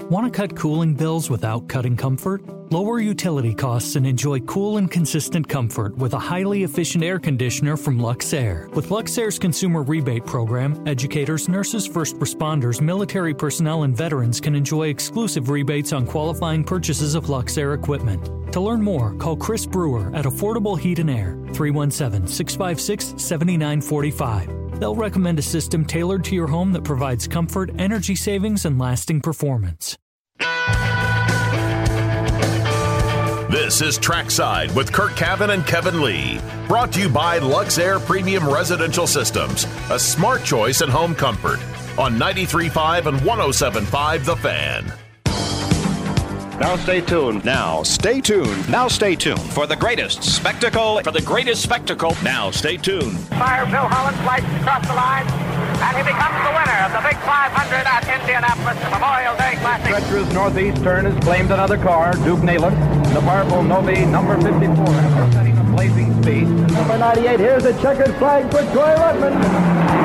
Want 0.00 0.26
to 0.26 0.30
cut 0.30 0.56
cooling 0.56 0.94
bills 0.94 1.30
without 1.30 1.68
cutting 1.68 1.96
comfort? 1.96 2.42
Lower 2.72 2.98
utility 2.98 3.54
costs 3.54 3.94
and 3.94 4.04
enjoy 4.04 4.40
cool 4.40 4.76
and 4.76 4.90
consistent 4.90 5.48
comfort 5.48 5.96
with 5.96 6.14
a 6.14 6.18
highly 6.18 6.64
efficient 6.64 7.04
air 7.04 7.20
conditioner 7.20 7.76
from 7.76 8.00
Luxair. 8.00 8.68
With 8.74 8.88
Luxair's 8.88 9.38
consumer 9.38 9.82
rebate 9.82 10.26
program, 10.26 10.82
educators, 10.86 11.48
nurses, 11.48 11.86
first 11.86 12.16
responders, 12.16 12.80
military 12.80 13.34
personnel, 13.34 13.84
and 13.84 13.96
veterans 13.96 14.40
can 14.40 14.56
enjoy 14.56 14.88
exclusive 14.88 15.48
rebates 15.48 15.92
on 15.92 16.06
qualifying 16.06 16.64
purchases 16.64 17.14
of 17.14 17.26
Luxair 17.26 17.72
equipment. 17.72 18.43
To 18.54 18.60
learn 18.60 18.82
more, 18.82 19.14
call 19.14 19.36
Chris 19.36 19.66
Brewer 19.66 20.14
at 20.14 20.26
Affordable 20.26 20.78
Heat 20.78 21.00
and 21.00 21.10
Air, 21.10 21.36
317 21.54 22.28
656 22.28 23.20
7945. 23.20 24.78
They'll 24.78 24.94
recommend 24.94 25.40
a 25.40 25.42
system 25.42 25.84
tailored 25.84 26.22
to 26.26 26.36
your 26.36 26.46
home 26.46 26.72
that 26.74 26.84
provides 26.84 27.26
comfort, 27.26 27.72
energy 27.80 28.14
savings, 28.14 28.64
and 28.64 28.78
lasting 28.78 29.22
performance. 29.22 29.98
This 33.50 33.82
is 33.82 33.98
Trackside 33.98 34.72
with 34.76 34.92
Curt 34.92 35.16
Cavin 35.16 35.52
and 35.52 35.66
Kevin 35.66 36.00
Lee. 36.00 36.38
Brought 36.68 36.92
to 36.92 37.00
you 37.00 37.08
by 37.08 37.40
Luxair 37.40 37.98
Premium 38.06 38.48
Residential 38.48 39.08
Systems, 39.08 39.66
a 39.90 39.98
smart 39.98 40.44
choice 40.44 40.80
in 40.80 40.88
home 40.88 41.16
comfort. 41.16 41.58
On 41.98 42.16
93.5 42.16 43.06
and 43.06 43.18
107.5 43.18 44.24
The 44.24 44.36
Fan. 44.36 45.03
Now 46.60 46.76
stay 46.76 47.00
tuned. 47.00 47.44
Now 47.44 47.82
stay 47.82 48.20
tuned. 48.20 48.68
Now 48.70 48.86
stay 48.86 49.16
tuned 49.16 49.40
for 49.40 49.66
the 49.66 49.74
greatest 49.74 50.22
spectacle. 50.22 51.00
For 51.02 51.10
the 51.10 51.20
greatest 51.20 51.62
spectacle. 51.62 52.16
Now 52.22 52.52
stay 52.52 52.76
tuned. 52.76 53.18
Fire 53.30 53.66
Bill 53.66 53.88
Holland 53.90 54.16
slices 54.22 54.62
across 54.62 54.86
the 54.86 54.94
line, 54.94 55.26
and 55.26 55.96
he 55.98 56.02
becomes 56.06 56.38
the 56.46 56.54
winner 56.54 56.78
of 56.86 56.92
the 56.94 57.02
Big 57.08 57.18
500 57.26 57.74
at 57.84 58.06
Indianapolis 58.06 58.78
Memorial 58.90 59.36
Day 59.36 59.58
Classic. 59.58 59.88
Treacherous 59.88 60.32
northeast 60.32 60.82
turn 60.84 61.04
has 61.06 61.24
claimed 61.24 61.50
another 61.50 61.76
car, 61.76 62.12
Duke 62.22 62.40
Nalon. 62.40 62.74
The 63.12 63.20
powerful 63.20 63.62
Novi 63.64 64.06
number 64.06 64.40
54 64.40 64.86
after 64.86 65.32
setting 65.32 65.58
a 65.58 65.64
blazing 65.64 66.22
speed. 66.22 66.46
Number 66.46 66.98
98, 66.98 67.40
here's 67.40 67.64
a 67.64 67.72
checkered 67.82 68.14
flag 68.16 68.44
for 68.52 68.62
Troy 68.72 68.94
Ruttman. 68.94 70.03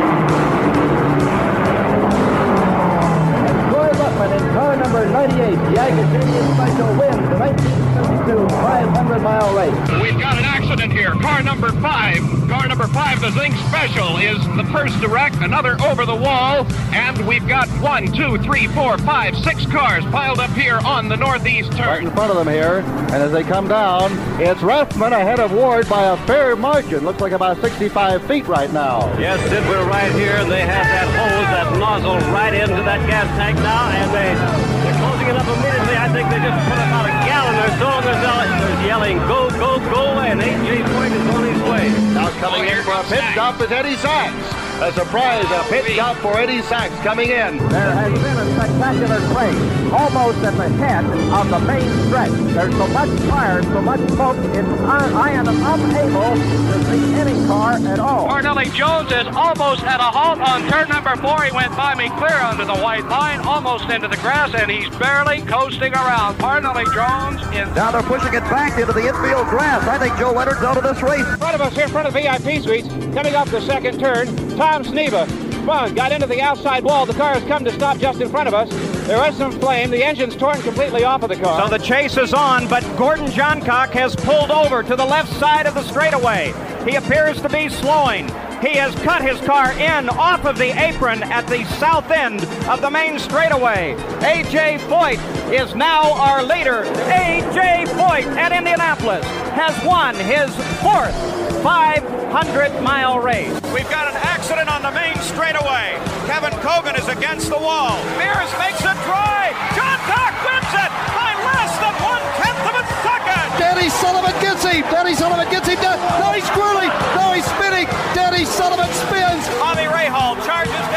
Ruttman 4.19 4.41
in 4.41 4.53
car 4.53 4.75
number 4.75 5.05
98, 5.09 5.37
the 5.39 5.79
Agajanian 5.79 6.53
Special 6.55 6.87
wins 6.99 7.29
the 7.29 7.37
1972 7.39 8.47
500-mile 8.55 9.55
race. 9.55 10.01
We've 10.01 10.19
got 10.19 10.37
an 10.37 10.43
accident 10.43 10.91
here. 10.91 11.11
Car 11.11 11.41
number 11.41 11.71
five, 11.73 12.19
car 12.49 12.67
number 12.67 12.87
five, 12.87 13.21
the 13.21 13.31
Zinc 13.31 13.55
Special, 13.69 14.17
is 14.17 14.37
the 14.57 14.65
first 14.73 14.99
to 15.01 15.07
wreck, 15.07 15.33
another 15.41 15.79
over 15.83 16.05
the 16.05 16.15
wall, 16.15 16.67
and 16.91 17.25
we've 17.25 17.47
got 17.47 17.69
one, 17.81 18.11
two, 18.11 18.37
three, 18.39 18.67
four, 18.67 18.97
five, 18.97 19.37
six 19.37 19.65
cars 19.67 20.03
piled 20.05 20.39
up 20.39 20.51
here 20.51 20.79
on 20.85 21.07
the 21.07 21.15
northeast 21.15 21.71
turn. 21.71 21.87
Right 21.87 22.03
in 22.03 22.11
front 22.11 22.31
of 22.31 22.35
them 22.35 22.53
here, 22.53 22.79
and 23.13 23.23
as 23.23 23.31
they 23.31 23.43
come 23.43 23.69
down, 23.69 24.11
it's 24.41 24.59
Ruttman 24.59 25.13
ahead 25.13 25.39
of 25.39 25.53
Ward 25.53 25.87
by 25.87 26.03
a 26.11 26.17
fair 26.27 26.57
margin. 26.57 27.05
Looks 27.05 27.21
like 27.21 27.31
about 27.31 27.61
65 27.61 28.25
feet 28.27 28.47
right 28.47 28.71
now. 28.73 29.17
Yes, 29.17 29.39
Sid, 29.49 29.63
we're 29.69 29.87
right 29.87 30.11
here. 30.11 30.43
They 30.45 30.61
have 30.61 30.85
that 30.85 31.07
hose, 31.07 31.47
that 31.47 31.79
nozzle 31.79 32.17
right 32.33 32.53
into 32.53 32.83
that 32.83 33.07
gas 33.07 33.27
tank 33.37 33.57
now, 33.59 33.89
and 33.89 34.08
they, 34.11 34.33
they're 34.33 34.99
closing 34.99 35.27
it 35.29 35.35
up 35.37 35.45
immediately. 35.45 35.95
I 35.97 36.09
think 36.09 36.25
they 36.29 36.41
just 36.41 36.59
put 36.65 36.79
about 36.81 37.05
a 37.05 37.13
gallon 37.25 37.57
or 37.61 37.71
so, 37.77 37.87
and 37.89 38.05
they're 38.05 38.21
yelling, 38.21 38.51
they're 38.59 38.85
yelling 38.85 39.17
go, 39.29 39.49
go, 39.57 39.71
go, 39.93 40.03
and 40.19 40.41
A.J. 40.41 40.83
Point 40.93 41.13
is 41.13 41.27
on 41.29 41.43
his 41.45 41.61
way. 41.69 41.89
Now 42.13 42.29
coming 42.41 42.65
in 42.65 42.83
for 42.83 42.93
a 42.97 43.03
pit 43.05 43.23
stop 43.33 43.61
is 43.61 43.71
Eddie 43.71 43.95
Sachs. 43.97 44.33
A 44.81 44.91
surprise, 44.93 45.45
a 45.51 45.63
pit 45.69 45.85
stop 45.93 46.17
for 46.17 46.37
Eddie 46.37 46.61
Sachs 46.63 46.95
coming 47.03 47.29
in. 47.29 47.57
There 47.69 47.91
has 47.93 48.13
been 48.13 48.37
a 48.37 48.47
spectacular 48.55 49.19
race, 49.35 49.59
almost 49.91 50.39
at 50.39 50.55
the 50.55 50.69
head 50.77 51.05
of 51.05 51.49
the 51.49 51.59
main 51.59 51.89
stretch. 52.07 52.31
There's 52.53 52.75
so 52.75 52.87
much 52.87 53.09
fire, 53.29 53.63
so 53.63 53.81
much 53.81 53.99
smoke, 54.11 54.37
it's, 54.55 54.67
I, 54.81 55.11
I 55.13 55.29
am 55.31 55.47
unable 55.47 56.35
to 56.35 56.83
see 56.85 57.13
any 57.15 57.45
car 57.47 57.73
at 57.73 57.99
all. 57.99 58.27
Parnelli 58.27 58.73
Jones 58.73 59.11
is 59.11 59.27
almost 59.35 59.83
at 59.83 59.99
a 59.99 60.03
halt 60.03 60.39
on 60.39 60.67
turn 60.69 60.89
number 60.89 61.15
four. 61.17 61.43
He 61.43 61.51
went 61.51 61.75
by 61.75 61.95
me 61.95 62.09
clear 62.17 62.37
under 62.37 62.65
the 62.65 62.75
white 62.75 63.05
line, 63.07 63.39
almost 63.41 63.89
into 63.89 64.07
the 64.07 64.17
grass, 64.17 64.53
and 64.53 64.69
he's 64.69 64.89
barely 64.97 65.41
coasting 65.41 65.93
around. 65.93 66.37
Parnelli 66.37 66.85
Jones 66.93 67.41
is. 67.55 67.73
Now 67.75 67.91
they're 67.91 68.03
pushing 68.03 68.33
it 68.33 68.43
back 68.51 68.79
into 68.79 68.93
the 68.93 69.07
infield 69.07 69.47
grass. 69.47 69.83
I 69.87 69.97
think 69.97 70.17
Joe 70.17 70.31
Leonard's 70.31 70.61
out 70.61 70.77
of 70.77 70.83
this 70.83 71.01
race. 71.01 71.27
In 71.27 71.37
front 71.37 71.55
of 71.55 71.61
us 71.61 71.75
here, 71.75 71.85
in 71.85 71.91
front 71.91 72.07
of 72.07 72.13
VIP 72.13 72.61
suites, 72.61 72.87
coming 73.13 73.35
up 73.35 73.47
the 73.49 73.61
second 73.61 73.99
turn, 73.99 74.27
Tom 74.57 74.83
Sneva 74.83 75.27
spun, 75.69 75.93
got 75.93 76.11
into 76.11 76.25
the 76.25 76.41
outside 76.41 76.83
wall. 76.83 77.05
The 77.05 77.13
car 77.13 77.33
has 77.33 77.43
come 77.43 77.63
to 77.65 77.71
stop 77.73 77.97
just 77.97 78.21
in 78.21 78.29
front 78.29 78.47
of 78.47 78.53
us. 78.53 78.69
There 79.09 79.17
was 79.17 79.35
some 79.37 79.51
flame. 79.59 79.89
The 79.89 80.03
engine's 80.03 80.35
torn 80.35 80.61
completely 80.61 81.03
off 81.03 81.23
of 81.23 81.29
the 81.29 81.35
car. 81.35 81.63
So 81.63 81.75
the 81.75 81.83
chase 81.83 82.15
is 82.15 82.31
on, 82.31 82.67
but 82.67 82.83
Gordon 82.95 83.25
Johncock 83.25 83.89
has 83.89 84.15
pulled 84.15 84.51
over 84.51 84.83
to 84.83 84.95
the 84.95 85.03
left 85.03 85.33
side 85.39 85.65
of 85.65 85.73
the 85.73 85.81
straightaway. 85.81 86.53
He 86.87 86.95
appears 86.95 87.41
to 87.41 87.49
be 87.49 87.69
slowing. 87.69 88.27
He 88.61 88.75
has 88.75 88.93
cut 89.01 89.23
his 89.23 89.41
car 89.41 89.71
in 89.71 90.09
off 90.09 90.45
of 90.45 90.59
the 90.59 90.79
apron 90.79 91.23
at 91.23 91.47
the 91.47 91.63
south 91.79 92.11
end 92.11 92.43
of 92.69 92.81
the 92.81 92.91
main 92.91 93.17
straightaway. 93.17 93.93
A.J. 94.21 94.77
Foyt 94.81 95.17
is 95.51 95.73
now 95.73 96.13
our 96.13 96.43
leader. 96.43 96.83
A.J. 96.83 97.85
Foyt 97.87 98.08
at 98.25 98.51
Indianapolis 98.51 99.23
has 99.55 99.71
won 99.85 100.15
his 100.15 100.51
fourth 100.83 101.15
500 101.63 102.81
mile 102.81 103.19
race. 103.19 103.51
We've 103.71 103.89
got 103.89 104.11
an 104.11 104.17
accident 104.19 104.67
on 104.67 104.81
the 104.81 104.91
main 104.91 105.15
straightaway. 105.23 105.95
Kevin 106.27 106.55
Cogan 106.59 106.95
is 106.95 107.07
against 107.07 107.47
the 107.47 107.57
wall. 107.59 107.95
Mears 108.19 108.51
makes 108.59 108.83
it 108.83 108.97
dry. 109.07 109.55
Johncock 109.75 110.33
wins 110.43 110.73
it 110.75 110.91
by 111.15 111.31
less 111.47 111.73
than 111.79 111.93
one 112.03 112.23
tenth 112.39 112.63
of 112.67 112.75
a 112.79 112.85
second. 113.03 113.47
Danny 113.59 113.87
Sullivan 113.87 114.35
gets 114.43 114.63
him. 114.63 114.83
Danny 114.91 115.15
Sullivan 115.15 115.47
gets 115.51 115.67
him. 115.67 115.79
No, 115.79 116.31
he's 116.35 116.47
twirling. 116.51 116.91
No, 117.15 117.31
he's 117.31 117.47
spinning. 117.47 117.87
Danny 118.11 118.43
Sullivan 118.43 118.91
spins. 119.07 119.47
Bobby 119.59 119.87
Rahal 119.87 120.35
charges 120.43 120.88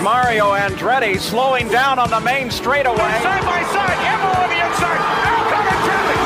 Mario 0.00 0.52
Andretti 0.52 1.18
slowing 1.18 1.68
down 1.68 1.98
on 1.98 2.08
the 2.10 2.20
main 2.20 2.50
straightaway. 2.50 2.96
Side 2.96 3.44
by 3.44 3.62
side, 3.74 3.98
Emma 4.06 4.30
on 4.40 4.48
the 4.48 4.60
inside. 4.64 5.00
Now 5.22 5.50
coming 5.50 5.78
traffic. 5.84 6.18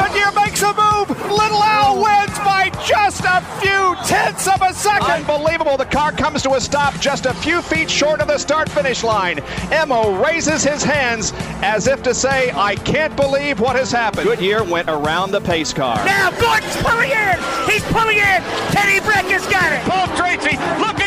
Goodyear 0.00 0.32
makes 0.32 0.62
a 0.62 0.72
move. 0.74 1.10
Little 1.30 1.62
Al 1.62 1.96
oh. 1.96 2.02
wins 2.02 2.38
by 2.40 2.70
just 2.84 3.22
a 3.24 3.40
few 3.60 3.94
tenths 4.06 4.46
of 4.46 4.60
a 4.62 4.72
second. 4.74 5.10
Unbelievable. 5.10 5.76
The 5.76 5.86
car 5.86 6.12
comes 6.12 6.42
to 6.42 6.54
a 6.54 6.60
stop 6.60 6.94
just 7.00 7.26
a 7.26 7.34
few 7.34 7.62
feet 7.62 7.90
short 7.90 8.20
of 8.20 8.28
the 8.28 8.38
start 8.38 8.68
finish 8.68 9.02
line. 9.02 9.40
Emo 9.72 10.22
raises 10.22 10.62
his 10.62 10.82
hands 10.82 11.32
as 11.62 11.86
if 11.86 12.02
to 12.02 12.14
say, 12.14 12.50
I 12.52 12.76
can't 12.76 13.16
believe 13.16 13.60
what 13.60 13.76
has 13.76 13.90
happened. 13.90 14.24
Goodyear 14.28 14.64
went 14.64 14.88
around 14.88 15.30
the 15.30 15.40
pace 15.40 15.72
car. 15.72 15.96
Now 16.04 16.30
Gordon's 16.32 16.76
pulling 16.82 17.10
in. 17.10 17.38
He's 17.70 17.84
pulling 17.92 18.18
in. 18.18 18.42
Teddy 18.70 19.00
Breck 19.00 19.26
has 19.26 19.46
got 19.46 19.72
it. 19.72 19.82
Paul 19.88 20.06
Tracy 20.16 20.56
looking 20.78 21.03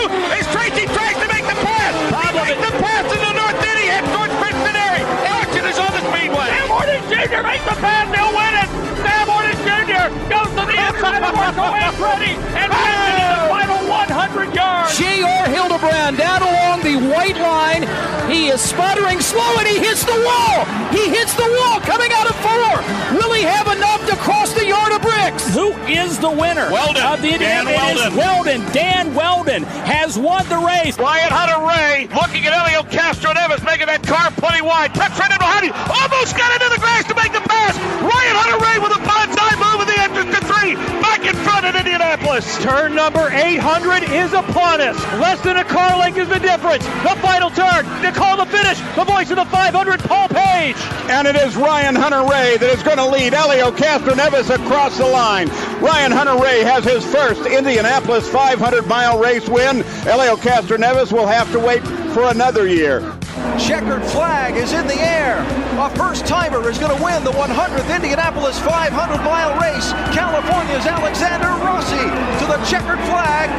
two. 0.00 0.08
As 0.32 0.46
Tracy 0.52 0.86
tries 0.96 1.16
to 1.20 1.28
make 1.28 1.44
the 1.44 1.58
pass. 1.60 1.92
He 2.08 2.38
makes 2.40 2.60
the 2.64 2.74
pass 2.80 3.04
in 3.12 3.20
the 3.20 3.32
North 3.36 3.60
Indy. 3.60 3.86
Head 3.92 4.04
towards 4.08 4.34
Princeton 4.40 4.76
Action 4.76 5.64
is 5.68 5.78
on 5.78 5.92
the 5.92 6.02
speedway. 6.08 6.48
Sam 6.48 6.68
Hornish 6.68 7.06
Jr. 7.10 7.42
makes 7.44 7.64
the 7.68 7.76
pass. 7.80 8.04
They'll 8.08 8.32
win 8.32 8.52
it. 8.56 8.68
Sam 9.04 9.26
Hornish 9.28 9.60
Jr. 9.66 10.06
goes 10.32 10.50
to 10.56 10.62
the 10.64 10.76
inside 10.76 11.22
of 11.22 11.32
Marco 11.34 11.66
Andretti 11.68 12.34
and 12.56 12.68
wins 12.72 13.04
it 13.10 13.16
in 13.20 13.28
the 13.28 13.42
final 13.50 13.80
100 13.88 14.54
yards. 14.54 14.96
J.R. 14.96 15.44
Hildebrand 15.48 16.16
down 16.16 16.42
along 16.42 16.80
the 16.82 16.96
white 17.12 17.36
line. 17.36 17.84
He 18.30 18.48
is 18.48 18.60
sputtering 18.60 19.20
slow 19.20 19.58
and 19.58 19.66
he 19.66 19.78
hits 19.78 20.04
the 20.04 20.14
wall. 20.14 20.64
He 20.94 21.10
hits 21.10 21.34
the 21.34 21.48
wall 21.60 21.80
coming 21.80 22.12
out 22.14 22.30
of 22.30 22.36
four. 22.40 22.70
Will 23.18 23.32
he 23.34 23.42
have 23.42 23.66
enough 23.66 24.06
to 24.06 24.16
cross 24.16 24.54
the 24.54 24.66
yard 24.66 24.92
bricks? 25.20 25.54
Who 25.54 25.72
is 25.86 26.18
the 26.18 26.30
winner 26.30 26.70
Wheldon. 26.70 27.02
of 27.02 27.22
the 27.22 27.36
Dan 27.38 27.66
Indiana? 27.66 27.90
Is 27.90 28.14
Wheldon. 28.14 28.16
Wheldon. 28.16 28.72
Dan 28.72 29.14
Wheldon 29.14 29.62
has 29.84 30.18
won 30.18 30.46
the 30.48 30.58
race. 30.58 30.98
Ryan 30.98 31.30
Hunter-Reay 31.30 32.14
looking 32.14 32.46
at 32.46 32.52
Helio 32.54 32.82
Castroneves 32.88 33.64
making 33.64 33.86
that 33.86 34.02
car 34.02 34.30
plenty 34.32 34.62
wide. 34.62 34.94
Tucks 34.94 35.18
right 35.18 35.30
in 35.30 35.38
behind 35.38 35.66
him. 35.66 35.74
Almost 35.74 36.36
got 36.36 36.50
into 36.56 36.68
the 36.74 36.80
grass 36.80 37.04
to 37.08 37.14
make 37.14 37.32
the 37.32 37.44
pass. 37.44 37.76
Ryan 38.00 38.34
Hunter-Reay 38.36 38.78
with 38.82 38.94
a 38.96 39.00
bonsai 39.04 39.52
move 39.60 39.78
in 39.84 39.88
the 39.88 39.98
entrance 40.00 40.30
to 40.36 40.40
three. 40.46 40.99
Back 41.20 41.34
in 41.34 41.42
front 41.42 41.66
at 41.66 41.76
Indianapolis. 41.76 42.62
Turn 42.62 42.94
number 42.94 43.28
800 43.30 44.04
is 44.04 44.32
upon 44.32 44.80
us. 44.80 44.96
Less 45.20 45.38
than 45.42 45.58
a 45.58 45.64
car 45.64 45.98
length 45.98 46.16
is 46.16 46.28
the 46.28 46.38
difference. 46.38 46.82
The 46.84 47.14
final 47.20 47.50
turn 47.50 47.84
to 48.00 48.10
call 48.10 48.38
the 48.38 48.46
finish. 48.46 48.78
The 48.96 49.04
voice 49.04 49.28
of 49.28 49.36
the 49.36 49.44
500, 49.44 50.00
Paul 50.00 50.28
Page. 50.28 50.76
And 51.10 51.28
it 51.28 51.36
is 51.36 51.56
Ryan 51.56 51.94
Hunter-Reay 51.94 52.58
that 52.60 52.70
is 52.70 52.82
going 52.82 52.96
to 52.96 53.04
lead 53.04 53.34
Helio 53.34 53.70
Castroneves 53.70 54.48
across 54.48 54.96
the 54.96 55.06
line. 55.06 55.48
Ryan 55.82 56.12
Hunter-Reay 56.12 56.62
has 56.62 56.84
his 56.84 57.04
first 57.04 57.44
Indianapolis 57.44 58.26
500 58.26 58.86
mile 58.86 59.18
race 59.18 59.46
win. 59.46 59.82
Helio 60.04 60.36
Castroneves 60.36 61.12
will 61.12 61.26
have 61.26 61.52
to 61.52 61.58
wait 61.58 61.82
for 62.14 62.30
another 62.30 62.66
year. 62.66 63.19
Checkered 63.58 64.02
flag 64.04 64.56
is 64.56 64.72
in 64.72 64.86
the 64.86 65.00
air. 65.00 65.40
A 65.78 65.90
first 65.96 66.26
timer 66.26 66.68
is 66.68 66.78
going 66.78 66.96
to 66.96 67.02
win 67.02 67.24
the 67.24 67.32
100th 67.32 67.94
Indianapolis 67.94 68.58
500 68.60 69.22
mile 69.24 69.58
race. 69.60 69.92
California's 70.16 70.86
Alexander 70.86 71.48
Rossi 71.64 72.04
to 72.40 72.44
the 72.46 72.58
checkered 72.64 73.00
flag. 73.06 73.50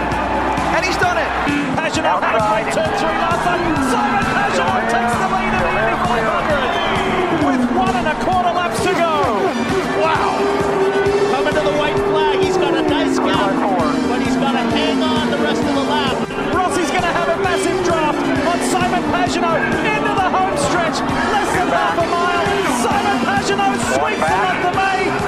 And 0.75 0.85
he's 0.85 0.97
done 0.97 1.17
it. 1.17 1.27
Had 1.77 1.91
a 1.97 2.01
great 2.01 2.73
turn 2.73 2.91
three 2.97 3.17
last. 3.19 3.43
Simon 3.91 4.23
Pagenaud 4.31 4.89
takes 4.89 5.13
the 5.19 5.27
lead 5.29 5.53
Indy 5.53 5.97
500 6.07 6.70
Simon 18.71 19.03
Pagenaud 19.12 19.57
into 19.83 20.13
the 20.15 20.29
home 20.29 20.56
stretch. 20.56 21.01
Less 21.01 21.51
than 21.57 21.68
half 21.68 21.97
a 21.97 22.07
mile. 22.07 22.45
Simon 22.81 23.19
Pagenaud 23.25 23.75
sweeps 23.94 24.29
the 24.29 24.38
month 24.38 24.65
of 24.65 24.75
May 24.75 25.20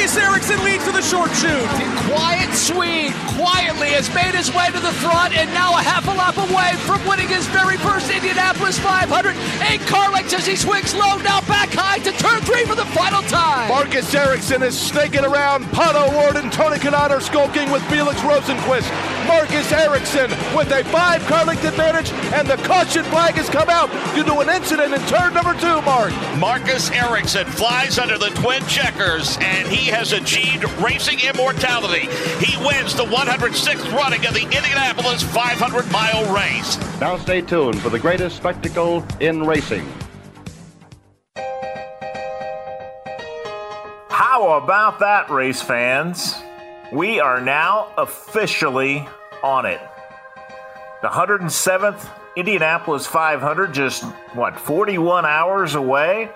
Marcus 0.00 0.16
Ericsson 0.16 0.64
leads 0.64 0.84
to 0.86 0.92
the 0.92 1.02
short 1.02 1.30
chute. 1.36 1.68
Quiet 2.08 2.54
Swede 2.54 3.12
quietly 3.36 3.88
has 3.92 4.08
made 4.14 4.34
his 4.34 4.48
way 4.54 4.64
to 4.72 4.80
the 4.80 4.96
front 4.96 5.36
and 5.36 5.52
now 5.52 5.76
a 5.76 5.82
half 5.82 6.08
a 6.08 6.10
lap 6.16 6.38
away 6.38 6.72
from 6.88 7.06
winning 7.06 7.28
his 7.28 7.46
very 7.48 7.76
first 7.76 8.10
Indianapolis 8.10 8.78
500. 8.78 9.36
Eight 9.68 9.80
car 9.86 10.10
lengths 10.10 10.32
as 10.32 10.46
he 10.46 10.56
swings 10.56 10.94
low, 10.94 11.18
now 11.18 11.42
back 11.42 11.68
high 11.74 11.98
to 11.98 12.12
turn 12.12 12.40
three 12.40 12.64
for 12.64 12.74
the 12.74 12.86
final 12.96 13.20
time. 13.28 13.68
Marcus 13.68 14.14
Ericsson 14.14 14.62
is 14.62 14.72
snaking 14.72 15.22
around. 15.22 15.66
Pato 15.66 16.08
O'Ward 16.08 16.36
and 16.36 16.50
Tony 16.50 16.78
Kanaan 16.78 17.10
are 17.10 17.20
skulking 17.20 17.70
with 17.70 17.82
Felix 17.90 18.18
Rosenqvist. 18.20 19.19
Marcus 19.30 19.70
Ericsson 19.70 20.28
with 20.56 20.72
a 20.72 20.82
five 20.90 21.24
car 21.26 21.44
length 21.44 21.64
advantage, 21.64 22.10
and 22.34 22.48
the 22.48 22.56
caution 22.66 23.04
flag 23.04 23.34
has 23.34 23.48
come 23.48 23.70
out 23.70 23.88
due 24.12 24.24
to 24.24 24.40
an 24.40 24.48
incident 24.48 24.92
in 24.92 25.00
turn 25.06 25.32
number 25.32 25.54
two, 25.54 25.80
Mark. 25.82 26.12
Marcus 26.36 26.90
Ericsson 26.90 27.46
flies 27.46 27.96
under 27.96 28.18
the 28.18 28.30
twin 28.30 28.60
checkers, 28.66 29.38
and 29.40 29.68
he 29.68 29.88
has 29.88 30.12
achieved 30.12 30.64
racing 30.82 31.20
immortality. 31.20 32.08
He 32.44 32.56
wins 32.66 32.96
the 32.96 33.04
106th 33.04 33.92
running 33.92 34.26
of 34.26 34.34
the 34.34 34.42
Indianapolis 34.42 35.22
500 35.22 35.92
mile 35.92 36.34
race. 36.34 36.76
Now 37.00 37.16
stay 37.16 37.40
tuned 37.40 37.80
for 37.80 37.88
the 37.88 38.00
greatest 38.00 38.36
spectacle 38.36 39.04
in 39.20 39.46
racing. 39.46 39.86
How 44.08 44.58
about 44.60 44.98
that, 44.98 45.30
race 45.30 45.62
fans? 45.62 46.34
We 46.92 47.20
are 47.20 47.40
now 47.40 47.92
officially 47.96 49.06
on 49.42 49.66
it. 49.66 49.80
The 51.02 51.08
107th 51.08 52.08
Indianapolis 52.36 53.06
500, 53.06 53.72
just 53.72 54.04
what, 54.34 54.58
41 54.58 55.24
hours 55.24 55.74
away? 55.74 56.30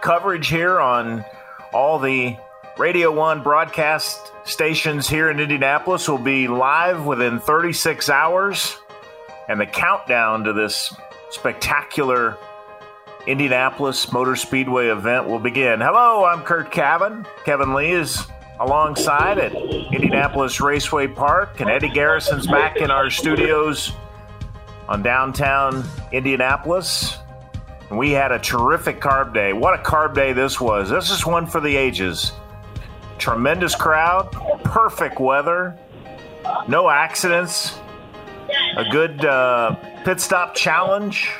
Coverage 0.00 0.48
here 0.48 0.78
on 0.78 1.24
all 1.72 1.98
the 1.98 2.36
Radio 2.78 3.10
1 3.10 3.42
broadcast 3.42 4.32
stations 4.44 5.08
here 5.08 5.30
in 5.30 5.40
Indianapolis 5.40 6.08
will 6.08 6.18
be 6.18 6.46
live 6.46 7.04
within 7.04 7.40
36 7.40 8.08
hours. 8.08 8.76
And 9.48 9.58
the 9.60 9.66
countdown 9.66 10.44
to 10.44 10.52
this 10.52 10.94
spectacular 11.30 12.36
Indianapolis 13.26 14.12
Motor 14.12 14.36
Speedway 14.36 14.88
event 14.88 15.26
will 15.26 15.38
begin. 15.38 15.80
Hello, 15.80 16.24
I'm 16.24 16.42
Curt 16.42 16.70
Cavin. 16.70 17.26
Kevin 17.44 17.74
Lee 17.74 17.90
is 17.90 18.26
alongside 18.60 19.38
at 19.38 19.54
Indianapolis 19.54 20.60
Raceway 20.60 21.06
Park, 21.06 21.60
and 21.60 21.70
Eddie 21.70 21.90
Garrison's 21.90 22.46
back 22.46 22.76
in 22.76 22.90
our 22.90 23.10
studios 23.10 23.92
on 24.88 25.02
downtown 25.02 25.84
Indianapolis. 26.12 27.18
And 27.90 27.98
we 27.98 28.10
had 28.10 28.32
a 28.32 28.38
terrific 28.38 29.00
carb 29.00 29.32
day. 29.32 29.52
What 29.52 29.78
a 29.78 29.82
carb 29.82 30.14
day 30.14 30.32
this 30.32 30.60
was. 30.60 30.90
This 30.90 31.10
is 31.10 31.24
one 31.24 31.46
for 31.46 31.60
the 31.60 31.74
ages. 31.74 32.32
Tremendous 33.18 33.74
crowd, 33.74 34.30
perfect 34.64 35.20
weather, 35.20 35.78
no 36.68 36.88
accidents, 36.88 37.78
a 38.76 38.84
good 38.90 39.24
uh, 39.24 39.74
pit 40.04 40.20
stop 40.20 40.54
challenge, 40.54 41.30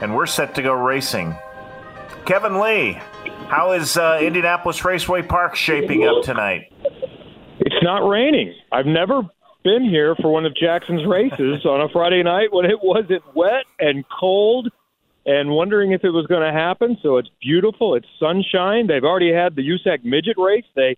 and 0.00 0.14
we're 0.14 0.26
set 0.26 0.54
to 0.56 0.62
go 0.62 0.72
racing. 0.72 1.34
Kevin 2.24 2.58
Lee, 2.58 2.98
how 3.48 3.72
is 3.72 3.96
uh, 3.96 4.18
Indianapolis 4.20 4.84
Raceway 4.84 5.22
Park 5.22 5.54
shaping 5.56 6.06
up 6.06 6.22
tonight? 6.22 6.72
It's 7.60 7.82
not 7.82 8.08
raining. 8.08 8.54
I've 8.72 8.86
never 8.86 9.22
been 9.62 9.84
here 9.84 10.14
for 10.16 10.32
one 10.32 10.44
of 10.44 10.54
Jackson's 10.54 11.06
races 11.06 11.64
on 11.64 11.80
a 11.80 11.88
Friday 11.88 12.22
night 12.22 12.52
when 12.52 12.66
it 12.66 12.82
wasn't 12.82 13.22
wet 13.34 13.64
and 13.78 14.04
cold 14.08 14.70
and 15.26 15.50
wondering 15.50 15.92
if 15.92 16.04
it 16.04 16.10
was 16.10 16.26
going 16.26 16.42
to 16.42 16.52
happen. 16.52 16.98
So 17.02 17.16
it's 17.16 17.30
beautiful. 17.40 17.94
It's 17.94 18.06
sunshine. 18.20 18.86
They've 18.86 19.04
already 19.04 19.32
had 19.32 19.56
the 19.56 19.62
USAC 19.62 20.04
midget 20.04 20.36
race. 20.36 20.66
They, 20.76 20.96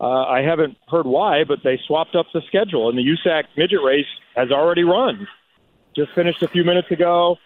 uh, 0.00 0.24
I 0.24 0.42
haven't 0.42 0.76
heard 0.88 1.06
why, 1.06 1.44
but 1.44 1.60
they 1.62 1.78
swapped 1.86 2.16
up 2.16 2.26
the 2.34 2.42
schedule, 2.48 2.88
and 2.88 2.98
the 2.98 3.04
USAC 3.04 3.44
midget 3.56 3.80
race 3.84 4.06
has 4.34 4.50
already 4.50 4.84
run. 4.84 5.28
Just 5.94 6.12
finished 6.14 6.42
a 6.42 6.48
few 6.48 6.64
minutes 6.64 6.90
ago. 6.90 7.36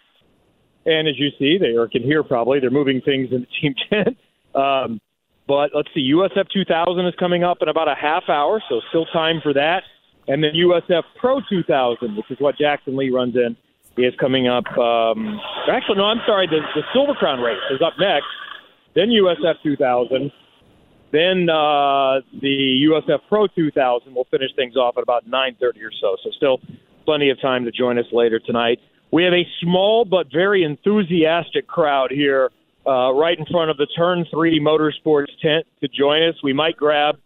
And 0.85 1.07
as 1.07 1.19
you 1.19 1.31
see, 1.39 1.59
they 1.59 1.77
or 1.77 1.89
can 1.89 2.03
hear 2.03 2.23
probably, 2.23 2.61
they're 2.61 2.71
moving 2.71 3.01
things 3.01 3.29
in 3.31 3.43
the 3.43 3.47
team 3.61 3.75
tent. 3.91 4.17
Um, 4.55 5.01
but 5.47 5.71
let's 5.75 5.89
see, 5.95 6.13
USF 6.13 6.49
2000 6.51 7.07
is 7.07 7.15
coming 7.19 7.45
up 7.45 7.59
in 7.63 7.69
about 7.69 7.89
a 7.89 7.95
half 7.95 8.29
hour, 8.29 8.63
so 8.69 8.81
still 8.89 9.07
time 9.07 9.41
for 9.43 9.53
that. 9.53 9.83
And 10.29 10.43
then 10.43 10.53
USF 10.55 11.03
Pro 11.19 11.41
2000, 11.49 12.17
which 12.17 12.31
is 12.31 12.39
what 12.39 12.57
Jackson 12.57 12.97
Lee 12.97 13.11
runs 13.11 13.35
in, 13.35 13.57
is 13.97 14.15
coming 14.21 14.47
up. 14.49 14.67
Um, 14.79 15.41
actually, 15.71 15.99
no, 15.99 16.05
I'm 16.05 16.23
sorry. 16.27 16.47
The, 16.47 16.61
the 16.75 16.83
Silver 16.93 17.15
Crown 17.15 17.41
race 17.41 17.59
is 17.71 17.83
up 17.83 17.95
next. 17.99 18.27
Then 18.95 19.09
USF 19.09 19.57
2000. 19.63 20.31
Then 21.11 21.51
uh, 21.51 22.21
the 22.41 22.87
USF 22.89 23.19
Pro 23.29 23.47
2000 23.49 24.15
will 24.15 24.27
finish 24.31 24.51
things 24.57 24.77
off 24.77 24.97
at 24.97 25.03
about 25.03 25.29
9:30 25.29 25.61
or 25.83 25.91
so. 26.01 26.17
So 26.23 26.31
still 26.37 26.61
plenty 27.05 27.29
of 27.31 27.41
time 27.41 27.65
to 27.65 27.71
join 27.71 27.99
us 27.99 28.07
later 28.13 28.39
tonight. 28.39 28.79
We 29.11 29.25
have 29.25 29.35
a 29.35 29.47
small 29.61 30.07
but 30.07 30.33
very 30.33 30.63
enthusiastic 30.63 31.67
crowd 31.67 32.11
here 32.11 32.51
uh, 32.87 33.13
right 33.13 33.39
in 33.39 33.47
front 33.47 33.71
of 33.71 33.77
the 33.77 33.87
Turn 33.97 34.27
3 34.31 34.61
Motorsports 34.61 35.27
tent 35.41 35.67
to 35.81 35.89
join 35.89 36.23
us. 36.29 36.35
We 36.43 36.53
might 36.53 36.77
grab 36.77 37.17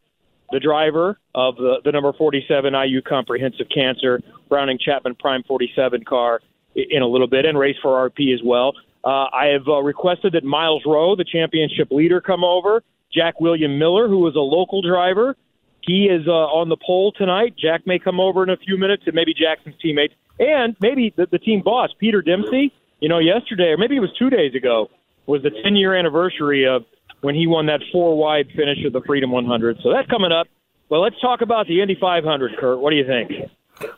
the 0.53 0.61
driver 0.61 1.19
of 1.35 1.57
the, 1.57 1.81
the 1.85 1.93
number 1.93 2.13
47 2.13 2.75
IU 2.75 3.03
Comprehensive 3.03 3.67
Cancer 3.75 4.21
Browning 4.49 4.79
Chapman 4.79 5.17
Prime 5.17 5.43
47 5.47 6.05
car 6.05 6.41
in 6.75 7.03
a 7.03 7.07
little 7.07 7.27
bit 7.27 7.45
and 7.45 7.59
race 7.59 7.77
for 7.83 8.09
RP 8.09 8.35
as 8.35 8.41
well. 8.45 8.73
Uh, 9.05 9.27
I 9.33 9.47
have 9.53 9.67
uh, 9.69 9.83
requested 9.83 10.33
that 10.35 10.45
Myles 10.45 10.83
Rowe, 10.85 11.17
the 11.17 11.25
championship 11.25 11.91
leader, 11.91 12.21
come 12.21 12.45
over. 12.45 12.83
Jack 13.13 13.41
William 13.41 13.79
Miller, 13.79 14.09
who 14.09 14.27
is 14.29 14.35
a 14.35 14.41
local 14.41 14.83
driver, 14.83 15.37
he 15.81 16.07
is 16.07 16.27
uh, 16.27 16.33
on 16.33 16.69
the 16.69 16.77
pole 16.85 17.13
tonight. 17.13 17.55
Jack 17.57 17.87
may 17.87 17.99
come 17.99 18.19
over 18.19 18.43
in 18.43 18.51
a 18.51 18.57
few 18.57 18.77
minutes, 18.77 19.05
and 19.07 19.15
maybe 19.15 19.33
Jackson's 19.33 19.77
teammates, 19.81 20.15
and 20.39 20.77
maybe 20.81 21.15
the, 21.17 21.27
the 21.31 21.39
team 21.39 21.63
boss, 21.65 21.91
Peter 21.99 22.21
Dempsey. 22.21 22.73
You 23.01 23.09
know, 23.09 23.19
yesterday, 23.19 23.69
or 23.69 23.77
maybe 23.77 23.97
it 23.97 24.01
was 24.01 24.13
two 24.19 24.31
days 24.31 24.55
ago, 24.55 24.89
was 25.27 25.43
the 25.43 25.51
10 25.63 25.77
year 25.77 25.95
anniversary 25.95 26.67
of 26.67 26.85
when 27.21 27.35
he 27.35 27.47
won 27.47 27.67
that 27.67 27.81
four 27.93 28.17
wide 28.17 28.49
finish 28.55 28.85
of 28.85 28.93
the 28.93 29.01
Freedom 29.07 29.31
100. 29.31 29.79
So 29.83 29.93
that's 29.93 30.09
coming 30.09 30.33
up. 30.33 30.47
Well, 30.89 31.03
let's 31.03 31.21
talk 31.21 31.41
about 31.41 31.67
the 31.67 31.81
Indy 31.81 31.97
500, 32.01 32.59
Curt. 32.59 32.79
What 32.79 32.91
do 32.91 32.97
you 32.97 33.07
think? 33.07 33.33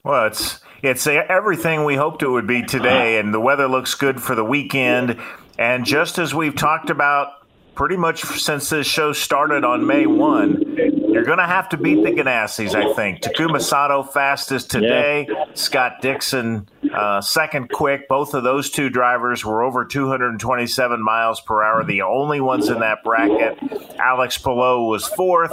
Well, 0.02 0.26
it's 0.26 0.60
it's 0.82 1.06
everything 1.06 1.84
we 1.84 1.96
hoped 1.96 2.22
it 2.22 2.28
would 2.28 2.46
be 2.46 2.62
today, 2.62 3.18
and 3.18 3.34
the 3.34 3.40
weather 3.40 3.68
looks 3.68 3.94
good 3.94 4.22
for 4.22 4.34
the 4.34 4.44
weekend. 4.44 5.20
And 5.58 5.84
just 5.84 6.18
as 6.18 6.34
we've 6.34 6.54
talked 6.54 6.88
about 6.88 7.32
pretty 7.74 7.96
much 7.96 8.22
since 8.22 8.70
this 8.70 8.86
show 8.86 9.12
started 9.12 9.64
on 9.64 9.86
May 9.86 10.06
1, 10.06 10.97
you're 11.08 11.24
going 11.24 11.38
to 11.38 11.46
have 11.46 11.68
to 11.70 11.76
beat 11.76 12.02
the 12.04 12.10
Ganassis, 12.10 12.74
I 12.74 12.92
think. 12.94 13.20
Takuma 13.20 13.60
Sato 13.60 14.02
fastest 14.02 14.70
today. 14.70 15.26
Yeah. 15.28 15.44
Scott 15.54 16.02
Dixon 16.02 16.68
uh, 16.92 17.20
second 17.20 17.70
quick. 17.70 18.08
Both 18.08 18.34
of 18.34 18.44
those 18.44 18.70
two 18.70 18.90
drivers 18.90 19.44
were 19.44 19.62
over 19.62 19.84
227 19.84 21.02
miles 21.02 21.40
per 21.40 21.62
hour, 21.62 21.84
the 21.84 22.02
only 22.02 22.40
ones 22.40 22.68
in 22.68 22.80
that 22.80 23.02
bracket. 23.02 23.58
Alex 23.98 24.38
Palou 24.38 24.86
was 24.88 25.06
fourth, 25.06 25.52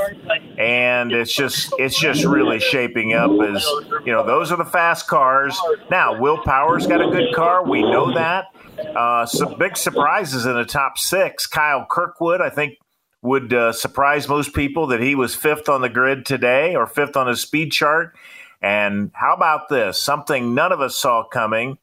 and 0.57 1.11
it's 1.11 1.33
just 1.33 1.73
it's 1.79 1.99
just 1.99 2.23
really 2.25 2.59
shaping 2.59 3.13
up 3.13 3.31
as 3.41 3.65
you 4.05 4.11
know 4.11 4.25
those 4.25 4.51
are 4.51 4.57
the 4.57 4.65
fast 4.65 5.07
cars. 5.07 5.59
Now 5.89 6.19
Will 6.19 6.37
Power's 6.43 6.87
got 6.87 7.01
a 7.01 7.09
good 7.09 7.33
car, 7.33 7.67
we 7.67 7.81
know 7.81 8.13
that. 8.13 8.45
Uh, 8.95 9.25
some 9.25 9.57
big 9.57 9.77
surprises 9.77 10.45
in 10.45 10.53
the 10.53 10.65
top 10.65 10.97
six. 10.97 11.47
Kyle 11.47 11.85
Kirkwood, 11.89 12.41
I 12.41 12.49
think, 12.49 12.77
would 13.25 13.53
uh, 13.53 13.73
surprise 13.73 14.29
most 14.29 14.53
people 14.53 14.87
that 14.87 15.01
he 15.01 15.15
was 15.15 15.35
fifth 15.35 15.67
on 15.67 15.81
the 15.81 15.89
grid 15.89 16.25
today 16.25 16.75
or 16.75 16.87
fifth 16.87 17.17
on 17.17 17.27
his 17.27 17.41
speed 17.41 17.71
chart. 17.71 18.15
And 18.61 19.11
how 19.13 19.33
about 19.33 19.67
this? 19.69 20.01
Something 20.01 20.55
none 20.55 20.71
of 20.71 20.79
us 20.81 20.95
saw 20.95 21.27
coming. 21.27 21.77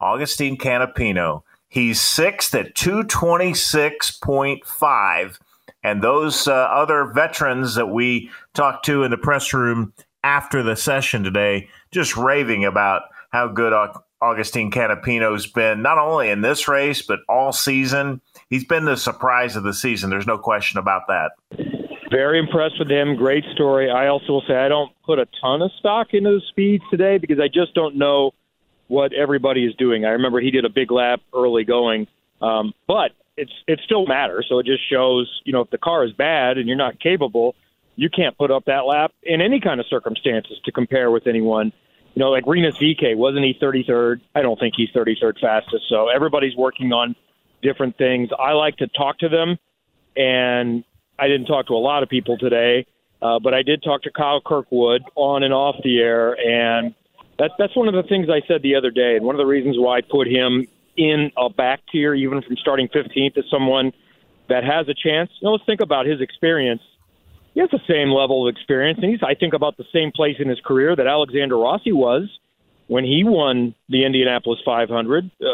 Agustin 0.00 0.56
Canapino. 0.56 1.42
He's 1.68 2.00
sixth 2.00 2.54
at 2.54 2.74
226.5. 2.74 5.38
and 5.82 6.02
those 6.02 6.48
uh, 6.48 6.54
other 6.54 7.04
veterans 7.04 7.74
that 7.74 7.88
we 7.88 8.30
talked 8.54 8.86
to 8.86 9.02
in 9.02 9.10
the 9.10 9.16
press 9.16 9.52
room 9.52 9.92
after 10.24 10.62
the 10.62 10.76
session 10.76 11.22
today, 11.22 11.68
just 11.92 12.16
raving 12.16 12.64
about 12.64 13.02
how 13.30 13.48
good 13.48 13.74
Agustin 14.22 14.70
Canapino's 14.70 15.46
been, 15.46 15.82
not 15.82 15.98
only 15.98 16.30
in 16.30 16.40
this 16.40 16.68
race, 16.68 17.02
but 17.02 17.20
all 17.28 17.52
season. 17.52 18.20
He's 18.48 18.64
been 18.64 18.84
the 18.84 18.96
surprise 18.96 19.56
of 19.56 19.62
the 19.62 19.74
season. 19.74 20.10
There's 20.10 20.26
no 20.26 20.38
question 20.38 20.78
about 20.78 21.02
that. 21.08 21.32
Very 22.10 22.38
impressed 22.38 22.78
with 22.78 22.90
him. 22.90 23.16
Great 23.16 23.44
story. 23.52 23.90
I 23.90 24.06
also 24.08 24.32
will 24.32 24.44
say 24.46 24.54
I 24.54 24.68
don't 24.68 24.92
put 25.04 25.18
a 25.18 25.26
ton 25.40 25.60
of 25.60 25.70
stock 25.78 26.08
into 26.12 26.30
the 26.30 26.40
speeds 26.48 26.84
today 26.90 27.18
because 27.18 27.38
I 27.40 27.48
just 27.48 27.74
don't 27.74 27.96
know 27.96 28.32
what 28.88 29.12
everybody 29.12 29.64
is 29.66 29.74
doing. 29.74 30.04
I 30.04 30.10
remember 30.10 30.40
he 30.40 30.50
did 30.50 30.64
a 30.64 30.68
big 30.68 30.92
lap 30.92 31.20
early 31.34 31.64
going, 31.64 32.06
um, 32.40 32.72
but 32.86 33.10
it's 33.36 33.52
it 33.66 33.80
still 33.84 34.06
matters. 34.06 34.46
So 34.48 34.60
it 34.60 34.66
just 34.66 34.88
shows, 34.88 35.28
you 35.44 35.52
know, 35.52 35.60
if 35.62 35.70
the 35.70 35.78
car 35.78 36.04
is 36.04 36.12
bad 36.12 36.58
and 36.58 36.68
you're 36.68 36.76
not 36.76 37.00
capable, 37.00 37.54
you 37.96 38.08
can't 38.08 38.36
put 38.38 38.50
up 38.50 38.64
that 38.66 38.86
lap 38.86 39.12
in 39.22 39.40
any 39.40 39.60
kind 39.60 39.80
of 39.80 39.86
circumstances 39.88 40.58
to 40.64 40.72
compare 40.72 41.10
with 41.10 41.26
anyone. 41.26 41.72
You 42.16 42.20
know, 42.20 42.30
like 42.30 42.44
Rinus 42.46 42.78
VeeKay, 42.78 43.14
wasn't 43.14 43.44
he 43.44 43.52
33rd? 43.60 44.22
I 44.34 44.40
don't 44.40 44.58
think 44.58 44.72
he's 44.74 44.88
33rd 44.90 45.38
fastest. 45.38 45.84
So 45.90 46.08
everybody's 46.08 46.56
working 46.56 46.90
on 46.94 47.14
different 47.62 47.98
things. 47.98 48.30
I 48.38 48.52
like 48.52 48.78
to 48.78 48.86
talk 48.86 49.18
to 49.18 49.28
them, 49.28 49.58
and 50.16 50.82
I 51.18 51.28
didn't 51.28 51.44
talk 51.44 51.66
to 51.66 51.74
a 51.74 51.76
lot 51.76 52.02
of 52.02 52.08
people 52.08 52.38
today, 52.38 52.86
uh, 53.20 53.38
but 53.38 53.52
I 53.52 53.62
did 53.62 53.82
talk 53.82 54.02
to 54.04 54.10
Kyle 54.10 54.40
Kirkwood 54.40 55.02
on 55.14 55.42
and 55.42 55.52
off 55.52 55.76
the 55.84 55.98
air, 55.98 56.32
and 56.40 56.94
that, 57.38 57.50
that's 57.58 57.76
one 57.76 57.86
of 57.86 57.92
the 57.92 58.08
things 58.08 58.28
I 58.30 58.40
said 58.48 58.62
the 58.62 58.76
other 58.76 58.90
day, 58.90 59.16
and 59.16 59.26
one 59.26 59.34
of 59.34 59.38
the 59.38 59.46
reasons 59.46 59.76
why 59.78 59.98
I 59.98 60.00
put 60.00 60.26
him 60.26 60.66
in 60.96 61.30
a 61.36 61.50
back 61.50 61.80
tier, 61.92 62.14
even 62.14 62.40
from 62.40 62.56
starting 62.56 62.88
15th, 62.88 63.36
as 63.36 63.44
someone 63.50 63.92
that 64.48 64.64
has 64.64 64.88
a 64.88 64.94
chance. 64.94 65.30
You 65.40 65.48
know, 65.48 65.52
let's 65.52 65.66
think 65.66 65.82
about 65.82 66.06
his 66.06 66.22
experience. 66.22 66.80
He 67.56 67.60
has 67.60 67.70
the 67.70 67.80
same 67.88 68.10
level 68.10 68.46
of 68.46 68.54
experience, 68.54 68.98
and 69.02 69.10
he's, 69.10 69.22
I 69.22 69.32
think, 69.34 69.54
about 69.54 69.78
the 69.78 69.86
same 69.90 70.12
place 70.12 70.36
in 70.38 70.48
his 70.48 70.60
career 70.60 70.94
that 70.94 71.06
Alexander 71.06 71.56
Rossi 71.56 71.90
was 71.90 72.28
when 72.86 73.02
he 73.02 73.24
won 73.24 73.74
the 73.88 74.04
Indianapolis 74.04 74.60
500. 74.62 75.30
Uh, 75.40 75.46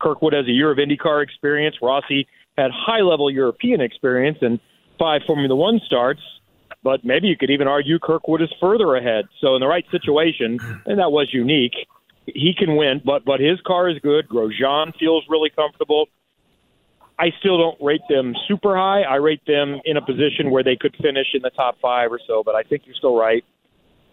Kirkwood 0.00 0.32
has 0.32 0.46
a 0.46 0.50
year 0.50 0.70
of 0.70 0.78
IndyCar 0.78 1.22
experience. 1.22 1.76
Rossi 1.82 2.26
had 2.56 2.70
high 2.72 3.02
level 3.02 3.30
European 3.30 3.82
experience 3.82 4.38
and 4.40 4.60
five 4.98 5.20
Formula 5.26 5.54
One 5.54 5.78
starts 5.84 6.22
but 6.82 7.04
maybe 7.04 7.28
you 7.28 7.36
could 7.36 7.50
even 7.50 7.68
argue 7.68 7.98
Kirkwood 7.98 8.42
is 8.42 8.52
further 8.60 8.96
ahead. 8.96 9.26
So 9.40 9.54
in 9.54 9.60
the 9.60 9.68
right 9.68 9.84
situation, 9.90 10.58
and 10.86 10.98
that 10.98 11.12
was 11.12 11.28
unique, 11.32 11.74
he 12.26 12.54
can 12.56 12.76
win. 12.76 13.00
But 13.04 13.24
but 13.24 13.40
his 13.40 13.60
car 13.66 13.88
is 13.88 13.98
good. 14.00 14.28
Grosjean 14.28 14.96
feels 14.98 15.24
really 15.28 15.50
comfortable. 15.50 16.06
I 17.22 17.26
still 17.38 17.56
don't 17.56 17.78
rate 17.80 18.02
them 18.08 18.34
super 18.48 18.76
high. 18.76 19.02
I 19.02 19.16
rate 19.16 19.42
them 19.46 19.80
in 19.84 19.96
a 19.96 20.04
position 20.04 20.50
where 20.50 20.64
they 20.64 20.76
could 20.76 20.94
finish 21.00 21.28
in 21.34 21.42
the 21.42 21.50
top 21.50 21.76
five 21.80 22.10
or 22.10 22.20
so. 22.26 22.42
But 22.44 22.56
I 22.56 22.62
think 22.64 22.82
you're 22.84 22.96
still 22.96 23.16
right 23.16 23.44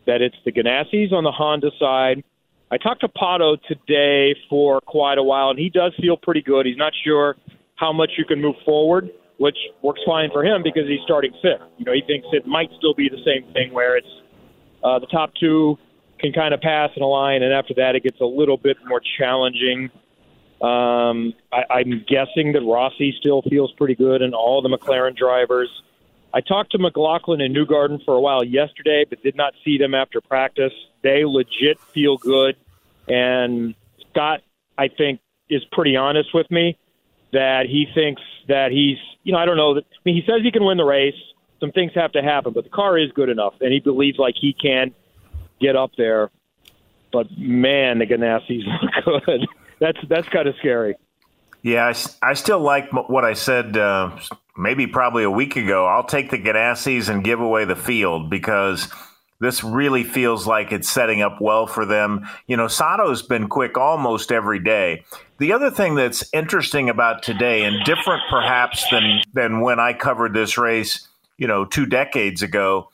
that 0.05 0.21
it's 0.21 0.35
the 0.45 0.51
Ganassis 0.51 1.11
on 1.11 1.23
the 1.23 1.31
Honda 1.31 1.71
side. 1.79 2.23
I 2.71 2.77
talked 2.77 3.01
to 3.01 3.07
Pato 3.07 3.57
today 3.67 4.35
for 4.49 4.79
quite 4.81 5.17
a 5.17 5.23
while, 5.23 5.49
and 5.49 5.57
he 5.57 5.69
does 5.69 5.93
feel 5.99 6.17
pretty 6.17 6.43
good. 6.43 6.67
He's 6.67 6.77
not 6.77 6.93
sure 7.03 7.35
how 7.75 7.91
much 7.91 8.11
you 8.17 8.25
can 8.25 8.39
move 8.39 8.55
forward 8.63 9.09
which 9.39 9.57
works 9.81 10.01
fine 10.05 10.29
for 10.31 10.43
him 10.43 10.61
because 10.63 10.83
he's 10.87 10.99
starting 11.05 11.31
fifth. 11.41 11.63
You 11.77 11.85
know, 11.85 11.93
he 11.93 12.03
thinks 12.05 12.27
it 12.33 12.45
might 12.45 12.69
still 12.77 12.93
be 12.93 13.09
the 13.09 13.23
same 13.25 13.51
thing 13.53 13.73
where 13.73 13.97
it's 13.97 14.07
uh, 14.83 14.99
the 14.99 15.07
top 15.07 15.31
two 15.39 15.77
can 16.19 16.33
kind 16.33 16.53
of 16.53 16.59
pass 16.59 16.89
in 16.95 17.01
a 17.01 17.07
line, 17.07 17.41
and 17.41 17.53
after 17.53 17.73
that, 17.75 17.95
it 17.95 18.03
gets 18.03 18.19
a 18.19 18.25
little 18.25 18.57
bit 18.57 18.77
more 18.85 19.01
challenging. 19.17 19.89
Um, 20.61 21.33
I, 21.53 21.63
I'm 21.69 22.03
guessing 22.07 22.51
that 22.53 22.61
Rossi 22.61 23.15
still 23.17 23.41
feels 23.43 23.71
pretty 23.73 23.95
good, 23.95 24.21
and 24.21 24.33
all 24.33 24.61
the 24.61 24.69
McLaren 24.69 25.15
drivers. 25.15 25.69
I 26.33 26.41
talked 26.41 26.73
to 26.73 26.77
McLaughlin 26.77 27.41
and 27.41 27.55
Newgarden 27.55 28.03
for 28.05 28.13
a 28.13 28.19
while 28.19 28.43
yesterday, 28.43 29.05
but 29.09 29.23
did 29.23 29.35
not 29.35 29.53
see 29.63 29.77
them 29.77 29.95
after 29.95 30.21
practice. 30.21 30.73
They 31.01 31.23
legit 31.25 31.79
feel 31.93 32.17
good, 32.17 32.55
and 33.07 33.73
Scott, 34.11 34.41
I 34.77 34.89
think, 34.89 35.21
is 35.49 35.63
pretty 35.71 35.95
honest 35.95 36.33
with 36.33 36.49
me 36.51 36.77
that 37.31 37.65
he 37.67 37.87
thinks 37.93 38.21
that 38.47 38.71
he's, 38.71 38.97
you 39.23 39.31
know, 39.31 39.39
I 39.39 39.45
don't 39.45 39.57
know. 39.57 39.75
That, 39.75 39.85
I 39.85 39.99
mean, 40.03 40.15
he 40.15 40.23
says 40.25 40.41
he 40.43 40.51
can 40.51 40.65
win 40.65 40.77
the 40.77 40.85
race. 40.85 41.15
Some 41.59 41.71
things 41.71 41.91
have 41.95 42.11
to 42.13 42.21
happen, 42.21 42.53
but 42.53 42.63
the 42.63 42.69
car 42.69 42.97
is 42.97 43.11
good 43.11 43.29
enough, 43.29 43.53
and 43.61 43.71
he 43.71 43.79
believes 43.79 44.17
like 44.17 44.35
he 44.39 44.53
can 44.53 44.93
get 45.59 45.75
up 45.75 45.91
there. 45.97 46.31
But 47.11 47.27
man, 47.37 47.99
the 47.99 48.05
Ganassis 48.05 48.63
look 49.05 49.25
good. 49.25 49.47
That's 49.79 50.00
that's 50.07 50.27
kind 50.29 50.48
of 50.48 50.55
scary. 50.57 50.95
Yeah, 51.62 51.88
I, 51.88 52.29
I 52.29 52.33
still 52.33 52.59
like 52.59 52.91
what 52.91 53.25
I 53.25 53.33
said. 53.33 53.75
Uh, 53.77 54.17
maybe 54.57 54.88
probably 54.88 55.24
a 55.24 55.31
week 55.31 55.55
ago. 55.55 55.86
I'll 55.86 56.03
take 56.03 56.31
the 56.31 56.38
Ganassis 56.38 57.09
and 57.09 57.24
give 57.24 57.39
away 57.39 57.65
the 57.65 57.75
field 57.75 58.29
because 58.29 58.89
this 59.39 59.63
really 59.63 60.03
feels 60.03 60.45
like 60.45 60.71
it's 60.71 60.89
setting 60.89 61.21
up 61.21 61.39
well 61.39 61.65
for 61.65 61.86
them. 61.86 62.27
You 62.48 62.57
know, 62.57 62.67
Sato's 62.67 63.21
been 63.21 63.48
quick 63.48 63.77
almost 63.77 64.31
every 64.31 64.59
day. 64.59 65.05
The 65.39 65.53
other 65.53 65.71
thing 65.71 65.95
that's 65.95 66.25
interesting 66.33 66.89
about 66.89 67.24
today 67.24 67.63
and 67.63 67.83
different 67.86 68.21
perhaps 68.29 68.86
than 68.91 69.21
than 69.33 69.62
when 69.62 69.79
I 69.79 69.93
covered 69.93 70.33
this 70.33 70.57
race, 70.57 71.07
you 71.38 71.48
know, 71.48 71.63
two 71.63 71.86
decades 71.86 72.41
ago, 72.41 72.89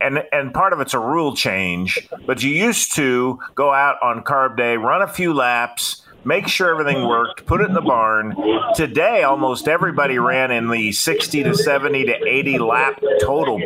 and 0.00 0.22
and 0.32 0.52
part 0.54 0.72
of 0.72 0.80
it's 0.80 0.94
a 0.94 0.98
rule 0.98 1.34
change, 1.34 2.08
but 2.26 2.42
you 2.42 2.50
used 2.50 2.94
to 2.96 3.38
go 3.54 3.72
out 3.72 3.96
on 4.02 4.22
carb 4.22 4.56
day, 4.56 4.76
run 4.76 5.02
a 5.02 5.08
few 5.08 5.34
laps, 5.34 6.02
make 6.24 6.48
sure 6.48 6.70
everything 6.70 7.06
worked, 7.06 7.46
put 7.46 7.60
it 7.60 7.68
in 7.68 7.74
the 7.74 7.80
barn. 7.80 8.36
Today, 8.74 9.22
almost 9.22 9.68
everybody 9.68 10.18
ran 10.18 10.50
in 10.50 10.70
the 10.70 10.92
60 10.92 11.42
to 11.44 11.54
70 11.54 12.04
to 12.06 12.26
80 12.26 12.58
lap 12.58 13.00
total. 13.20 13.60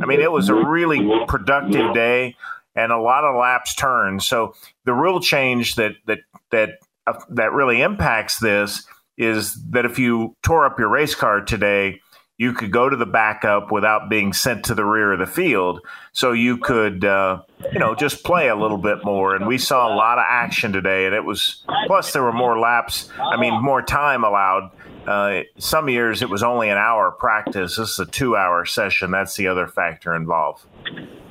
I 0.00 0.06
mean, 0.06 0.20
it 0.20 0.30
was 0.30 0.48
a 0.48 0.54
really 0.54 1.08
productive 1.26 1.94
day 1.94 2.36
and 2.76 2.92
a 2.92 2.98
lot 2.98 3.24
of 3.24 3.36
laps 3.36 3.74
turned. 3.74 4.22
So 4.22 4.54
the 4.84 4.92
rule 4.92 5.20
change 5.20 5.76
that 5.76 5.92
that 6.06 6.20
that 6.50 6.78
uh, 7.06 7.20
that 7.30 7.52
really 7.52 7.82
impacts 7.82 8.38
this 8.38 8.86
is 9.16 9.54
that 9.70 9.84
if 9.84 9.98
you 9.98 10.36
tore 10.42 10.66
up 10.66 10.78
your 10.78 10.88
race 10.88 11.14
car 11.14 11.40
today, 11.40 12.00
you 12.36 12.52
could 12.52 12.72
go 12.72 12.88
to 12.88 12.96
the 12.96 13.06
backup 13.06 13.70
without 13.70 14.08
being 14.08 14.32
sent 14.32 14.64
to 14.64 14.74
the 14.74 14.84
rear 14.84 15.12
of 15.12 15.20
the 15.20 15.26
field. 15.26 15.80
So 16.12 16.32
you 16.32 16.56
could, 16.58 17.04
uh, 17.04 17.42
you 17.72 17.78
know, 17.78 17.94
just 17.94 18.24
play 18.24 18.48
a 18.48 18.56
little 18.56 18.78
bit 18.78 19.04
more. 19.04 19.36
And 19.36 19.46
we 19.46 19.58
saw 19.58 19.92
a 19.92 19.94
lot 19.94 20.18
of 20.18 20.24
action 20.28 20.72
today, 20.72 21.06
and 21.06 21.14
it 21.14 21.24
was 21.24 21.64
plus 21.86 22.12
there 22.12 22.22
were 22.22 22.32
more 22.32 22.58
laps. 22.58 23.08
I 23.18 23.40
mean, 23.40 23.62
more 23.62 23.82
time 23.82 24.24
allowed. 24.24 24.70
Uh, 25.06 25.42
some 25.58 25.88
years 25.88 26.22
it 26.22 26.30
was 26.30 26.42
only 26.42 26.70
an 26.70 26.78
hour 26.78 27.10
practice. 27.10 27.76
This 27.76 27.90
is 27.90 27.98
a 27.98 28.06
two-hour 28.06 28.64
session. 28.64 29.10
That's 29.10 29.36
the 29.36 29.46
other 29.48 29.66
factor 29.66 30.14
involved. 30.14 30.64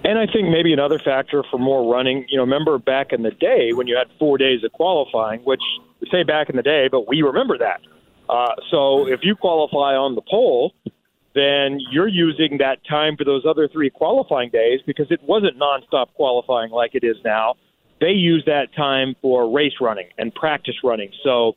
And 0.06 0.20
I 0.20 0.26
think 0.26 0.50
maybe 0.50 0.74
another 0.74 1.00
factor 1.00 1.44
for 1.50 1.58
more 1.58 1.92
running. 1.92 2.26
You 2.30 2.38
know, 2.38 2.44
remember 2.44 2.78
back 2.78 3.12
in 3.12 3.24
the 3.24 3.32
day 3.32 3.74
when 3.74 3.88
you 3.88 3.98
had 3.98 4.08
four 4.20 4.38
days 4.38 4.64
of 4.64 4.72
qualifying, 4.74 5.40
which 5.42 5.62
we 6.02 6.08
say 6.12 6.24
back 6.24 6.50
in 6.50 6.56
the 6.56 6.62
day, 6.62 6.88
but 6.90 7.08
we 7.08 7.22
remember 7.22 7.58
that. 7.58 7.82
Uh, 8.30 8.54
so 8.70 9.08
if 9.08 9.20
you 9.24 9.36
qualify 9.36 9.96
on 9.96 10.16
the 10.16 10.22
pole, 10.22 10.74
then 11.36 11.80
you're 11.92 12.08
using 12.08 12.58
that 12.60 12.80
time 12.88 13.18
for 13.18 13.24
those 13.24 13.46
other 13.46 13.68
three 13.68 13.90
qualifying 13.90 14.50
days 14.50 14.82
because 14.86 15.08
it 15.10 15.22
wasn't 15.24 15.58
nonstop 15.58 16.08
qualifying 16.14 16.72
like 16.72 16.92
it 16.94 17.04
is 17.04 17.18
now. 17.24 17.56
They 18.00 18.12
use 18.12 18.44
that 18.46 18.74
time 18.76 19.16
for 19.22 19.52
race 19.52 19.74
running 19.80 20.08
and 20.18 20.34
practice 20.34 20.76
running. 20.84 21.12
So 21.24 21.54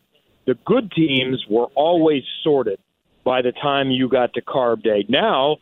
the 0.46 0.54
good 0.64 0.92
teams 0.92 1.44
were 1.48 1.66
always 1.74 2.22
sorted 2.42 2.78
by 3.24 3.42
the 3.42 3.52
time 3.52 3.90
you 3.90 4.08
got 4.08 4.32
to 4.34 4.42
carb 4.42 4.82
day. 4.82 5.04
Now, 5.08 5.56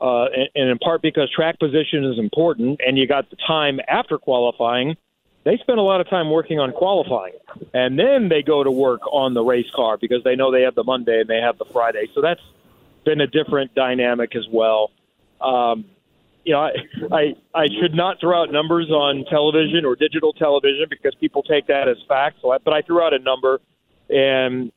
uh, 0.00 0.26
and, 0.26 0.48
and 0.54 0.70
in 0.70 0.78
part 0.78 1.02
because 1.02 1.30
track 1.30 1.58
position 1.58 2.04
is 2.04 2.18
important 2.18 2.80
and 2.86 2.98
you 2.98 3.06
got 3.06 3.30
the 3.30 3.36
time 3.46 3.80
after 3.88 4.18
qualifying– 4.18 4.96
they 5.48 5.56
spend 5.56 5.78
a 5.78 5.82
lot 5.82 6.02
of 6.02 6.10
time 6.10 6.30
working 6.30 6.58
on 6.58 6.72
qualifying, 6.72 7.32
and 7.72 7.98
then 7.98 8.28
they 8.28 8.42
go 8.42 8.62
to 8.62 8.70
work 8.70 9.00
on 9.10 9.32
the 9.32 9.42
race 9.42 9.70
car 9.74 9.96
because 9.96 10.22
they 10.22 10.36
know 10.36 10.52
they 10.52 10.60
have 10.60 10.74
the 10.74 10.84
Monday 10.84 11.20
and 11.20 11.30
they 11.30 11.38
have 11.38 11.56
the 11.56 11.64
Friday. 11.72 12.06
So 12.14 12.20
that's 12.20 12.40
been 13.08 13.20
a 13.22 13.26
different 13.26 13.74
dynamic 13.74 14.36
as 14.36 14.46
well. 14.52 14.90
Um, 15.40 15.86
you 16.44 16.52
know, 16.52 16.60
I, 16.60 16.70
I 17.10 17.22
I 17.54 17.66
should 17.80 17.94
not 17.94 18.20
throw 18.20 18.42
out 18.42 18.52
numbers 18.52 18.90
on 18.90 19.24
television 19.30 19.84
or 19.84 19.96
digital 19.96 20.32
television 20.34 20.86
because 20.90 21.14
people 21.18 21.42
take 21.42 21.66
that 21.68 21.88
as 21.88 21.96
fact. 22.06 22.38
So, 22.42 22.50
I, 22.50 22.58
but 22.58 22.74
I 22.74 22.82
threw 22.82 23.02
out 23.02 23.14
a 23.14 23.18
number, 23.18 23.60
and 24.10 24.70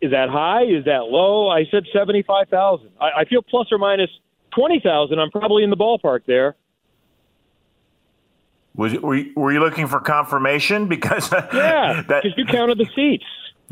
is 0.00 0.12
that 0.12 0.28
high? 0.28 0.62
Is 0.62 0.84
that 0.84 1.04
low? 1.04 1.48
I 1.48 1.64
said 1.70 1.84
seventy-five 1.92 2.48
thousand. 2.48 2.90
I, 3.00 3.20
I 3.20 3.24
feel 3.24 3.42
plus 3.42 3.68
or 3.72 3.78
minus 3.78 4.10
twenty 4.54 4.80
thousand. 4.80 5.18
I'm 5.18 5.30
probably 5.30 5.64
in 5.64 5.70
the 5.70 5.76
ballpark 5.76 6.20
there. 6.26 6.56
Was 8.74 8.94
were 8.94 9.16
you, 9.16 9.32
were 9.36 9.52
you 9.52 9.60
looking 9.60 9.88
for 9.88 10.00
confirmation? 10.00 10.88
Because 10.92 11.30
yeah, 11.32 12.02
because 12.06 12.34
you 12.36 12.44
counted 12.46 12.78
the 12.78 12.86
seats. 12.94 13.24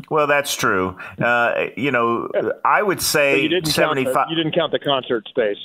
Well, 0.09 0.27
that's 0.27 0.55
true. 0.55 0.97
Uh, 1.21 1.67
you 1.77 1.91
know, 1.91 2.29
I 2.65 2.81
would 2.81 3.01
say 3.01 3.41
you 3.41 3.49
didn't 3.49 3.67
seventy-five. 3.67 4.27
You 4.29 4.35
didn't 4.35 4.53
count 4.53 4.71
the 4.71 4.79
concert 4.79 5.27
space. 5.27 5.57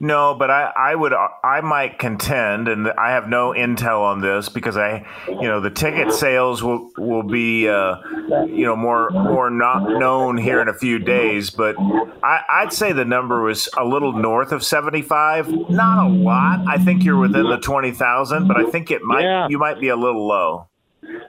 No, 0.00 0.34
but 0.34 0.50
I, 0.50 0.72
I 0.76 0.94
would 0.94 1.14
I 1.14 1.60
might 1.62 1.98
contend, 1.98 2.66
and 2.68 2.88
I 2.88 3.12
have 3.12 3.28
no 3.28 3.52
intel 3.52 4.00
on 4.02 4.20
this 4.20 4.48
because 4.48 4.76
I, 4.76 5.06
you 5.28 5.42
know, 5.42 5.60
the 5.60 5.70
ticket 5.70 6.12
sales 6.12 6.62
will 6.62 6.90
will 6.98 7.22
be, 7.22 7.68
uh, 7.68 7.96
you 8.44 8.66
know, 8.66 8.74
more 8.76 9.08
more 9.10 9.50
not 9.50 9.98
known 9.98 10.36
here 10.36 10.60
in 10.60 10.68
a 10.68 10.74
few 10.74 10.98
days. 10.98 11.50
But 11.50 11.76
I, 12.22 12.42
I'd 12.50 12.72
say 12.72 12.92
the 12.92 13.04
number 13.04 13.40
was 13.42 13.68
a 13.78 13.84
little 13.84 14.12
north 14.12 14.50
of 14.52 14.64
seventy 14.64 15.00
five. 15.00 15.48
Not 15.70 16.06
a 16.06 16.08
lot. 16.10 16.64
I 16.68 16.76
think 16.76 17.04
you're 17.04 17.18
within 17.18 17.44
the 17.44 17.58
twenty 17.58 17.92
thousand, 17.92 18.48
but 18.48 18.56
I 18.56 18.68
think 18.70 18.90
it 18.90 19.02
might 19.02 19.22
Yeah. 19.22 19.46
you 19.48 19.58
might 19.58 19.80
be 19.80 19.88
a 19.88 19.96
little 19.96 20.26
low. 20.26 20.68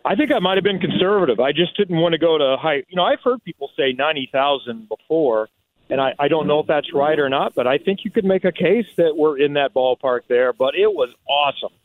I 0.03 0.15
think 0.15 0.31
I 0.31 0.39
might 0.39 0.55
have 0.55 0.63
been 0.63 0.79
conservative. 0.79 1.39
I 1.39 1.51
just 1.51 1.75
didn't 1.77 1.97
want 1.97 2.13
to 2.13 2.19
go 2.19 2.37
to 2.37 2.57
high. 2.59 2.83
You 2.87 2.95
know, 2.95 3.03
I've 3.03 3.21
heard 3.23 3.43
people 3.43 3.69
say 3.77 3.91
ninety 3.91 4.29
thousand 4.31 4.87
before, 4.87 5.49
and 5.89 5.99
I, 5.99 6.13
I 6.19 6.27
don't 6.27 6.47
know 6.47 6.59
if 6.59 6.67
that's 6.67 6.93
right 6.93 7.17
or 7.19 7.29
not. 7.29 7.55
But 7.55 7.67
I 7.67 7.77
think 7.77 7.99
you 8.03 8.11
could 8.11 8.25
make 8.25 8.45
a 8.45 8.51
case 8.51 8.85
that 8.97 9.15
we're 9.17 9.39
in 9.39 9.53
that 9.53 9.73
ballpark 9.73 10.21
there. 10.27 10.53
But 10.53 10.75
it 10.75 10.87
was 10.87 11.09
awesome, 11.27 11.75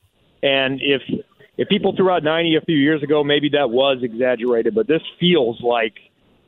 and 0.43 0.81
if 0.83 1.03
if 1.57 1.69
people 1.69 1.95
threw 1.97 2.11
out 2.11 2.23
ninety 2.23 2.57
a 2.57 2.61
few 2.61 2.77
years 2.77 3.03
ago, 3.03 3.25
maybe 3.25 3.51
that 3.51 3.71
was 3.71 3.99
exaggerated. 4.03 4.75
But 4.75 4.87
this 4.87 5.03
feels 5.19 5.61
like 5.61 5.95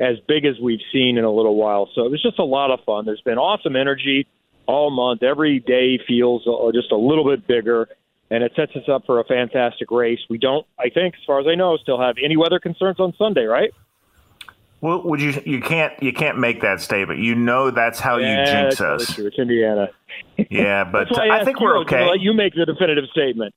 as 0.01 0.17
big 0.27 0.45
as 0.45 0.59
we've 0.61 0.81
seen 0.93 1.17
in 1.17 1.25
a 1.25 1.31
little 1.31 1.55
while. 1.55 1.89
So 1.95 2.05
it 2.05 2.11
was 2.11 2.23
just 2.23 2.39
a 2.39 2.45
lot 2.45 2.71
of 2.71 2.81
fun. 2.85 3.05
There's 3.05 3.21
been 3.21 3.39
awesome 3.39 3.77
energy 3.77 4.27
all 4.67 4.91
month. 4.91 5.23
Every 5.23 5.61
day 5.61 5.99
feels 6.07 6.47
uh, 6.47 6.73
just 6.73 6.93
a 6.93 6.97
little 6.97 7.25
bit 7.25 7.47
bigger 7.47 7.89
and 8.33 8.43
it 8.43 8.53
sets 8.57 8.75
us 8.75 8.89
up 8.89 9.05
for 9.05 9.21
a 9.21 9.25
fantastic 9.25 9.91
race. 9.91 10.21
We 10.31 10.39
don't, 10.39 10.67
I 10.79 10.89
think, 10.89 11.15
as 11.15 11.21
far 11.27 11.39
as 11.39 11.47
I 11.47 11.55
know, 11.55 11.77
still 11.77 12.01
have 12.01 12.17
any 12.23 12.35
weather 12.37 12.59
concerns 12.59 12.99
on 12.99 13.13
Sunday, 13.19 13.45
right? 13.45 13.73
Well, 14.81 15.03
would 15.05 15.21
you 15.21 15.41
you 15.45 15.61
can't 15.61 15.93
you 16.03 16.13
can't 16.13 16.39
make 16.39 16.63
that 16.63 16.81
statement. 16.81 17.21
You 17.21 17.35
know 17.35 17.71
that's 17.71 18.01
how 18.01 18.17
yeah, 18.17 18.41
you 18.41 18.47
jinx 18.47 18.81
us. 18.81 19.15
true. 19.15 19.27
It's 19.27 19.39
Indiana. 19.39 19.91
Yeah, 20.51 20.85
but 20.93 21.11
why 21.11 21.31
I 21.31 21.45
think 21.45 21.61
we're 21.61 21.77
I 21.77 21.81
okay. 21.83 22.09
Let 22.09 22.21
you 22.21 22.35
make 22.35 22.55
the 22.55 22.67
definitive 22.67 23.05
statement. 23.13 23.55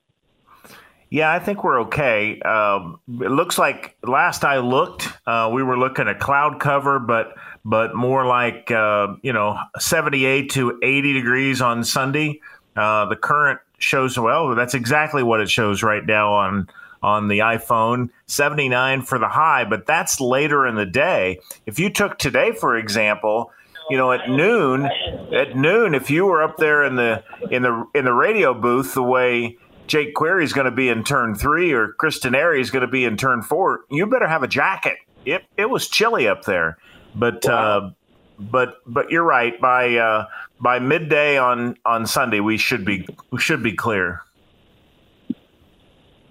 Yeah, 1.10 1.32
I 1.32 1.38
think 1.38 1.64
we're 1.64 1.82
okay. 1.82 2.40
Um, 2.40 2.98
it 3.08 3.30
looks 3.30 3.58
like 3.58 3.96
last 4.02 4.44
I 4.44 4.58
looked, 4.58 5.08
uh, 5.26 5.50
we 5.52 5.62
were 5.62 5.78
looking 5.78 6.08
at 6.08 6.18
cloud 6.18 6.60
cover, 6.60 6.98
but 6.98 7.34
but 7.64 7.94
more 7.94 8.26
like 8.26 8.70
uh, 8.70 9.08
you 9.22 9.32
know 9.32 9.58
seventy 9.78 10.26
eight 10.26 10.50
to 10.52 10.78
eighty 10.82 11.12
degrees 11.12 11.60
on 11.60 11.84
Sunday. 11.84 12.40
Uh, 12.76 13.06
the 13.06 13.16
current 13.16 13.58
shows 13.78 14.18
well. 14.18 14.54
That's 14.54 14.74
exactly 14.74 15.22
what 15.22 15.40
it 15.40 15.50
shows 15.50 15.82
right 15.82 16.04
now 16.04 16.32
on 16.32 16.68
on 17.02 17.28
the 17.28 17.40
iPhone. 17.40 18.10
Seventy 18.26 18.68
nine 18.68 19.02
for 19.02 19.18
the 19.18 19.28
high, 19.28 19.64
but 19.64 19.86
that's 19.86 20.20
later 20.20 20.66
in 20.66 20.74
the 20.74 20.86
day. 20.86 21.40
If 21.66 21.78
you 21.78 21.90
took 21.90 22.18
today, 22.18 22.52
for 22.52 22.76
example. 22.76 23.52
You 23.88 23.96
know, 23.96 24.10
at 24.10 24.28
noon, 24.28 24.90
at 25.32 25.56
noon, 25.56 25.94
if 25.94 26.10
you 26.10 26.26
were 26.26 26.42
up 26.42 26.56
there 26.56 26.82
in 26.82 26.96
the 26.96 27.22
in 27.52 27.62
the 27.62 27.86
in 27.94 28.04
the 28.04 28.12
radio 28.12 28.52
booth, 28.52 28.94
the 28.94 29.02
way 29.04 29.58
Jake 29.86 30.14
Query 30.14 30.44
is 30.44 30.52
going 30.52 30.64
to 30.64 30.72
be 30.72 30.88
in 30.88 31.04
turn 31.04 31.36
three 31.36 31.72
or 31.72 31.92
Kristen 31.92 32.34
Airy 32.34 32.60
is 32.60 32.72
going 32.72 32.84
to 32.84 32.90
be 32.90 33.04
in 33.04 33.16
turn 33.16 33.42
four, 33.42 33.82
you 33.88 34.06
better 34.06 34.26
have 34.26 34.42
a 34.42 34.48
jacket. 34.48 34.96
It 35.24 35.44
it 35.56 35.70
was 35.70 35.88
chilly 35.88 36.26
up 36.26 36.44
there, 36.44 36.78
but 37.14 37.46
uh, 37.46 37.90
but 38.38 38.78
but 38.86 39.10
you're 39.10 39.22
right. 39.22 39.60
By 39.60 39.96
uh, 39.96 40.26
by 40.60 40.78
midday 40.78 41.38
on 41.38 41.76
on 41.84 42.06
Sunday, 42.06 42.40
we 42.40 42.56
should 42.58 42.84
be 42.84 43.06
we 43.30 43.38
should 43.40 43.62
be 43.62 43.72
clear. 43.72 44.22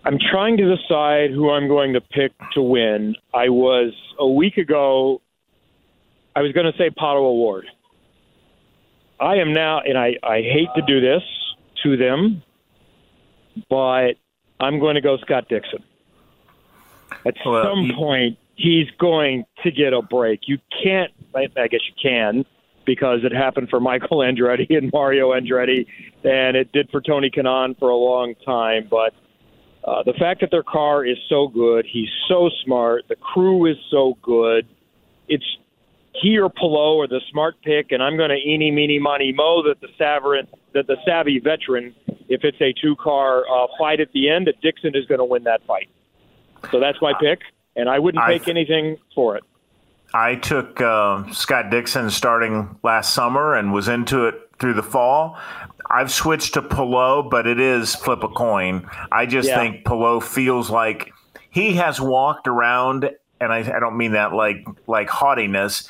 I'm 0.03 0.19
trying 0.19 0.57
to 0.57 0.75
decide 0.75 1.31
who 1.31 1.49
I'm 1.49 1.67
going 1.67 1.93
to 1.93 2.01
pick 2.01 2.31
to 2.53 2.61
win. 2.61 3.15
I 3.33 3.49
was 3.49 3.91
a 4.19 4.27
week 4.27 4.57
ago. 4.57 5.21
I 6.35 6.41
was 6.41 6.51
going 6.51 6.71
to 6.71 6.77
say 6.77 6.89
Pato 6.91 7.21
O'Ward. 7.21 7.65
I 9.19 9.37
am 9.37 9.51
now, 9.53 9.79
and 9.79 9.97
I, 9.97 10.15
I 10.21 10.41
hate 10.41 10.67
to 10.75 10.81
do 10.83 10.99
this 11.01 11.23
to 11.83 11.97
them, 11.97 12.43
but 13.69 14.15
I'm 14.59 14.79
going 14.79 14.95
to 14.95 15.01
go 15.01 15.17
Scott 15.17 15.47
Dixon. 15.49 15.83
At 17.25 17.35
Well, 17.45 17.63
some 17.63 17.85
you- 17.85 17.93
point, 17.95 18.37
he's 18.55 18.87
going 18.99 19.45
to 19.63 19.71
get 19.71 19.93
a 19.93 20.01
break. 20.03 20.41
You 20.47 20.59
can't, 20.83 21.11
I, 21.33 21.47
I 21.57 21.67
guess 21.67 21.81
you 21.87 21.93
can, 21.99 22.45
because 22.85 23.19
it 23.23 23.31
happened 23.31 23.69
for 23.69 23.79
Michael 23.91 24.19
Andretti 24.19 24.77
and 24.77 24.91
Mario 24.91 25.31
Andretti, 25.31 25.85
and 26.23 26.55
it 26.55 26.71
did 26.71 26.89
for 26.89 27.01
Tony 27.01 27.29
Kanaan 27.29 27.77
for 27.79 27.89
a 27.89 27.95
long 27.95 28.35
time. 28.45 28.87
But 28.89 29.13
uh, 29.83 30.03
the 30.03 30.13
fact 30.13 30.41
that 30.41 30.51
their 30.51 30.63
car 30.63 31.05
is 31.05 31.17
so 31.29 31.47
good, 31.47 31.85
he's 31.85 32.09
so 32.27 32.49
smart, 32.63 33.03
the 33.07 33.15
crew 33.15 33.65
is 33.65 33.77
so 33.91 34.17
good. 34.21 34.67
It's 35.27 35.45
he 36.21 36.37
or 36.37 36.49
Palou 36.49 36.97
or 36.97 37.07
the 37.07 37.21
smart 37.31 37.61
pick, 37.61 37.91
and 37.91 38.01
I'm 38.01 38.17
going 38.17 38.29
to 38.29 38.37
eeny, 38.37 38.71
meeny, 38.71 38.99
miny, 38.99 39.33
mo 39.33 39.63
that 39.63 39.81
the 39.81 39.89
savvy, 39.97 40.47
that 40.73 40.87
the 40.87 40.97
savvy 41.05 41.39
veteran, 41.39 41.93
if 42.29 42.43
it's 42.43 42.59
a 42.61 42.73
two-car 42.81 43.43
uh, 43.47 43.67
fight 43.77 43.99
at 43.99 44.11
the 44.13 44.29
end, 44.29 44.47
that 44.47 44.59
Dixon 44.61 44.95
is 44.95 45.05
going 45.05 45.19
to 45.19 45.25
win 45.25 45.43
that 45.43 45.65
fight. 45.67 45.89
So 46.71 46.79
that's 46.79 46.97
my 47.01 47.13
pick, 47.19 47.41
and 47.75 47.89
I 47.89 47.99
wouldn't 47.99 48.23
take 48.27 48.47
anything 48.47 48.97
for 49.13 49.35
it. 49.35 49.43
I 50.13 50.35
took 50.35 50.79
uh, 50.81 51.29
Scott 51.31 51.69
Dixon 51.69 52.09
starting 52.09 52.77
last 52.83 53.13
summer 53.13 53.55
and 53.55 53.73
was 53.73 53.87
into 53.87 54.25
it 54.25 54.35
through 54.59 54.73
the 54.75 54.83
fall. 54.83 55.37
I've 55.89 56.11
switched 56.11 56.53
to 56.55 56.61
Palou, 56.61 57.23
but 57.29 57.45
it 57.45 57.59
is 57.59 57.93
flip 57.95 58.23
a 58.23 58.27
coin. 58.29 58.89
I 59.11 59.25
just 59.25 59.49
Yeah. 59.49 59.59
think 59.59 59.85
Palou 59.85 60.19
feels 60.21 60.69
like 60.69 61.11
he 61.49 61.73
has 61.75 61.99
walked 62.01 62.47
around, 62.47 63.09
and 63.39 63.51
I, 63.53 63.59
I 63.59 63.79
don't 63.79 63.97
mean 63.97 64.13
that 64.13 64.33
like 64.33 64.65
like 64.87 65.09
haughtiness. 65.09 65.87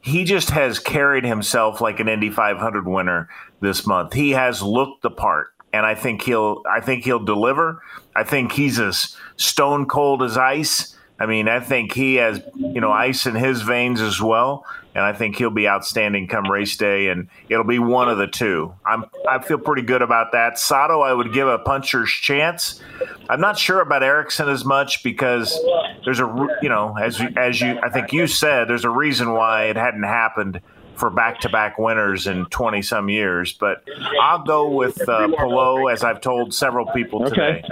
He 0.00 0.24
just 0.24 0.50
has 0.50 0.78
carried 0.78 1.24
himself 1.24 1.80
like 1.80 2.00
an 2.00 2.08
Indy 2.08 2.30
500 2.30 2.86
winner 2.86 3.28
this 3.60 3.86
month. 3.86 4.12
He 4.12 4.30
has 4.32 4.60
looked 4.62 5.02
the 5.02 5.10
part, 5.10 5.48
and 5.72 5.86
I 5.86 5.94
think 5.94 6.22
he'll 6.22 6.62
I 6.70 6.80
think 6.80 7.04
he'll 7.04 7.24
deliver. 7.24 7.82
I 8.14 8.24
think 8.24 8.52
he's 8.52 8.78
as 8.78 9.16
stone 9.36 9.86
cold 9.86 10.22
as 10.22 10.36
ice. 10.36 10.96
I 11.22 11.26
mean, 11.26 11.46
I 11.46 11.60
think 11.60 11.92
he 11.92 12.16
has, 12.16 12.42
you 12.56 12.80
know, 12.80 12.90
ice 12.90 13.26
in 13.26 13.36
his 13.36 13.62
veins 13.62 14.00
as 14.00 14.20
well, 14.20 14.66
and 14.92 15.04
I 15.04 15.12
think 15.12 15.36
he'll 15.36 15.50
be 15.50 15.68
outstanding 15.68 16.26
come 16.26 16.50
race 16.50 16.76
day, 16.76 17.10
and 17.10 17.28
it'll 17.48 17.62
be 17.62 17.78
one 17.78 18.08
of 18.08 18.18
the 18.18 18.26
two. 18.26 18.74
I'm, 18.84 19.04
I 19.28 19.38
feel 19.38 19.58
pretty 19.58 19.82
good 19.82 20.02
about 20.02 20.32
that. 20.32 20.58
Sato, 20.58 21.00
I 21.00 21.12
would 21.12 21.32
give 21.32 21.46
a 21.46 21.60
puncher's 21.60 22.10
chance. 22.10 22.82
I'm 23.30 23.40
not 23.40 23.56
sure 23.56 23.80
about 23.80 24.02
Ericsson 24.02 24.48
as 24.48 24.64
much 24.64 25.04
because 25.04 25.56
there's 26.04 26.18
a, 26.18 26.48
you 26.60 26.68
know, 26.68 26.98
as 27.00 27.20
you, 27.20 27.28
as 27.36 27.60
you, 27.60 27.78
I 27.80 27.88
think 27.88 28.12
you 28.12 28.26
said, 28.26 28.68
there's 28.68 28.84
a 28.84 28.90
reason 28.90 29.32
why 29.32 29.66
it 29.66 29.76
hadn't 29.76 30.02
happened 30.02 30.60
for 30.96 31.08
back-to-back 31.08 31.78
winners 31.78 32.26
in 32.26 32.46
20 32.46 32.82
some 32.82 33.08
years. 33.08 33.52
But 33.52 33.84
I'll 34.20 34.42
go 34.42 34.68
with 34.68 35.08
uh, 35.08 35.28
Palou, 35.36 35.88
as 35.88 36.02
I've 36.02 36.20
told 36.20 36.52
several 36.52 36.86
people 36.86 37.26
Okay. 37.26 37.62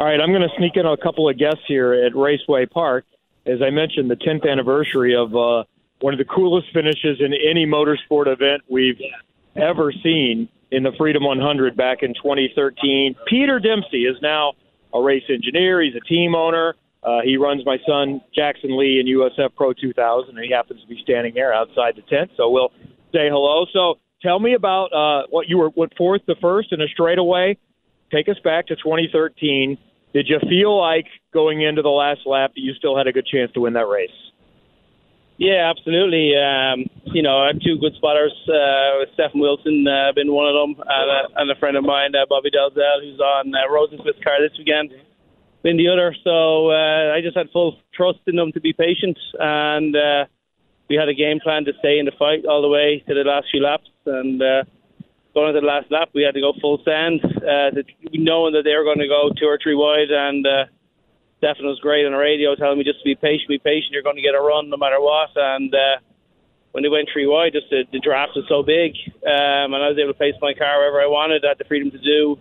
All 0.00 0.06
right, 0.06 0.18
I'm 0.18 0.30
going 0.30 0.40
to 0.40 0.56
sneak 0.56 0.76
in 0.76 0.86
a 0.86 0.96
couple 0.96 1.28
of 1.28 1.36
guests 1.36 1.60
here 1.68 1.92
at 1.92 2.16
Raceway 2.16 2.64
Park. 2.64 3.04
As 3.44 3.60
I 3.60 3.68
mentioned, 3.68 4.10
the 4.10 4.16
10th 4.16 4.50
anniversary 4.50 5.14
of 5.14 5.36
uh, 5.36 5.64
one 6.00 6.14
of 6.14 6.18
the 6.18 6.24
coolest 6.24 6.68
finishes 6.72 7.20
in 7.20 7.34
any 7.34 7.66
motorsport 7.66 8.26
event 8.26 8.62
we've 8.66 8.98
ever 9.56 9.92
seen 9.92 10.48
in 10.70 10.84
the 10.84 10.92
Freedom 10.96 11.24
100 11.24 11.76
back 11.76 11.98
in 12.02 12.14
2013. 12.14 13.14
Peter 13.26 13.60
Dempsey 13.60 14.06
is 14.06 14.16
now 14.22 14.54
a 14.94 15.02
race 15.02 15.24
engineer. 15.28 15.82
He's 15.82 15.94
a 15.94 16.08
team 16.08 16.34
owner. 16.34 16.76
Uh, 17.02 17.18
he 17.22 17.36
runs 17.36 17.66
my 17.66 17.76
son 17.86 18.22
Jackson 18.34 18.78
Lee 18.78 19.00
in 19.00 19.06
USF 19.06 19.54
Pro 19.54 19.74
2000, 19.74 20.34
and 20.34 20.42
he 20.42 20.50
happens 20.50 20.80
to 20.80 20.86
be 20.86 20.98
standing 21.02 21.34
there 21.34 21.52
outside 21.52 21.96
the 21.96 22.02
tent. 22.08 22.30
So 22.38 22.48
we'll 22.48 22.72
say 23.12 23.28
hello. 23.28 23.66
So 23.70 23.98
tell 24.22 24.40
me 24.40 24.54
about 24.54 24.94
uh, 24.94 25.26
what 25.28 25.46
you 25.50 25.58
were 25.58 25.68
what 25.68 25.94
fourth 25.98 26.24
to 26.24 26.36
first 26.36 26.72
in 26.72 26.80
a 26.80 26.88
straightaway. 26.88 27.58
Take 28.10 28.30
us 28.30 28.38
back 28.42 28.66
to 28.68 28.76
2013. 28.76 29.76
Did 30.12 30.28
you 30.28 30.38
feel 30.48 30.76
like 30.76 31.06
going 31.32 31.62
into 31.62 31.82
the 31.82 31.88
last 31.88 32.20
lap 32.26 32.52
that 32.54 32.60
you 32.60 32.74
still 32.74 32.96
had 32.96 33.06
a 33.06 33.12
good 33.12 33.26
chance 33.26 33.52
to 33.52 33.60
win 33.60 33.74
that 33.74 33.86
race? 33.86 34.10
Yeah, 35.38 35.72
absolutely. 35.72 36.36
Um, 36.36 36.84
you 37.14 37.22
know, 37.22 37.38
I 37.38 37.46
have 37.48 37.60
two 37.60 37.78
good 37.78 37.94
spotters. 37.96 38.34
Uh, 38.44 39.06
Stefan 39.14 39.40
Wilson, 39.40 39.86
uh, 39.88 40.12
been 40.12 40.32
one 40.32 40.46
of 40.46 40.52
them, 40.52 40.84
and 40.86 41.10
a, 41.10 41.40
and 41.40 41.50
a 41.50 41.54
friend 41.56 41.78
of 41.78 41.84
mine, 41.84 42.14
uh, 42.14 42.26
Bobby 42.28 42.50
Dalzell, 42.50 43.00
who's 43.00 43.20
on 43.20 43.54
uh, 43.54 43.64
Rosensmith's 43.72 44.22
car 44.22 44.36
this 44.42 44.52
weekend, 44.58 44.92
been 45.62 45.78
the 45.78 45.88
other. 45.88 46.14
So 46.24 46.70
uh, 46.70 47.14
I 47.16 47.22
just 47.22 47.36
had 47.36 47.48
full 47.52 47.78
trust 47.94 48.18
in 48.26 48.36
them 48.36 48.52
to 48.52 48.60
be 48.60 48.74
patient, 48.74 49.16
and 49.38 49.96
uh, 49.96 50.26
we 50.90 50.96
had 50.96 51.08
a 51.08 51.14
game 51.14 51.40
plan 51.40 51.64
to 51.64 51.72
stay 51.78 51.98
in 51.98 52.04
the 52.04 52.12
fight 52.18 52.44
all 52.44 52.60
the 52.60 52.68
way 52.68 53.02
to 53.08 53.14
the 53.14 53.24
last 53.24 53.46
few 53.50 53.62
laps. 53.62 53.88
And 54.04 54.42
uh, 54.42 54.64
going 55.34 55.48
into 55.48 55.60
the 55.60 55.66
last 55.66 55.90
lap, 55.90 56.10
we 56.14 56.22
had 56.22 56.34
to 56.34 56.40
go 56.40 56.52
full 56.60 56.82
send, 56.84 57.22
uh, 57.24 57.70
knowing 58.12 58.54
that 58.54 58.62
they 58.64 58.74
were 58.74 58.84
going 58.84 58.98
to 58.98 59.08
go 59.08 59.30
two 59.38 59.46
or 59.46 59.58
three 59.62 59.74
wide, 59.74 60.10
and 60.10 60.46
uh, 60.46 60.64
Stefan 61.38 61.64
was 61.64 61.80
great 61.80 62.04
on 62.04 62.12
the 62.12 62.18
radio 62.18 62.54
telling 62.54 62.78
me 62.78 62.84
just 62.84 63.00
to 63.00 63.04
be 63.04 63.14
patient, 63.14 63.48
be 63.48 63.58
patient. 63.58 63.92
You're 63.92 64.04
going 64.04 64.20
to 64.20 64.22
get 64.22 64.34
a 64.34 64.42
run 64.42 64.68
no 64.68 64.76
matter 64.76 65.00
what. 65.00 65.30
And 65.34 65.72
uh, 65.72 65.96
when 66.72 66.82
they 66.82 66.92
went 66.92 67.08
three 67.12 67.26
wide, 67.26 67.56
just 67.56 67.70
the, 67.70 67.88
the 67.92 67.98
draft 67.98 68.36
was 68.36 68.44
so 68.48 68.62
big, 68.62 68.92
um, 69.24 69.72
and 69.72 69.80
I 69.80 69.88
was 69.88 69.98
able 69.98 70.12
to 70.12 70.18
place 70.18 70.36
my 70.40 70.52
car 70.52 70.78
wherever 70.78 71.00
I 71.00 71.08
wanted. 71.08 71.44
I 71.44 71.56
had 71.56 71.58
the 71.58 71.64
freedom 71.64 71.90
to 71.90 71.98
do 71.98 72.36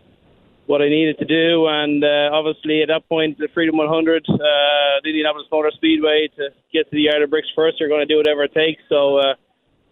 what 0.68 0.84
I 0.84 0.90
needed 0.90 1.18
to 1.18 1.26
do, 1.26 1.66
and 1.66 2.04
uh, 2.04 2.30
obviously 2.30 2.84
at 2.84 2.94
that 2.94 3.10
point, 3.10 3.40
the 3.40 3.50
Freedom 3.56 3.76
100, 3.76 3.90
uh, 4.30 4.38
the 5.02 5.10
Indianapolis 5.10 5.48
Motor 5.52 5.72
Speedway, 5.74 6.30
to 6.38 6.54
get 6.72 6.86
to 6.92 6.94
the 6.94 7.10
Yard 7.10 7.24
of 7.24 7.32
Bricks 7.32 7.50
first, 7.56 7.78
they're 7.80 7.90
going 7.90 8.06
to 8.06 8.12
do 8.12 8.18
whatever 8.18 8.44
it 8.44 8.54
takes. 8.54 8.84
So 8.88 9.18
uh, 9.18 9.34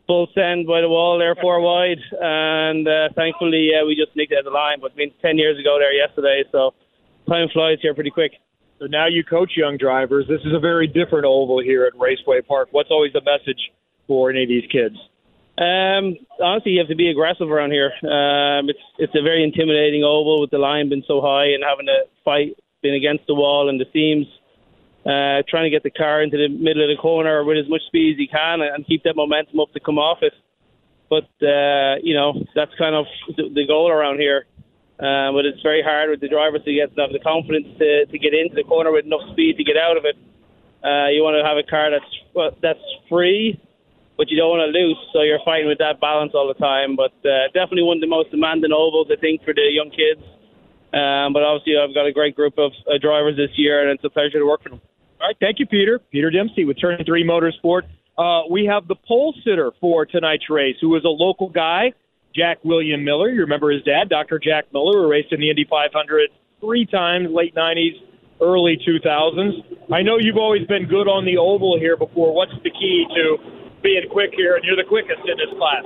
full 0.07 0.27
send 0.33 0.65
by 0.65 0.81
the 0.81 0.89
wall 0.89 1.19
there, 1.19 1.35
four 1.35 1.59
wide, 1.59 1.99
and 2.19 2.87
uh, 2.87 3.09
thankfully 3.15 3.69
uh, 3.75 3.85
we 3.85 3.95
just 3.95 4.15
nicked 4.15 4.31
it 4.31 4.39
at 4.39 4.45
the 4.45 4.49
line. 4.49 4.79
But 4.79 4.87
it's 4.87 4.95
been 4.95 5.11
ten 5.21 5.37
years 5.37 5.59
ago 5.59 5.77
there 5.77 5.93
yesterday, 5.93 6.43
so 6.51 6.73
time 7.27 7.49
flies 7.53 7.77
here 7.81 7.93
pretty 7.93 8.11
quick. 8.11 8.31
So 8.79 8.85
now 8.85 9.07
you 9.07 9.23
coach 9.23 9.51
young 9.55 9.77
drivers. 9.77 10.25
This 10.27 10.41
is 10.45 10.53
a 10.55 10.59
very 10.59 10.87
different 10.87 11.25
oval 11.25 11.61
here 11.61 11.85
at 11.85 11.93
Raceway 11.99 12.41
Park. 12.41 12.69
What's 12.71 12.89
always 12.91 13.11
the 13.13 13.21
message 13.21 13.59
for 14.07 14.29
any 14.29 14.43
of 14.43 14.49
these 14.49 14.69
kids? 14.71 14.95
Um, 15.57 16.15
honestly, 16.39 16.73
you 16.73 16.79
have 16.79 16.87
to 16.87 16.95
be 16.95 17.09
aggressive 17.09 17.49
around 17.49 17.71
here. 17.71 17.91
Um, 18.05 18.69
it's 18.69 18.85
it's 18.99 19.15
a 19.15 19.23
very 19.23 19.43
intimidating 19.43 20.03
oval 20.03 20.39
with 20.39 20.51
the 20.51 20.59
line 20.59 20.89
being 20.89 21.03
so 21.07 21.19
high 21.21 21.49
and 21.53 21.63
having 21.67 21.87
to 21.87 22.05
fight 22.23 22.55
being 22.81 22.95
against 22.95 23.25
the 23.27 23.33
wall 23.33 23.67
and 23.69 23.81
the 23.81 23.85
seams. 23.91 24.27
Uh, 25.07 25.39
trying 25.47 25.63
to 25.63 25.71
get 25.71 25.83
the 25.83 25.89
car 25.89 26.21
into 26.21 26.35
the 26.35 26.49
middle 26.51 26.83
of 26.83 26.91
the 26.91 26.99
corner 26.99 27.39
with 27.45 27.55
as 27.55 27.69
much 27.69 27.79
speed 27.87 28.11
as 28.11 28.19
you 28.19 28.27
can 28.27 28.59
and 28.59 28.85
keep 28.85 29.03
that 29.03 29.15
momentum 29.15 29.57
up 29.57 29.71
to 29.71 29.79
come 29.79 29.97
off 29.97 30.19
it. 30.19 30.33
But 31.09 31.31
uh, 31.39 31.95
you 32.03 32.11
know 32.11 32.43
that's 32.53 32.75
kind 32.75 32.93
of 32.93 33.07
the, 33.37 33.63
goal 33.65 33.87
around 33.89 34.19
here. 34.19 34.43
Uh, 34.99 35.31
but 35.31 35.45
it's 35.45 35.61
very 35.63 35.81
hard 35.81 36.09
with 36.09 36.19
the 36.19 36.27
drivers 36.27 36.59
to 36.65 36.73
get 36.73 36.93
the 36.93 37.23
confidence 37.23 37.71
to, 37.79 38.05
to 38.07 38.19
get 38.19 38.33
into 38.33 38.55
the 38.55 38.67
corner 38.67 38.91
with 38.91 39.05
enough 39.05 39.23
speed 39.31 39.55
to 39.55 39.63
get 39.63 39.77
out 39.77 39.95
of 39.95 40.03
it. 40.03 40.17
Uh, 40.83 41.07
you 41.07 41.23
want 41.23 41.39
to 41.39 41.45
have 41.47 41.55
a 41.55 41.63
car 41.63 41.87
that's 41.87 42.11
well, 42.35 42.51
that's 42.59 42.83
free, 43.07 43.55
but 44.17 44.27
you 44.27 44.35
don't 44.35 44.51
want 44.51 44.67
to 44.67 44.73
lose, 44.75 44.97
so 45.13 45.21
you're 45.21 45.39
fighting 45.45 45.71
with 45.71 45.79
that 45.79 46.01
balance 46.01 46.35
all 46.35 46.51
the 46.51 46.59
time. 46.59 46.99
But 46.99 47.15
uh, 47.23 47.47
definitely 47.55 47.87
one 47.87 47.97
of 47.97 48.03
the 48.03 48.11
most 48.11 48.27
demanding 48.29 48.75
ovals, 48.75 49.07
I 49.07 49.15
think, 49.15 49.47
for 49.47 49.53
the 49.53 49.71
young 49.71 49.87
kids. 49.87 50.19
Um, 50.91 51.31
but 51.31 51.47
obviously, 51.47 51.79
I've 51.79 51.95
got 51.95 52.07
a 52.07 52.11
great 52.11 52.35
group 52.35 52.59
of 52.59 52.75
uh, 52.83 52.99
drivers 52.99 53.37
this 53.37 53.55
year, 53.55 53.87
and 53.87 53.95
it's 53.95 54.03
a 54.03 54.11
pleasure 54.11 54.43
to 54.43 54.45
work 54.45 54.63
for 54.63 54.75
them. 54.75 54.81
All 55.19 55.27
right, 55.27 55.37
thank 55.39 55.57
you, 55.57 55.65
Peter. 55.65 55.99
Peter 56.11 56.29
Dempsey 56.29 56.63
with 56.63 56.79
Turn 56.79 57.01
3 57.03 57.25
Motorsport. 57.25 57.89
Uh, 58.17 58.45
we 58.49 58.65
have 58.65 58.87
the 58.87 58.95
pole 59.07 59.33
sitter 59.43 59.71
for 59.81 60.05
tonight's 60.05 60.49
race, 60.49 60.75
who 60.79 60.95
is 60.95 61.03
a 61.05 61.09
local 61.09 61.49
guy, 61.49 61.91
Jack 62.35 62.57
William 62.63 63.03
Miller. 63.03 63.29
You 63.29 63.41
remember 63.41 63.71
his 63.71 63.81
dad, 63.81 64.09
Dr. 64.09 64.37
Jack 64.37 64.65
Miller, 64.73 65.01
who 65.01 65.09
raced 65.09 65.33
in 65.33 65.39
the 65.39 65.49
Indy 65.49 65.65
500 65.67 66.29
three 66.61 66.85
times, 66.85 67.29
late 67.31 67.55
90s, 67.55 67.97
early 68.41 68.77
2000s. 68.77 69.91
I 69.91 70.03
know 70.03 70.17
you've 70.17 70.37
always 70.37 70.65
been 70.67 70.85
good 70.85 71.09
on 71.09 71.25
the 71.25 71.37
oval 71.37 71.79
here 71.79 71.97
before. 71.97 72.33
What's 72.33 72.53
the 72.63 72.69
key 72.69 73.05
to 73.09 73.37
being 73.81 74.05
quick 74.09 74.33
here? 74.37 74.55
And 74.55 74.63
you're 74.65 74.77
the 74.77 74.89
quickest 74.89 75.21
in 75.25 75.37
this 75.37 75.53
class. 75.57 75.85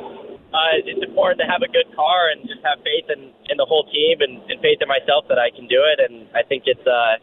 Uh, 0.52 0.84
it's 0.84 1.04
important 1.08 1.40
to 1.40 1.48
have 1.48 1.64
a 1.64 1.72
good 1.72 1.88
car 1.96 2.36
and 2.36 2.44
just 2.44 2.60
have 2.68 2.84
faith 2.84 3.08
in, 3.16 3.32
in 3.48 3.56
the 3.56 3.64
whole 3.64 3.88
team 3.88 4.20
and, 4.20 4.44
and 4.52 4.60
faith 4.60 4.84
in 4.84 4.88
myself 4.92 5.24
that 5.32 5.40
I 5.40 5.56
can 5.56 5.68
do 5.72 5.80
it. 5.88 6.04
And 6.04 6.28
I 6.36 6.44
think 6.44 6.64
it's 6.68 6.84
uh, 6.84 7.16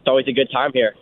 it's 0.00 0.08
always 0.08 0.28
a 0.28 0.36
good 0.36 0.52
time 0.52 0.72
here 0.76 0.92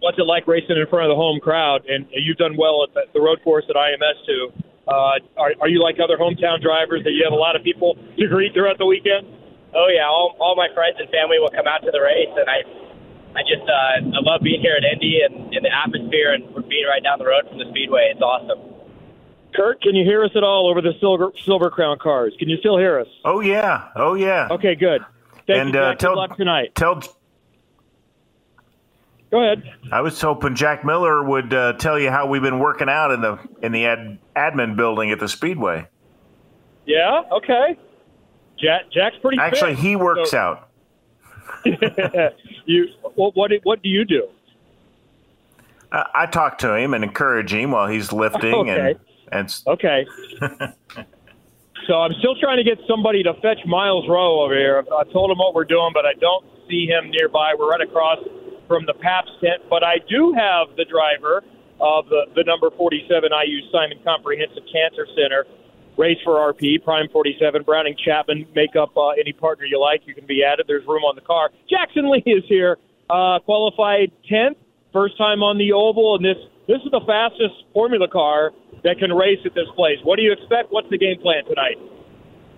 what's 0.00 0.18
it 0.18 0.26
like 0.26 0.46
racing 0.46 0.76
in 0.76 0.86
front 0.86 1.06
of 1.06 1.10
the 1.10 1.18
home 1.18 1.40
crowd? 1.40 1.86
And 1.88 2.06
you've 2.12 2.36
done 2.38 2.56
well 2.56 2.84
at 2.84 2.94
the, 2.94 3.02
the 3.14 3.20
road 3.20 3.40
course 3.42 3.64
at 3.68 3.76
IMS 3.76 4.18
too. 4.26 4.52
Uh, 4.86 5.18
are, 5.36 5.52
are 5.60 5.68
you 5.68 5.82
like 5.82 5.96
other 5.98 6.16
hometown 6.16 6.62
drivers 6.62 7.02
that 7.04 7.10
you 7.10 7.24
have 7.24 7.32
a 7.32 7.40
lot 7.40 7.56
of 7.56 7.62
people 7.62 7.98
to 8.16 8.26
greet 8.28 8.54
throughout 8.54 8.78
the 8.78 8.86
weekend? 8.86 9.26
Oh 9.74 9.88
yeah, 9.92 10.06
all, 10.06 10.36
all 10.38 10.54
my 10.56 10.68
friends 10.74 10.96
and 10.98 11.10
family 11.10 11.38
will 11.38 11.50
come 11.50 11.66
out 11.66 11.82
to 11.82 11.90
the 11.90 12.00
race, 12.00 12.30
and 12.32 12.48
I, 12.48 12.62
I 13.34 13.42
just 13.42 13.66
uh, 13.68 14.16
I 14.16 14.20
love 14.22 14.40
being 14.42 14.62
here 14.62 14.76
at 14.78 14.84
Indy 14.86 15.20
and 15.26 15.52
in 15.52 15.62
the 15.62 15.74
atmosphere 15.74 16.32
and 16.32 16.46
being 16.68 16.86
right 16.86 17.02
down 17.02 17.18
the 17.18 17.26
road 17.26 17.44
from 17.48 17.58
the 17.58 17.66
speedway. 17.68 18.10
It's 18.14 18.22
awesome. 18.22 18.72
Curt, 19.54 19.82
can 19.82 19.94
you 19.94 20.04
hear 20.04 20.24
us 20.24 20.30
at 20.36 20.44
all 20.44 20.70
over 20.70 20.80
the 20.80 20.92
silver 21.00 21.32
silver 21.44 21.68
crown 21.68 21.98
cars? 21.98 22.34
Can 22.38 22.48
you 22.48 22.56
still 22.58 22.78
hear 22.78 23.00
us? 23.00 23.08
Oh 23.24 23.40
yeah, 23.40 23.88
oh 23.96 24.14
yeah. 24.14 24.48
Okay, 24.52 24.76
good. 24.76 25.02
Thank 25.46 25.58
and 25.58 25.74
you, 25.74 25.80
uh, 25.80 25.94
tell 25.96 26.14
Good 26.14 26.18
luck 26.20 26.36
tonight. 26.36 26.74
tell 26.74 27.02
Go 29.36 29.42
ahead. 29.42 29.70
I 29.92 30.00
was 30.00 30.18
hoping 30.18 30.54
Jack 30.54 30.82
Miller 30.82 31.22
would 31.22 31.52
uh, 31.52 31.74
tell 31.74 31.98
you 31.98 32.10
how 32.10 32.26
we've 32.26 32.40
been 32.40 32.58
working 32.58 32.88
out 32.88 33.10
in 33.12 33.20
the 33.20 33.38
in 33.62 33.72
the 33.72 33.84
ad, 33.84 34.18
admin 34.34 34.76
building 34.76 35.10
at 35.10 35.20
the 35.20 35.28
Speedway. 35.28 35.86
Yeah. 36.86 37.20
Okay. 37.32 37.76
Jack, 38.58 38.90
Jack's 38.90 39.16
pretty. 39.20 39.36
Actually, 39.38 39.74
fit, 39.74 39.84
he 39.84 39.96
works 39.96 40.30
so- 40.30 40.38
out. 40.38 40.68
you 42.64 42.88
what, 43.14 43.36
what? 43.36 43.50
do- 43.50 43.60
What 43.64 43.82
do 43.82 43.90
you 43.90 44.06
do? 44.06 44.26
I, 45.92 46.06
I 46.14 46.26
talk 46.26 46.56
to 46.58 46.74
him 46.74 46.94
and 46.94 47.04
encourage 47.04 47.52
him 47.52 47.72
while 47.72 47.88
he's 47.88 48.12
lifting 48.12 48.54
Okay. 48.54 48.94
and 49.32 49.48
and 49.48 49.54
Okay. 49.66 50.06
so 51.86 51.94
I'm 51.94 52.12
still 52.20 52.36
trying 52.40 52.56
to 52.56 52.64
get 52.64 52.78
somebody 52.88 53.22
to 53.22 53.34
fetch 53.34 53.58
Myles 53.66 54.08
Rowe 54.08 54.40
over 54.44 54.54
here. 54.56 54.82
I 54.96 55.04
told 55.12 55.30
him 55.30 55.36
what 55.38 55.54
we're 55.54 55.64
doing, 55.64 55.90
but 55.92 56.06
I 56.06 56.14
don't 56.14 56.44
see 56.68 56.86
him 56.86 57.10
nearby. 57.10 57.54
We're 57.58 57.68
right 57.70 57.80
across 57.82 58.18
from 58.66 58.86
the 58.86 58.94
Paps 58.94 59.30
tent, 59.40 59.62
but 59.70 59.82
I 59.82 59.96
do 60.08 60.34
have 60.36 60.76
the 60.76 60.84
driver 60.84 61.42
of 61.80 62.08
the, 62.08 62.26
the 62.34 62.44
number 62.44 62.70
47 62.70 63.30
IU 63.30 63.58
Simon 63.70 63.98
Comprehensive 64.04 64.64
Cancer 64.72 65.06
Center 65.14 65.44
race 65.96 66.18
for 66.24 66.36
RP, 66.52 66.82
Prime 66.84 67.08
47, 67.12 67.62
Browning 67.62 67.96
Chapman. 68.04 68.46
Make 68.54 68.76
up 68.76 68.96
uh, 68.96 69.16
any 69.16 69.32
partner 69.32 69.64
you 69.64 69.80
like. 69.80 70.02
You 70.04 70.14
can 70.14 70.26
be 70.26 70.44
added. 70.44 70.66
There's 70.68 70.86
room 70.86 71.04
on 71.04 71.16
the 71.16 71.24
car. 71.24 71.50
Jackson 71.68 72.10
Lee 72.10 72.22
is 72.26 72.44
here, 72.48 72.76
uh, 73.08 73.40
qualified 73.44 74.12
10th, 74.30 74.56
first 74.92 75.16
time 75.18 75.42
on 75.42 75.58
the 75.58 75.72
oval, 75.72 76.16
and 76.16 76.24
this 76.24 76.38
this 76.66 76.82
is 76.82 76.90
the 76.90 77.04
fastest 77.06 77.62
Formula 77.70 78.10
car 78.10 78.50
that 78.82 78.98
can 78.98 79.14
race 79.14 79.38
at 79.46 79.54
this 79.54 79.70
place. 79.78 80.02
What 80.02 80.18
do 80.18 80.26
you 80.26 80.34
expect? 80.34 80.74
What's 80.74 80.90
the 80.90 80.98
game 80.98 81.14
plan 81.22 81.46
tonight? 81.46 81.78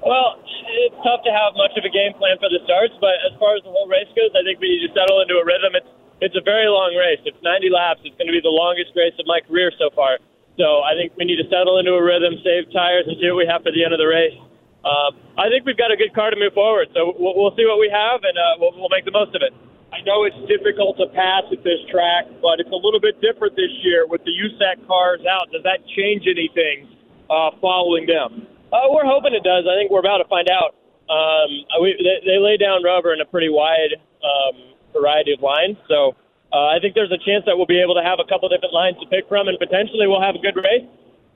Well, 0.00 0.40
it's 0.40 0.96
tough 1.04 1.20
to 1.28 1.32
have 1.34 1.52
much 1.60 1.76
of 1.76 1.84
a 1.84 1.92
game 1.92 2.16
plan 2.16 2.40
for 2.40 2.48
the 2.48 2.64
starts, 2.64 2.96
but 3.04 3.20
as 3.28 3.36
far 3.36 3.58
as 3.58 3.62
the 3.68 3.72
whole 3.74 3.84
race 3.84 4.08
goes, 4.16 4.32
I 4.32 4.40
think 4.48 4.64
we 4.64 4.72
need 4.72 4.88
to 4.88 4.92
settle 4.96 5.20
into 5.20 5.36
a 5.36 5.44
rhythm. 5.44 5.76
It's 5.76 5.92
it's 6.20 6.34
a 6.34 6.42
very 6.42 6.66
long 6.66 6.94
race. 6.98 7.22
It's 7.24 7.38
90 7.42 7.70
laps. 7.70 8.00
It's 8.04 8.16
going 8.18 8.26
to 8.26 8.34
be 8.34 8.42
the 8.42 8.52
longest 8.52 8.94
race 8.94 9.14
of 9.18 9.26
my 9.26 9.40
career 9.42 9.70
so 9.78 9.90
far. 9.94 10.18
So 10.58 10.82
I 10.82 10.98
think 10.98 11.14
we 11.14 11.22
need 11.22 11.38
to 11.38 11.46
settle 11.46 11.78
into 11.78 11.94
a 11.94 12.02
rhythm, 12.02 12.34
save 12.42 12.66
tires, 12.74 13.06
and 13.06 13.14
see 13.22 13.30
what 13.30 13.38
we 13.38 13.46
have 13.46 13.62
for 13.62 13.70
the 13.70 13.86
end 13.86 13.94
of 13.94 14.02
the 14.02 14.10
race. 14.10 14.34
Um, 14.82 15.14
I 15.38 15.46
think 15.46 15.62
we've 15.62 15.78
got 15.78 15.94
a 15.94 15.98
good 15.98 16.10
car 16.14 16.34
to 16.34 16.38
move 16.38 16.54
forward. 16.54 16.90
So 16.94 17.14
we'll, 17.14 17.38
we'll 17.38 17.54
see 17.54 17.66
what 17.66 17.78
we 17.78 17.86
have, 17.90 18.26
and 18.26 18.34
uh, 18.34 18.58
we'll, 18.58 18.74
we'll 18.74 18.90
make 18.90 19.06
the 19.06 19.14
most 19.14 19.34
of 19.38 19.42
it. 19.42 19.54
I 19.94 20.02
know 20.02 20.26
it's 20.26 20.38
difficult 20.50 20.98
to 20.98 21.06
pass 21.14 21.46
at 21.48 21.62
this 21.64 21.80
track, 21.88 22.28
but 22.42 22.60
it's 22.60 22.70
a 22.70 22.76
little 22.76 23.00
bit 23.00 23.22
different 23.22 23.56
this 23.56 23.72
year 23.86 24.04
with 24.06 24.20
the 24.26 24.34
USAC 24.34 24.84
cars 24.86 25.22
out. 25.24 25.48
Does 25.54 25.62
that 25.62 25.80
change 25.96 26.26
anything 26.28 26.90
uh, 27.30 27.54
following 27.62 28.04
them? 28.04 28.46
Uh, 28.68 28.90
we're 28.92 29.08
hoping 29.08 29.32
it 29.32 29.46
does. 29.46 29.64
I 29.64 29.78
think 29.80 29.90
we're 29.90 30.04
about 30.04 30.18
to 30.18 30.28
find 30.28 30.50
out. 30.50 30.76
Um, 31.08 31.50
we, 31.80 31.96
they, 31.96 32.34
they 32.34 32.38
lay 32.38 32.60
down 32.60 32.84
rubber 32.84 33.14
in 33.14 33.20
a 33.22 33.24
pretty 33.24 33.48
wide 33.48 33.96
um, 34.20 34.67
variety 34.92 35.32
of 35.32 35.40
lines, 35.40 35.76
so 35.88 36.14
uh, 36.48 36.72
I 36.72 36.80
think 36.80 36.96
there's 36.96 37.12
a 37.12 37.20
chance 37.20 37.44
that 37.44 37.60
we'll 37.60 37.68
be 37.68 37.80
able 37.80 37.92
to 37.92 38.04
have 38.04 38.16
a 38.20 38.26
couple 38.28 38.48
different 38.48 38.72
lines 38.72 38.96
to 39.04 39.06
pick 39.12 39.28
from, 39.28 39.52
and 39.52 39.60
potentially 39.60 40.08
we'll 40.08 40.24
have 40.24 40.32
a 40.32 40.40
good 40.40 40.56
race. 40.56 40.88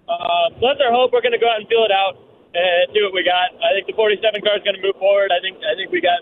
Uh, 0.08 0.48
so 0.56 0.60
that's 0.72 0.80
our 0.80 0.92
hope. 0.92 1.12
We're 1.12 1.24
going 1.24 1.36
to 1.36 1.42
go 1.42 1.52
out 1.52 1.60
and 1.60 1.68
feel 1.68 1.84
it 1.84 1.92
out 1.92 2.16
and 2.56 2.88
see 2.96 3.00
what 3.04 3.12
we 3.12 3.20
got. 3.20 3.52
I 3.60 3.76
think 3.76 3.88
the 3.88 3.96
47 3.96 4.40
car 4.40 4.56
is 4.56 4.64
going 4.64 4.76
to 4.76 4.84
move 4.84 4.96
forward. 4.96 5.28
I 5.32 5.40
think 5.44 5.60
I 5.60 5.76
think 5.76 5.92
we 5.92 6.00
got 6.00 6.20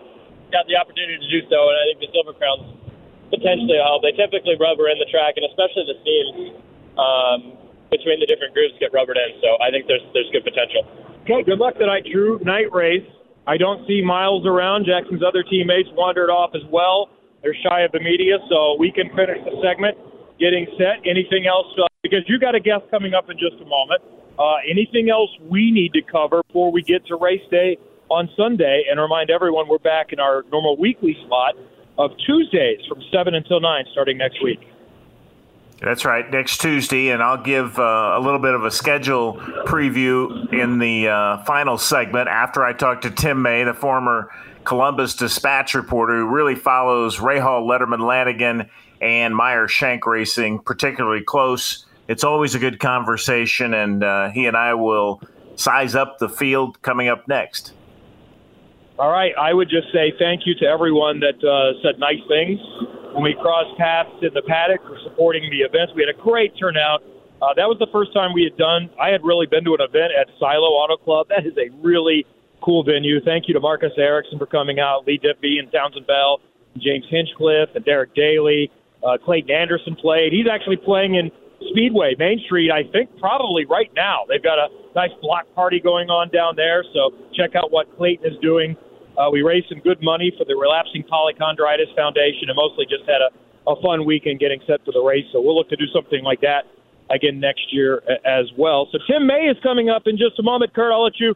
got 0.50 0.66
the 0.66 0.74
opportunity 0.74 1.22
to 1.22 1.30
do 1.30 1.46
so, 1.46 1.58
and 1.70 1.76
I 1.78 1.84
think 1.90 1.98
the 2.02 2.10
Silver 2.10 2.34
Crowns 2.34 2.66
potentially 3.30 3.78
help. 3.78 4.02
They 4.02 4.14
typically 4.18 4.58
rubber 4.58 4.90
in 4.90 4.98
the 4.98 5.06
track, 5.06 5.38
and 5.38 5.46
especially 5.46 5.86
the 5.86 5.98
seams 6.02 6.58
um, 6.98 7.38
between 7.94 8.18
the 8.18 8.26
different 8.26 8.54
groups 8.58 8.74
get 8.82 8.90
rubbered 8.90 9.18
in. 9.18 9.38
So 9.38 9.54
I 9.62 9.70
think 9.70 9.86
there's 9.86 10.02
there's 10.14 10.30
good 10.34 10.42
potential. 10.42 10.82
Okay, 11.26 11.46
good 11.46 11.62
luck 11.62 11.78
tonight, 11.78 12.06
Drew. 12.10 12.42
Night 12.42 12.74
race. 12.74 13.06
I 13.46 13.56
don't 13.56 13.86
see 13.86 14.02
Miles 14.02 14.46
around. 14.46 14.86
Jackson's 14.86 15.22
other 15.22 15.42
teammates 15.46 15.88
wandered 15.94 16.30
off 16.30 16.54
as 16.58 16.62
well. 16.70 17.10
They're 17.42 17.56
shy 17.68 17.82
of 17.82 17.92
the 17.92 18.00
media, 18.00 18.38
so 18.48 18.76
we 18.78 18.92
can 18.92 19.08
finish 19.10 19.38
the 19.44 19.60
segment 19.62 19.96
getting 20.38 20.66
set. 20.76 21.04
Anything 21.04 21.46
else? 21.46 21.66
Uh, 21.78 21.86
because 22.02 22.20
you 22.26 22.38
got 22.38 22.54
a 22.54 22.60
guest 22.60 22.84
coming 22.90 23.14
up 23.14 23.28
in 23.30 23.38
just 23.38 23.60
a 23.60 23.66
moment. 23.66 24.02
Uh, 24.38 24.56
anything 24.68 25.10
else 25.10 25.30
we 25.48 25.70
need 25.70 25.92
to 25.92 26.02
cover 26.02 26.42
before 26.46 26.72
we 26.72 26.82
get 26.82 27.06
to 27.06 27.16
race 27.16 27.42
day 27.50 27.76
on 28.08 28.28
Sunday? 28.36 28.84
And 28.90 28.98
remind 28.98 29.30
everyone 29.30 29.68
we're 29.68 29.78
back 29.78 30.12
in 30.12 30.20
our 30.20 30.44
normal 30.50 30.76
weekly 30.78 31.16
slot 31.26 31.56
of 31.98 32.10
Tuesdays 32.26 32.80
from 32.88 33.02
7 33.12 33.34
until 33.34 33.60
9 33.60 33.84
starting 33.92 34.16
next 34.16 34.42
week. 34.42 34.60
That's 35.82 36.04
right, 36.04 36.30
next 36.30 36.60
Tuesday, 36.60 37.08
and 37.08 37.22
I'll 37.22 37.42
give 37.42 37.78
uh, 37.78 38.14
a 38.14 38.20
little 38.20 38.38
bit 38.38 38.52
of 38.52 38.64
a 38.64 38.70
schedule 38.70 39.36
preview 39.64 40.52
in 40.52 40.78
the 40.78 41.08
uh, 41.08 41.44
final 41.44 41.78
segment 41.78 42.28
after 42.28 42.62
I 42.62 42.74
talk 42.74 43.00
to 43.02 43.10
Tim 43.10 43.40
May, 43.40 43.64
the 43.64 43.72
former 43.72 44.30
Columbus 44.70 45.16
Dispatch 45.16 45.74
reporter 45.74 46.16
who 46.18 46.28
really 46.28 46.54
follows 46.54 47.16
Rahal, 47.16 47.66
Letterman, 47.66 48.06
Lanigan, 48.06 48.70
and 49.00 49.34
Meyer 49.34 49.66
Shank 49.66 50.06
Racing 50.06 50.60
particularly 50.60 51.24
close. 51.24 51.86
It's 52.06 52.22
always 52.22 52.54
a 52.54 52.60
good 52.60 52.78
conversation, 52.78 53.74
and 53.74 54.04
uh, 54.04 54.30
he 54.30 54.46
and 54.46 54.56
I 54.56 54.74
will 54.74 55.22
size 55.56 55.96
up 55.96 56.20
the 56.20 56.28
field 56.28 56.80
coming 56.82 57.08
up 57.08 57.26
next. 57.26 57.72
All 58.96 59.10
right, 59.10 59.32
I 59.36 59.52
would 59.52 59.68
just 59.68 59.90
say 59.92 60.12
thank 60.20 60.42
you 60.46 60.54
to 60.60 60.66
everyone 60.66 61.18
that 61.18 61.42
uh, 61.42 61.82
said 61.82 61.98
nice 61.98 62.22
things 62.28 62.60
when 63.12 63.24
we 63.24 63.34
crossed 63.42 63.76
paths 63.76 64.22
in 64.22 64.32
the 64.34 64.42
paddock 64.42 64.82
for 64.82 64.96
supporting 65.02 65.50
the 65.50 65.62
events. 65.62 65.94
We 65.96 66.06
had 66.06 66.14
a 66.14 66.22
great 66.22 66.56
turnout. 66.56 67.02
Uh, 67.42 67.54
that 67.56 67.66
was 67.66 67.78
the 67.80 67.88
first 67.90 68.12
time 68.14 68.32
we 68.32 68.44
had 68.44 68.56
done. 68.56 68.88
I 69.02 69.08
had 69.08 69.24
really 69.24 69.46
been 69.46 69.64
to 69.64 69.74
an 69.74 69.80
event 69.80 70.12
at 70.16 70.28
Silo 70.38 70.68
Auto 70.78 70.96
Club. 70.96 71.26
That 71.28 71.44
is 71.44 71.58
a 71.58 71.70
really 71.82 72.24
cool 72.62 72.84
venue. 72.84 73.20
Thank 73.24 73.48
you 73.48 73.54
to 73.54 73.60
Marcus 73.60 73.92
Ericsson 73.96 74.38
for 74.38 74.46
coming 74.46 74.78
out, 74.80 75.06
Lee 75.06 75.18
Dippy 75.18 75.58
and 75.58 75.70
Townsend 75.72 76.06
Bell, 76.06 76.40
James 76.78 77.04
Hinchcliffe 77.10 77.70
and 77.74 77.84
Derek 77.84 78.14
Daly. 78.14 78.70
Uh, 79.02 79.16
Clayton 79.16 79.50
Anderson 79.50 79.96
played. 79.96 80.32
He's 80.32 80.46
actually 80.50 80.76
playing 80.76 81.14
in 81.14 81.30
Speedway, 81.70 82.14
Main 82.18 82.40
Street, 82.46 82.70
I 82.70 82.84
think 82.90 83.10
probably 83.18 83.64
right 83.64 83.90
now. 83.94 84.24
They've 84.28 84.42
got 84.42 84.58
a 84.58 84.68
nice 84.94 85.12
block 85.20 85.44
party 85.54 85.80
going 85.80 86.08
on 86.08 86.30
down 86.30 86.54
there. 86.56 86.84
So 86.92 87.12
check 87.36 87.54
out 87.54 87.70
what 87.70 87.86
Clayton 87.96 88.24
is 88.24 88.38
doing. 88.40 88.76
Uh, 89.16 89.28
we 89.30 89.42
raised 89.42 89.68
some 89.68 89.80
good 89.80 90.02
money 90.02 90.32
for 90.38 90.44
the 90.44 90.56
Relapsing 90.56 91.04
Polychondritis 91.04 91.94
Foundation 91.96 92.48
and 92.48 92.56
mostly 92.56 92.86
just 92.88 93.04
had 93.04 93.20
a, 93.20 93.30
a 93.70 93.76
fun 93.82 94.04
weekend 94.04 94.40
getting 94.40 94.60
set 94.66 94.80
for 94.84 94.92
the 94.92 95.02
race. 95.02 95.26
So 95.32 95.40
we'll 95.40 95.56
look 95.56 95.68
to 95.68 95.76
do 95.76 95.86
something 95.92 96.24
like 96.24 96.40
that 96.40 96.64
again 97.10 97.40
next 97.40 97.72
year 97.72 98.00
as 98.24 98.46
well. 98.56 98.88
So 98.92 98.98
Tim 99.10 99.26
May 99.26 99.50
is 99.50 99.56
coming 99.62 99.90
up 99.90 100.04
in 100.06 100.16
just 100.16 100.38
a 100.38 100.42
moment. 100.42 100.72
Curt, 100.72 100.92
I'll 100.92 101.04
let 101.04 101.18
you 101.20 101.34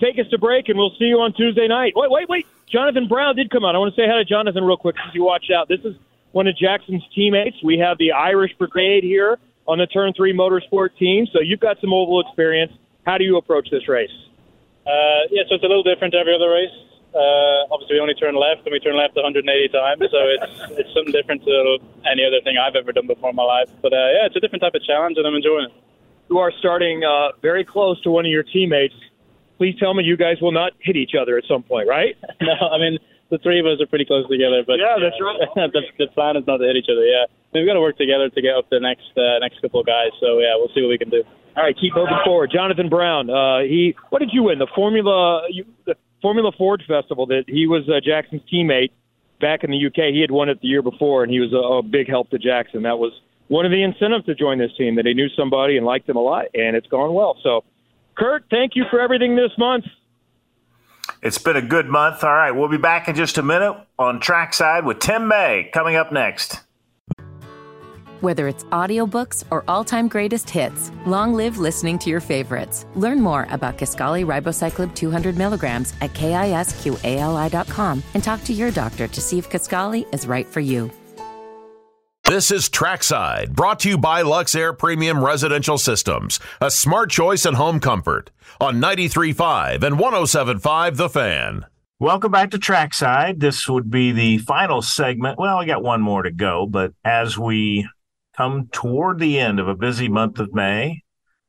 take 0.00 0.18
us 0.18 0.28
to 0.30 0.38
break, 0.38 0.68
and 0.68 0.78
we'll 0.78 0.94
see 0.98 1.06
you 1.06 1.20
on 1.20 1.32
Tuesday 1.32 1.68
night. 1.68 1.92
Wait, 1.96 2.10
wait, 2.10 2.28
wait. 2.28 2.46
Jonathan 2.66 3.08
Brown 3.08 3.36
did 3.36 3.50
come 3.50 3.64
out. 3.64 3.74
I 3.74 3.78
want 3.78 3.94
to 3.94 4.00
say 4.00 4.06
hi 4.06 4.18
to 4.18 4.24
Jonathan 4.24 4.64
real 4.64 4.76
quick 4.76 4.96
since 5.02 5.14
you 5.14 5.24
watched 5.24 5.50
out. 5.50 5.68
This 5.68 5.80
is 5.80 5.96
one 6.32 6.46
of 6.46 6.56
Jackson's 6.56 7.02
teammates. 7.14 7.56
We 7.62 7.78
have 7.78 7.98
the 7.98 8.12
Irish 8.12 8.52
Brigade 8.58 9.02
here 9.02 9.38
on 9.66 9.78
the 9.78 9.86
Turn 9.86 10.12
3 10.12 10.32
Motorsport 10.32 10.96
team, 10.96 11.26
so 11.32 11.40
you've 11.40 11.60
got 11.60 11.80
some 11.80 11.92
oval 11.92 12.20
experience. 12.20 12.72
How 13.04 13.18
do 13.18 13.24
you 13.24 13.36
approach 13.36 13.70
this 13.70 13.88
race? 13.88 14.10
Uh, 14.86 15.26
yeah, 15.30 15.42
so 15.48 15.56
it's 15.56 15.64
a 15.64 15.66
little 15.66 15.82
different 15.82 16.12
to 16.14 16.18
every 16.18 16.34
other 16.34 16.50
race. 16.50 16.72
Uh, 17.14 17.66
obviously, 17.74 17.96
we 17.96 18.00
only 18.00 18.14
turn 18.14 18.36
left, 18.36 18.62
and 18.64 18.72
we 18.72 18.78
turn 18.78 18.96
left 18.96 19.16
180 19.16 19.42
times, 19.68 20.00
so 20.10 20.18
it's 20.30 20.70
it's 20.78 20.94
something 20.94 21.12
different 21.12 21.44
to 21.44 21.78
any 22.06 22.24
other 22.24 22.40
thing 22.42 22.56
I've 22.56 22.76
ever 22.76 22.92
done 22.92 23.06
before 23.06 23.30
in 23.30 23.36
my 23.36 23.42
life. 23.42 23.68
But 23.82 23.92
uh, 23.92 23.96
yeah, 23.96 24.26
it's 24.26 24.36
a 24.36 24.40
different 24.40 24.62
type 24.62 24.74
of 24.74 24.84
challenge, 24.84 25.18
and 25.18 25.26
I'm 25.26 25.34
enjoying 25.34 25.66
it. 25.66 25.72
You 26.28 26.38
are 26.38 26.52
starting 26.52 27.02
uh, 27.02 27.32
very 27.42 27.64
close 27.64 28.00
to 28.02 28.10
one 28.10 28.24
of 28.24 28.30
your 28.30 28.44
teammates. 28.44 28.94
Please 29.60 29.76
tell 29.76 29.92
me 29.92 30.04
you 30.04 30.16
guys 30.16 30.40
will 30.40 30.56
not 30.56 30.72
hit 30.80 30.96
each 30.96 31.12
other 31.12 31.36
at 31.36 31.44
some 31.44 31.62
point, 31.62 31.86
right? 31.86 32.16
no, 32.40 32.56
I 32.72 32.80
mean 32.80 32.96
the 33.28 33.36
three 33.44 33.60
of 33.60 33.66
us 33.66 33.76
are 33.76 33.86
pretty 33.86 34.08
close 34.08 34.24
together, 34.24 34.64
but 34.64 34.80
yeah, 34.80 34.96
that's 34.96 35.20
right. 35.20 35.36
the, 35.76 35.84
the 36.00 36.08
plan 36.16 36.40
is 36.40 36.48
not 36.48 36.64
to 36.64 36.64
hit 36.64 36.80
each 36.80 36.88
other. 36.88 37.04
Yeah, 37.04 37.28
we've 37.52 37.68
got 37.68 37.76
to 37.76 37.84
work 37.84 38.00
together 38.00 38.32
to 38.32 38.40
get 38.40 38.56
up 38.56 38.72
the 38.72 38.80
next 38.80 39.12
uh, 39.20 39.36
next 39.44 39.60
couple 39.60 39.80
of 39.80 39.86
guys. 39.86 40.16
So 40.16 40.40
yeah, 40.40 40.56
we'll 40.56 40.72
see 40.72 40.80
what 40.80 40.88
we 40.88 40.96
can 40.96 41.10
do. 41.10 41.22
All 41.56 41.64
right, 41.64 41.76
keep 41.76 41.92
moving 41.94 42.16
forward. 42.24 42.48
Jonathan 42.48 42.88
Brown, 42.88 43.28
uh, 43.28 43.60
he 43.68 43.94
what 44.08 44.20
did 44.20 44.30
you 44.32 44.44
win? 44.44 44.58
The 44.58 44.70
Formula 44.74 45.44
you, 45.52 45.68
the 45.84 45.94
Formula 46.22 46.52
Ford 46.56 46.82
Festival. 46.88 47.26
That 47.26 47.44
he 47.46 47.68
was 47.68 47.84
uh, 47.84 48.00
Jackson's 48.00 48.42
teammate 48.48 48.96
back 49.40 49.62
in 49.62 49.70
the 49.70 49.76
UK. 49.76 50.08
He 50.16 50.20
had 50.20 50.30
won 50.30 50.48
it 50.48 50.60
the 50.60 50.68
year 50.68 50.80
before, 50.80 51.22
and 51.22 51.30
he 51.30 51.38
was 51.38 51.52
a, 51.52 51.60
a 51.60 51.82
big 51.82 52.08
help 52.08 52.30
to 52.30 52.38
Jackson. 52.38 52.82
That 52.82 52.98
was 52.98 53.12
one 53.48 53.66
of 53.66 53.72
the 53.72 53.82
incentives 53.82 54.26
to 54.26 54.34
join 54.34 54.58
this 54.58 54.70
team 54.78 54.96
that 54.96 55.06
he 55.06 55.12
knew 55.12 55.28
somebody 55.36 55.76
and 55.76 55.84
liked 55.84 56.08
him 56.08 56.16
a 56.16 56.22
lot, 56.22 56.46
and 56.54 56.76
it's 56.76 56.86
gone 56.86 57.12
well. 57.12 57.36
So, 57.42 57.64
Curt, 58.16 58.44
thank 58.50 58.76
you 58.76 58.84
for 58.90 59.00
everything 59.00 59.36
this 59.36 59.52
month. 59.58 59.84
It's 61.22 61.38
been 61.38 61.56
a 61.56 61.62
good 61.62 61.86
month. 61.86 62.24
All 62.24 62.34
right, 62.34 62.50
we'll 62.50 62.68
be 62.68 62.78
back 62.78 63.08
in 63.08 63.14
just 63.14 63.38
a 63.38 63.42
minute 63.42 63.76
on 63.98 64.20
Trackside 64.20 64.84
with 64.84 65.00
Tim 65.00 65.28
May 65.28 65.70
coming 65.72 65.96
up 65.96 66.12
next. 66.12 66.60
Whether 68.20 68.48
it's 68.48 68.64
audiobooks 68.64 69.44
or 69.50 69.64
all-time 69.66 70.06
greatest 70.06 70.50
hits, 70.50 70.92
long 71.06 71.32
live 71.32 71.56
listening 71.56 71.98
to 72.00 72.10
your 72.10 72.20
favorites. 72.20 72.84
Learn 72.94 73.18
more 73.20 73.46
about 73.50 73.78
Kisqali 73.78 74.26
Ribociclib 74.26 74.94
200 74.94 75.38
milligrams 75.38 75.94
at 76.02 76.12
kisqali.com 76.12 78.02
and 78.12 78.22
talk 78.22 78.44
to 78.44 78.52
your 78.52 78.70
doctor 78.70 79.08
to 79.08 79.20
see 79.22 79.38
if 79.38 79.48
Kisqali 79.48 80.12
is 80.12 80.26
right 80.26 80.46
for 80.46 80.60
you. 80.60 80.90
This 82.30 82.52
is 82.52 82.68
Trackside, 82.68 83.56
brought 83.56 83.80
to 83.80 83.88
you 83.88 83.98
by 83.98 84.22
Luxair 84.22 84.78
Premium 84.78 85.24
Residential 85.24 85.76
Systems, 85.76 86.38
a 86.60 86.70
smart 86.70 87.10
choice 87.10 87.44
in 87.44 87.54
home 87.54 87.80
comfort 87.80 88.30
on 88.60 88.80
93.5 88.80 89.82
and 89.82 89.96
107.5 89.96 90.96
The 90.96 91.08
Fan. 91.08 91.66
Welcome 91.98 92.30
back 92.30 92.52
to 92.52 92.58
Trackside. 92.60 93.40
This 93.40 93.68
would 93.68 93.90
be 93.90 94.12
the 94.12 94.38
final 94.38 94.80
segment. 94.80 95.40
Well, 95.40 95.58
I 95.58 95.64
got 95.64 95.82
one 95.82 96.02
more 96.02 96.22
to 96.22 96.30
go, 96.30 96.66
but 96.66 96.92
as 97.04 97.36
we 97.36 97.88
come 98.36 98.68
toward 98.70 99.18
the 99.18 99.40
end 99.40 99.58
of 99.58 99.66
a 99.66 99.74
busy 99.74 100.08
month 100.08 100.38
of 100.38 100.54
May, 100.54 101.02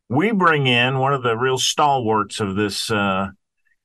we 0.10 0.32
bring 0.32 0.65
in 0.65 0.98
one 0.98 1.13
of 1.13 1.22
the 1.22 1.38
real 1.38 1.60
stalwarts 1.60 2.39
of 2.39 2.56
this 2.56 2.89
uh, 2.89 3.28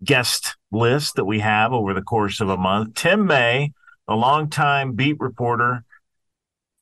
guest 0.02 0.56
list 0.72 1.16
that 1.16 1.26
we 1.26 1.40
have 1.40 1.74
over 1.74 1.92
the 1.92 2.00
course 2.00 2.40
of 2.40 2.48
a 2.48 2.56
month, 2.56 2.94
Tim 2.94 3.26
May, 3.26 3.74
a 4.08 4.14
longtime 4.14 4.94
beat 4.94 5.20
reporter 5.20 5.84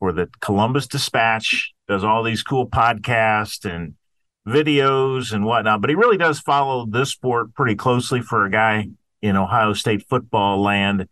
for 0.05 0.13
the 0.13 0.29
Columbus 0.41 0.87
Dispatch, 0.87 1.73
does 1.89 2.05
all 2.05 2.23
these 2.23 2.43
cool 2.43 2.69
podcasts 2.69 3.65
and 3.65 3.95
videos 4.47 5.33
and 5.33 5.47
whatnot. 5.47 5.81
But 5.81 5.89
he 5.89 5.97
really 5.97 6.19
does 6.19 6.41
follow 6.41 6.85
this 6.85 7.09
sport 7.09 7.55
pretty 7.55 7.75
closely 7.75 8.21
for 8.21 8.45
a 8.45 8.51
guy 8.51 8.89
in 9.23 9.35
Ohio 9.35 9.73
State 9.73 10.07
football 10.07 10.63
land. 10.63 11.09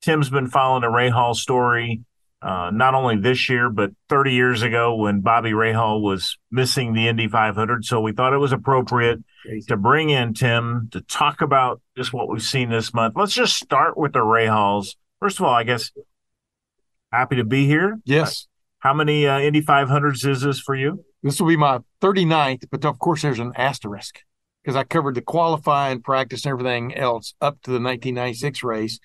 Tim's 0.00 0.30
been 0.30 0.46
following 0.46 0.82
the 0.82 0.86
Rahal 0.86 1.34
story 1.34 2.02
uh, 2.40 2.70
not 2.72 2.94
only 2.94 3.16
this 3.16 3.48
year, 3.48 3.68
but 3.68 3.90
30 4.10 4.34
years 4.34 4.62
ago 4.62 4.94
when 4.94 5.22
Bobby 5.22 5.50
Rahal 5.50 6.00
was 6.00 6.38
missing 6.52 6.92
the 6.92 7.08
Indy 7.08 7.26
500. 7.26 7.84
So 7.84 8.00
we 8.00 8.12
thought 8.12 8.32
it 8.32 8.38
was 8.38 8.52
appropriate 8.52 9.24
Crazy. 9.44 9.66
to 9.66 9.76
bring 9.76 10.10
in 10.10 10.34
Tim 10.34 10.88
to 10.92 11.00
talk 11.00 11.40
about 11.40 11.80
just 11.96 12.12
what 12.12 12.28
we've 12.28 12.40
seen 12.40 12.70
this 12.70 12.94
month. 12.94 13.14
Let's 13.16 13.34
just 13.34 13.56
start 13.56 13.98
with 13.98 14.12
the 14.12 14.20
Rahals. 14.20 14.94
First 15.18 15.40
of 15.40 15.46
all, 15.46 15.54
I 15.54 15.64
guess 15.64 15.90
happy 17.16 17.36
to 17.36 17.44
be 17.44 17.66
here. 17.66 17.98
Yes. 18.04 18.46
How 18.78 18.92
many 18.92 19.26
uh, 19.26 19.40
Indy 19.40 19.62
500s 19.62 20.26
is 20.26 20.42
this 20.42 20.60
for 20.60 20.74
you? 20.74 21.04
This 21.22 21.40
will 21.40 21.48
be 21.48 21.56
my 21.56 21.80
39th, 22.02 22.64
but 22.70 22.84
of 22.84 22.98
course 22.98 23.22
there's 23.22 23.38
an 23.38 23.52
asterisk 23.56 24.20
because 24.62 24.76
I 24.76 24.84
covered 24.84 25.14
the 25.14 25.22
qualifying, 25.22 26.02
practice, 26.02 26.44
and 26.44 26.52
everything 26.52 26.94
else 26.94 27.34
up 27.40 27.54
to 27.62 27.70
the 27.70 27.80
1996 27.80 28.62
race. 28.62 29.00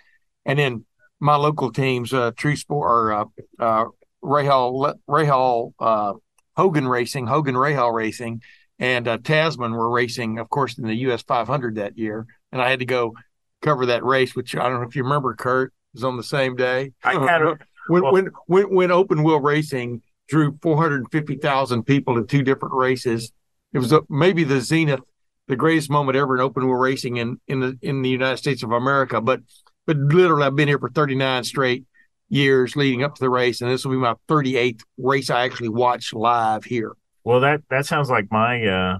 And 0.46 0.60
then 0.60 0.86
my 1.20 1.36
local 1.36 1.72
teams, 1.72 2.14
uh, 2.14 2.32
True 2.36 2.56
Sport 2.56 2.92
or 2.92 3.14
uh, 3.14 3.26
uh, 3.60 3.86
Rahal, 4.24 4.96
Rahal 5.08 5.74
uh, 5.80 6.14
Hogan 6.58 6.88
Racing, 6.88 7.28
Hogan 7.28 7.56
Rahal 7.56 7.94
Racing, 7.94 8.42
and 8.78 9.08
uh, 9.08 9.18
Tasman 9.20 9.72
were 9.72 9.90
racing, 9.90 10.40
of 10.40 10.50
course, 10.50 10.78
in 10.78 10.86
the 10.86 10.96
US 10.96 11.22
500 11.22 11.76
that 11.76 11.98
year. 11.98 12.26
And 12.52 12.62
I 12.62 12.70
had 12.70 12.80
to 12.80 12.86
go 12.86 13.14
cover 13.62 13.86
that 13.86 14.04
race, 14.04 14.36
which 14.36 14.56
I 14.56 14.68
don't 14.68 14.82
know 14.82 14.88
if 14.88 14.96
you 14.96 15.04
remember, 15.04 15.34
Curt, 15.36 15.74
was 15.94 16.04
on 16.04 16.18
the 16.18 16.24
same 16.24 16.56
day. 16.56 16.92
I 17.04 17.14
kind 17.14 17.44
of 17.44 17.60
when, 17.92 18.04
well, 18.04 18.14
when 18.14 18.30
when 18.48 18.76
when 18.76 18.92
open 18.92 19.24
wheel 19.24 19.40
racing 19.40 20.02
drew 20.32 20.58
450,000 20.62 21.84
people 21.84 22.18
in 22.18 22.26
two 22.26 22.42
different 22.42 22.74
races. 22.74 23.32
It 23.74 23.80
was 23.80 23.92
a, 23.92 24.02
maybe 24.10 24.44
the 24.46 24.62
zenith, 24.62 25.02
the 25.48 25.58
greatest 25.58 25.90
moment 25.90 26.18
ever 26.18 26.36
in 26.36 26.42
open 26.42 26.66
wheel 26.66 26.76
racing 26.76 27.18
in 27.18 27.40
in 27.48 27.60
the 27.60 27.78
in 27.82 28.02
the 28.02 28.10
United 28.10 28.38
States 28.38 28.64
of 28.64 28.72
America. 28.72 29.20
But 29.22 29.42
but 29.86 29.98
literally, 29.98 30.44
I've 30.44 30.56
been 30.56 30.70
here 30.70 30.80
for 30.80 30.90
39 30.90 31.44
straight 31.44 31.86
years 32.30 32.78
leading 32.78 33.04
up 33.04 33.16
to 33.16 33.20
the 33.20 33.30
race, 33.30 33.62
and 33.62 33.70
this 33.70 33.84
will 33.84 33.92
be 33.92 33.98
my 33.98 34.16
38th 34.30 34.82
race 34.98 35.30
I 35.30 35.44
actually 35.44 35.70
watched 35.70 36.14
live 36.14 36.64
here. 36.64 36.94
Well, 37.24 37.42
that 37.42 37.62
that 37.70 37.86
sounds 37.86 38.10
like 38.10 38.32
my 38.32 38.66
uh, 38.66 39.00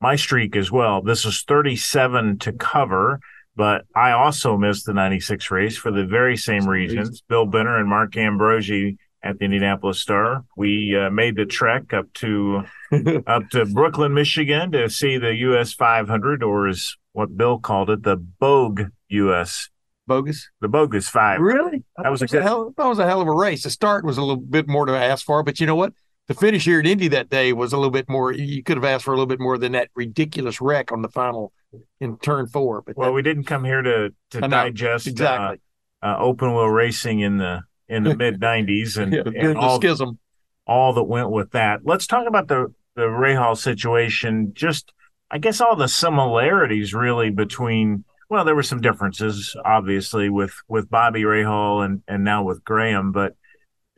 my 0.00 0.16
streak 0.16 0.56
as 0.56 0.72
well. 0.72 1.02
This 1.02 1.24
is 1.24 1.44
37 1.46 2.38
to 2.38 2.52
cover. 2.52 3.20
But 3.56 3.84
I 3.94 4.12
also 4.12 4.56
missed 4.56 4.86
the 4.86 4.94
96 4.94 5.50
race 5.50 5.76
for 5.76 5.90
the 5.90 6.04
very 6.04 6.36
same 6.36 6.68
reasons. 6.68 7.22
Bill 7.28 7.46
Benner 7.46 7.78
and 7.78 7.88
Mark 7.88 8.16
Ambrogi 8.16 8.96
at 9.22 9.38
the 9.38 9.44
Indianapolis 9.44 10.00
Star. 10.00 10.44
We 10.56 10.96
uh, 10.96 11.10
made 11.10 11.36
the 11.36 11.46
trek 11.46 11.92
up 11.92 12.12
to 12.14 12.64
up 13.26 13.50
to 13.50 13.66
Brooklyn, 13.66 14.14
Michigan 14.14 14.72
to 14.72 14.88
see 14.88 15.18
the 15.18 15.34
US 15.34 15.74
500 15.74 16.42
or 16.42 16.68
is 16.68 16.96
what 17.12 17.36
Bill 17.36 17.58
called 17.58 17.90
it, 17.90 18.02
the 18.02 18.16
Bogue 18.16 18.82
US 19.08 19.68
bogus. 20.10 20.48
The 20.60 20.68
bogus 20.68 21.08
five. 21.08 21.40
Really? 21.40 21.84
That 21.96 22.10
was, 22.10 22.20
was 22.20 22.32
a 22.32 22.36
good. 22.36 22.42
Hell, 22.42 22.74
that 22.76 22.86
was 22.86 22.98
a 22.98 23.06
hell 23.06 23.20
of 23.20 23.28
a 23.28 23.32
race. 23.32 23.62
The 23.62 23.70
start 23.70 24.04
was 24.04 24.18
a 24.18 24.20
little 24.20 24.36
bit 24.36 24.68
more 24.68 24.86
to 24.86 24.92
ask 24.92 25.24
for, 25.24 25.42
but 25.42 25.60
you 25.60 25.66
know 25.66 25.76
what? 25.76 25.92
The 26.30 26.36
finish 26.36 26.64
here 26.64 26.78
at 26.78 26.86
Indy 26.86 27.08
that 27.08 27.28
day 27.28 27.52
was 27.52 27.72
a 27.72 27.76
little 27.76 27.90
bit 27.90 28.08
more. 28.08 28.30
You 28.30 28.62
could 28.62 28.76
have 28.76 28.84
asked 28.84 29.04
for 29.04 29.10
a 29.10 29.14
little 29.14 29.26
bit 29.26 29.40
more 29.40 29.58
than 29.58 29.72
that 29.72 29.88
ridiculous 29.96 30.60
wreck 30.60 30.92
on 30.92 31.02
the 31.02 31.08
final 31.08 31.52
in 32.00 32.18
turn 32.18 32.46
four. 32.46 32.82
But 32.82 32.96
well, 32.96 33.08
that, 33.08 33.14
we 33.14 33.22
didn't 33.22 33.46
come 33.46 33.64
here 33.64 33.82
to 33.82 34.14
to 34.30 34.40
digest 34.42 35.08
exactly 35.08 35.60
uh, 36.00 36.06
uh, 36.06 36.18
open 36.20 36.54
wheel 36.54 36.68
racing 36.68 37.18
in 37.18 37.38
the 37.38 37.62
in 37.88 38.04
the 38.04 38.14
mid 38.16 38.40
'90s 38.40 38.96
and, 38.96 39.12
yeah, 39.12 39.22
and 39.26 39.58
all, 39.58 39.80
schism, 39.80 40.20
all 40.68 40.92
that 40.92 41.02
went 41.02 41.32
with 41.32 41.50
that. 41.50 41.80
Let's 41.82 42.06
talk 42.06 42.28
about 42.28 42.46
the 42.46 42.72
the 42.94 43.06
Rahal 43.06 43.58
situation. 43.58 44.52
Just 44.54 44.92
I 45.32 45.38
guess 45.38 45.60
all 45.60 45.74
the 45.74 45.88
similarities 45.88 46.94
really 46.94 47.30
between. 47.30 48.04
Well, 48.28 48.44
there 48.44 48.54
were 48.54 48.62
some 48.62 48.80
differences, 48.80 49.56
obviously, 49.64 50.30
with 50.30 50.54
with 50.68 50.88
Bobby 50.88 51.22
Rahal 51.22 51.84
and 51.84 52.04
and 52.06 52.22
now 52.22 52.44
with 52.44 52.62
Graham, 52.62 53.10
but 53.10 53.34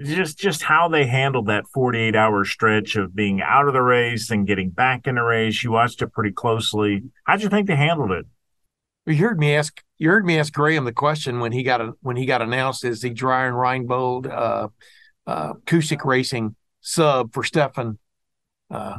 just 0.04 0.38
just 0.38 0.62
how 0.62 0.88
they 0.88 1.06
handled 1.06 1.46
that 1.46 1.64
48 1.72 2.14
hour 2.16 2.44
stretch 2.44 2.96
of 2.96 3.14
being 3.14 3.40
out 3.42 3.66
of 3.66 3.74
the 3.74 3.82
race 3.82 4.30
and 4.30 4.46
getting 4.46 4.70
back 4.70 5.06
in 5.06 5.16
the 5.16 5.22
race. 5.22 5.62
You 5.62 5.72
watched 5.72 6.02
it 6.02 6.12
pretty 6.12 6.32
closely. 6.32 7.04
How'd 7.24 7.42
you 7.42 7.48
think 7.48 7.66
they 7.66 7.76
handled 7.76 8.12
it? 8.12 8.26
You 9.06 9.16
heard 9.16 9.38
me 9.38 9.54
ask. 9.54 9.82
You 9.98 10.10
heard 10.10 10.24
me 10.24 10.38
ask 10.38 10.52
Graham 10.52 10.84
the 10.84 10.92
question 10.92 11.40
when 11.40 11.52
he 11.52 11.62
got 11.62 11.80
a, 11.80 11.92
when 12.00 12.16
he 12.16 12.26
got 12.26 12.42
announced 12.42 12.84
as 12.84 13.00
the 13.00 13.10
Dreyer 13.10 13.52
Reinbold 13.52 14.30
uh, 14.30 14.68
uh, 15.26 15.54
Cusick 15.66 16.04
Racing 16.04 16.56
sub 16.80 17.32
for 17.32 17.44
Stefan, 17.44 17.98
uh, 18.70 18.98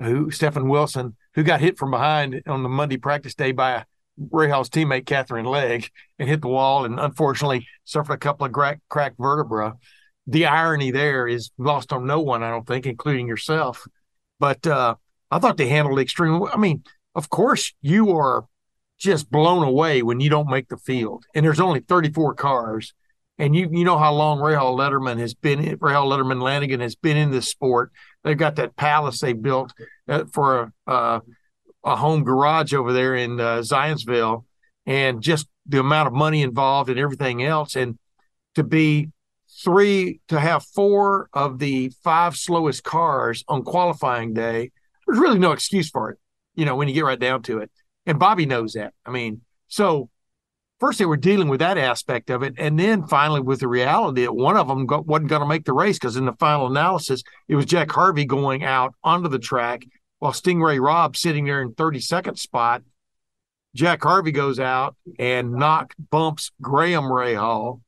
who 0.00 0.30
Stefan 0.30 0.68
Wilson, 0.68 1.16
who 1.34 1.42
got 1.42 1.60
hit 1.60 1.78
from 1.78 1.90
behind 1.90 2.42
on 2.46 2.62
the 2.62 2.68
Monday 2.68 2.96
practice 2.96 3.34
day 3.34 3.52
by 3.52 3.84
Rahal's 4.20 4.70
teammate 4.70 5.06
Katherine 5.06 5.46
Legge 5.46 5.90
and 6.18 6.28
hit 6.28 6.40
the 6.40 6.48
wall 6.48 6.84
and 6.84 7.00
unfortunately 7.00 7.66
suffered 7.84 8.14
a 8.14 8.18
couple 8.18 8.46
of 8.46 8.52
crack, 8.52 8.80
cracked 8.88 9.18
vertebra 9.18 9.74
the 10.26 10.46
irony 10.46 10.90
there 10.90 11.26
is 11.26 11.50
lost 11.58 11.92
on 11.92 12.06
no 12.06 12.20
one, 12.20 12.42
I 12.42 12.50
don't 12.50 12.66
think, 12.66 12.86
including 12.86 13.28
yourself. 13.28 13.86
But 14.40 14.66
uh, 14.66 14.96
I 15.30 15.38
thought 15.38 15.56
they 15.56 15.68
handled 15.68 15.98
it 15.98 16.02
extremely. 16.02 16.40
well. 16.40 16.52
I 16.52 16.56
mean, 16.56 16.82
of 17.14 17.30
course, 17.30 17.72
you 17.82 18.16
are 18.16 18.46
just 18.98 19.30
blown 19.30 19.66
away 19.66 20.02
when 20.02 20.20
you 20.20 20.30
don't 20.30 20.48
make 20.48 20.68
the 20.68 20.76
field, 20.76 21.24
and 21.34 21.44
there's 21.44 21.60
only 21.60 21.80
34 21.80 22.34
cars, 22.34 22.94
and 23.38 23.54
you 23.54 23.68
you 23.70 23.84
know 23.84 23.98
how 23.98 24.12
long 24.12 24.38
Rahal 24.38 24.76
Letterman 24.76 25.18
has 25.18 25.34
been. 25.34 25.60
Rahal 25.78 26.08
Letterman 26.08 26.42
Lanigan 26.42 26.80
has 26.80 26.94
been 26.94 27.16
in 27.16 27.30
this 27.30 27.48
sport. 27.48 27.92
They've 28.22 28.38
got 28.38 28.56
that 28.56 28.76
palace 28.76 29.20
they 29.20 29.34
built 29.34 29.72
uh, 30.08 30.24
for 30.32 30.72
a, 30.86 30.90
uh, 30.90 31.20
a 31.84 31.96
home 31.96 32.24
garage 32.24 32.72
over 32.72 32.92
there 32.92 33.14
in 33.14 33.38
uh, 33.38 33.58
Zionsville, 33.58 34.44
and 34.86 35.20
just 35.22 35.48
the 35.66 35.80
amount 35.80 36.08
of 36.08 36.14
money 36.14 36.42
involved 36.42 36.90
and 36.90 36.98
everything 36.98 37.42
else, 37.42 37.76
and 37.76 37.98
to 38.54 38.64
be 38.64 39.10
three 39.64 40.20
to 40.28 40.38
have 40.38 40.64
four 40.64 41.28
of 41.32 41.58
the 41.58 41.90
five 42.04 42.36
slowest 42.36 42.84
cars 42.84 43.42
on 43.48 43.62
qualifying 43.62 44.34
day, 44.34 44.70
there's 45.06 45.18
really 45.18 45.38
no 45.38 45.52
excuse 45.52 45.88
for 45.88 46.10
it. 46.10 46.18
You 46.54 46.66
know, 46.66 46.76
when 46.76 46.86
you 46.86 46.94
get 46.94 47.04
right 47.04 47.18
down 47.18 47.42
to 47.44 47.58
it, 47.58 47.70
and 48.06 48.18
Bobby 48.18 48.46
knows 48.46 48.74
that. 48.74 48.92
I 49.04 49.10
mean, 49.10 49.40
so 49.68 50.10
first 50.78 50.98
they 50.98 51.06
were 51.06 51.16
dealing 51.16 51.48
with 51.48 51.60
that 51.60 51.78
aspect 51.78 52.30
of 52.30 52.42
it, 52.42 52.54
and 52.58 52.78
then 52.78 53.06
finally 53.06 53.40
with 53.40 53.60
the 53.60 53.68
reality 53.68 54.22
that 54.22 54.34
one 54.34 54.56
of 54.56 54.68
them 54.68 54.86
wasn't 54.86 55.30
going 55.30 55.42
to 55.42 55.48
make 55.48 55.64
the 55.64 55.72
race 55.72 55.98
because 55.98 56.16
in 56.16 56.26
the 56.26 56.34
final 56.34 56.66
analysis, 56.66 57.22
it 57.48 57.56
was 57.56 57.66
Jack 57.66 57.90
Harvey 57.90 58.26
going 58.26 58.62
out 58.62 58.94
onto 59.02 59.28
the 59.28 59.38
track 59.38 59.84
while 60.18 60.32
Sting 60.32 60.60
Ray 60.60 60.78
Robb 60.78 61.16
sitting 61.16 61.46
there 61.46 61.62
in 61.62 61.72
32nd 61.72 62.38
spot. 62.38 62.82
Jack 63.74 64.02
Harvey 64.02 64.30
goes 64.30 64.60
out 64.60 64.94
and 65.18 65.52
knock 65.52 65.94
bumps 66.10 66.52
Graham 66.60 67.04
Rahal 67.04 67.80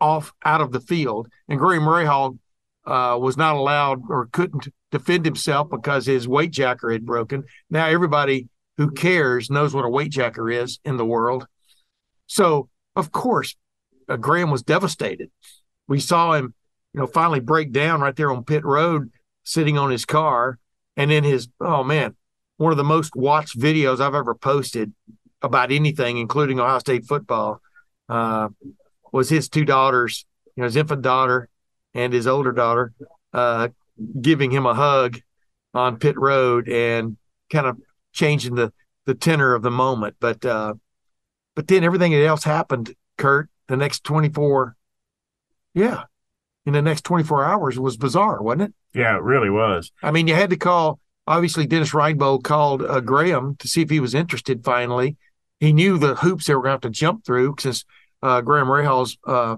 off 0.00 0.32
out 0.44 0.60
of 0.60 0.72
the 0.72 0.80
field, 0.80 1.28
and 1.48 1.58
Graham 1.58 1.82
Rahal 1.82 2.38
uh, 2.86 3.18
was 3.20 3.36
not 3.36 3.56
allowed 3.56 4.02
or 4.08 4.28
couldn't 4.32 4.68
defend 4.90 5.24
himself 5.24 5.68
because 5.70 6.06
his 6.06 6.26
weight 6.26 6.50
jacker 6.50 6.90
had 6.90 7.06
broken. 7.06 7.44
Now 7.68 7.86
everybody 7.86 8.48
who 8.76 8.90
cares 8.90 9.50
knows 9.50 9.74
what 9.74 9.84
a 9.84 9.88
weight 9.88 10.10
jacker 10.10 10.50
is 10.50 10.80
in 10.84 10.96
the 10.96 11.04
world. 11.04 11.46
So 12.26 12.68
of 12.96 13.12
course, 13.12 13.56
uh, 14.08 14.16
Graham 14.16 14.50
was 14.50 14.62
devastated. 14.62 15.30
We 15.86 16.00
saw 16.00 16.32
him, 16.32 16.54
you 16.92 17.00
know, 17.00 17.06
finally 17.06 17.40
break 17.40 17.72
down 17.72 18.00
right 18.00 18.16
there 18.16 18.32
on 18.32 18.44
pit 18.44 18.64
road, 18.64 19.10
sitting 19.44 19.78
on 19.78 19.90
his 19.90 20.04
car, 20.04 20.58
and 20.96 21.10
then 21.10 21.24
his 21.24 21.48
oh 21.60 21.84
man, 21.84 22.16
one 22.56 22.72
of 22.72 22.78
the 22.78 22.84
most 22.84 23.14
watched 23.14 23.58
videos 23.58 24.00
I've 24.00 24.14
ever 24.14 24.34
posted 24.34 24.92
about 25.42 25.72
anything, 25.72 26.18
including 26.18 26.60
Ohio 26.60 26.78
State 26.78 27.06
football. 27.06 27.60
Uh, 28.08 28.48
was 29.12 29.28
his 29.28 29.48
two 29.48 29.64
daughters, 29.64 30.24
you 30.56 30.62
know, 30.62 30.66
his 30.66 30.76
infant 30.76 31.02
daughter 31.02 31.48
and 31.94 32.12
his 32.12 32.26
older 32.26 32.52
daughter, 32.52 32.92
uh, 33.32 33.68
giving 34.20 34.50
him 34.50 34.66
a 34.66 34.74
hug 34.74 35.20
on 35.74 35.98
pit 35.98 36.16
road 36.18 36.68
and 36.68 37.16
kind 37.50 37.66
of 37.66 37.78
changing 38.12 38.54
the 38.54 38.72
the 39.06 39.14
tenor 39.14 39.54
of 39.54 39.62
the 39.62 39.70
moment. 39.70 40.16
But 40.20 40.44
uh, 40.44 40.74
but 41.54 41.68
then 41.68 41.84
everything 41.84 42.14
else 42.14 42.44
happened, 42.44 42.94
Curt. 43.16 43.48
The 43.68 43.76
next 43.76 44.04
twenty 44.04 44.28
four, 44.28 44.76
yeah, 45.74 46.04
in 46.66 46.72
the 46.72 46.82
next 46.82 47.04
twenty 47.04 47.24
four 47.24 47.44
hours 47.44 47.78
was 47.78 47.96
bizarre, 47.96 48.42
wasn't 48.42 48.62
it? 48.62 48.74
Yeah, 48.94 49.16
it 49.16 49.22
really 49.22 49.50
was. 49.50 49.92
I 50.02 50.10
mean, 50.10 50.28
you 50.28 50.34
had 50.34 50.50
to 50.50 50.56
call. 50.56 51.00
Obviously, 51.26 51.66
Dennis 51.66 51.92
Reinbold 51.92 52.42
called 52.42 52.82
uh, 52.82 53.00
Graham 53.00 53.54
to 53.56 53.68
see 53.68 53.82
if 53.82 53.90
he 53.90 54.00
was 54.00 54.14
interested. 54.14 54.64
Finally, 54.64 55.16
he 55.60 55.72
knew 55.72 55.98
the 55.98 56.16
hoops 56.16 56.46
they 56.46 56.54
were 56.54 56.62
going 56.62 56.70
to 56.70 56.74
have 56.74 56.80
to 56.80 56.90
jump 56.90 57.24
through 57.24 57.54
since 57.60 57.84
uh, 58.22 58.40
Graham 58.40 58.68
Rahal's 58.68 59.16
uh, 59.26 59.56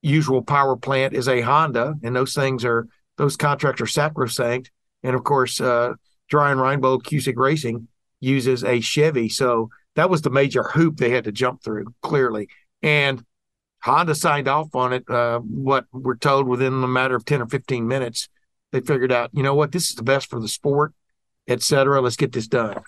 usual 0.00 0.42
power 0.42 0.76
plant 0.76 1.14
is 1.14 1.28
a 1.28 1.40
Honda, 1.40 1.94
and 2.02 2.14
those 2.14 2.34
things 2.34 2.64
are 2.64 2.88
those 3.16 3.36
contracts 3.36 3.80
are 3.80 3.86
sacrosanct. 3.86 4.70
And 5.02 5.14
of 5.14 5.24
course, 5.24 5.60
uh, 5.60 5.94
Dreyer 6.28 6.56
Reinbold 6.56 7.02
Cusick 7.02 7.36
Racing 7.36 7.88
uses 8.20 8.64
a 8.64 8.80
Chevy, 8.80 9.28
so 9.28 9.70
that 9.96 10.10
was 10.10 10.22
the 10.22 10.30
major 10.30 10.62
hoop 10.62 10.96
they 10.96 11.10
had 11.10 11.24
to 11.24 11.32
jump 11.32 11.62
through 11.62 11.94
clearly. 12.02 12.48
And 12.82 13.24
Honda 13.82 14.14
signed 14.14 14.48
off 14.48 14.74
on 14.74 14.92
it. 14.92 15.08
Uh, 15.08 15.40
what 15.40 15.86
we're 15.92 16.16
told 16.16 16.46
within 16.46 16.82
a 16.82 16.88
matter 16.88 17.16
of 17.16 17.24
ten 17.24 17.42
or 17.42 17.46
fifteen 17.46 17.88
minutes, 17.88 18.28
they 18.70 18.80
figured 18.80 19.12
out, 19.12 19.30
you 19.32 19.42
know 19.42 19.54
what, 19.54 19.72
this 19.72 19.90
is 19.90 19.96
the 19.96 20.02
best 20.02 20.30
for 20.30 20.40
the 20.40 20.48
sport, 20.48 20.94
et 21.48 21.62
cetera. 21.62 22.00
Let's 22.00 22.16
get 22.16 22.32
this 22.32 22.46
done. 22.46 22.80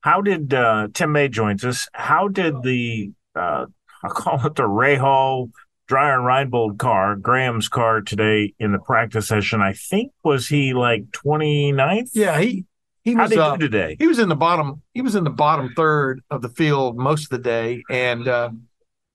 How 0.00 0.20
did 0.20 0.52
uh, 0.52 0.88
Tim 0.92 1.12
May 1.12 1.28
joins 1.28 1.64
us? 1.64 1.88
How 1.92 2.26
did 2.26 2.62
the 2.62 3.12
uh, 3.36 3.66
I'll 4.02 4.10
call 4.10 4.44
it 4.46 4.54
the 4.54 4.64
Rahal 4.64 5.50
Dreyer 5.86 6.18
Reinbold 6.18 6.78
car, 6.78 7.16
Graham's 7.16 7.68
car 7.68 8.00
today 8.00 8.54
in 8.58 8.72
the 8.72 8.78
practice 8.78 9.28
session. 9.28 9.60
I 9.60 9.72
think 9.72 10.12
was 10.24 10.48
he 10.48 10.74
like 10.74 11.04
29th? 11.10 12.10
Yeah, 12.14 12.40
he 12.40 12.64
he 13.02 13.14
was 13.14 13.34
How 13.34 13.56
did 13.56 13.62
he 13.62 13.66
do 13.66 13.70
today? 13.70 13.96
He 13.98 14.06
was 14.06 14.18
in 14.18 14.28
the 14.28 14.36
bottom. 14.36 14.82
He 14.94 15.02
was 15.02 15.14
in 15.14 15.24
the 15.24 15.30
bottom 15.30 15.72
third 15.76 16.22
of 16.30 16.40
the 16.40 16.48
field 16.48 16.96
most 16.96 17.24
of 17.24 17.30
the 17.30 17.38
day. 17.38 17.82
And 17.90 18.28
uh, 18.28 18.50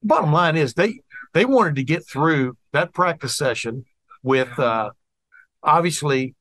bottom 0.03 0.31
line 0.31 0.57
is 0.57 0.73
they 0.73 0.99
they 1.33 1.45
wanted 1.45 1.75
to 1.77 1.83
get 1.83 2.07
through 2.07 2.57
that 2.73 2.93
practice 2.93 3.37
session 3.37 3.85
with 4.23 4.59
uh, 4.59 4.91
obviously 5.63 6.35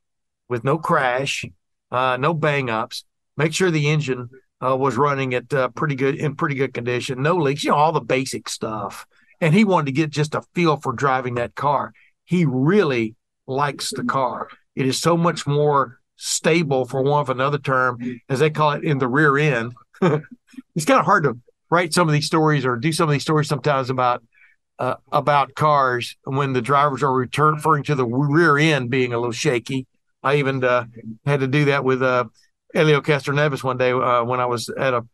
with 0.48 0.64
no 0.64 0.78
crash, 0.78 1.44
uh, 1.90 2.16
no 2.18 2.34
bang 2.34 2.68
ups. 2.68 3.04
Make 3.36 3.54
sure 3.54 3.70
the 3.70 3.88
engine 3.88 4.28
uh, 4.64 4.76
was 4.76 4.96
running 4.96 5.34
at 5.34 5.52
uh, 5.52 5.68
pretty 5.68 5.94
good 5.94 6.16
in 6.16 6.34
pretty 6.34 6.54
good 6.54 6.74
condition, 6.74 7.22
no 7.22 7.36
leaks, 7.36 7.64
you 7.64 7.70
know, 7.70 7.76
all 7.76 7.92
the 7.92 8.00
basic 8.00 8.48
stuff. 8.48 9.06
And 9.40 9.54
he 9.54 9.64
wanted 9.64 9.86
to 9.86 9.92
get 9.92 10.10
just 10.10 10.34
a 10.34 10.42
feel 10.54 10.78
for 10.78 10.92
driving 10.92 11.34
that 11.34 11.54
car. 11.54 11.92
He 12.24 12.44
really 12.46 13.14
likes 13.46 13.90
the 13.90 14.04
car. 14.04 14.48
It 14.74 14.86
is 14.86 15.00
so 15.00 15.16
much 15.16 15.46
more 15.46 16.00
stable, 16.16 16.86
for 16.86 17.02
one 17.02 17.20
of 17.20 17.28
another 17.28 17.58
term, 17.58 17.98
as 18.28 18.40
they 18.40 18.50
call 18.50 18.72
it, 18.72 18.84
in 18.84 18.98
the 18.98 19.08
rear 19.08 19.36
end. 19.36 19.74
it's 20.02 20.84
kind 20.86 21.00
of 21.00 21.04
hard 21.04 21.24
to 21.24 21.38
write 21.70 21.92
some 21.92 22.08
of 22.08 22.12
these 22.12 22.26
stories 22.26 22.64
or 22.64 22.76
do 22.76 22.92
some 22.92 23.08
of 23.08 23.12
these 23.12 23.22
stories 23.22 23.48
sometimes 23.48 23.90
about 23.90 24.22
uh, 24.78 24.96
about 25.10 25.54
cars 25.54 26.16
when 26.24 26.52
the 26.52 26.60
drivers 26.60 27.02
are 27.02 27.12
return, 27.12 27.54
referring 27.54 27.82
to 27.84 27.94
the 27.94 28.04
rear 28.04 28.58
end 28.58 28.90
being 28.90 29.12
a 29.12 29.18
little 29.18 29.32
shaky. 29.32 29.86
I 30.22 30.36
even 30.36 30.62
uh, 30.62 30.86
had 31.24 31.40
to 31.40 31.46
do 31.46 31.66
that 31.66 31.84
with 31.84 32.02
uh, 32.02 32.24
Helio 32.76 33.00
Castroneves 33.00 33.64
one 33.64 33.78
day 33.78 33.90
uh, 33.90 34.22
when 34.22 34.38
I 34.38 34.44
was 34.44 34.68
at 34.68 34.92
a 34.92 35.06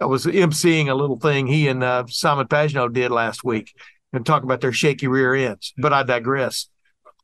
I 0.00 0.06
was 0.06 0.24
emceeing 0.26 0.88
a 0.88 0.94
little 0.94 1.18
thing 1.18 1.46
he 1.46 1.68
and 1.68 1.84
uh, 1.84 2.06
Simon 2.08 2.48
Pagenaud 2.48 2.92
did 2.92 3.10
last 3.10 3.44
week 3.44 3.72
and 4.12 4.26
talk 4.26 4.42
about 4.42 4.60
their 4.60 4.72
shaky 4.72 5.06
rear 5.06 5.34
ends. 5.34 5.72
But 5.76 5.92
I 5.92 6.02
digress. 6.02 6.68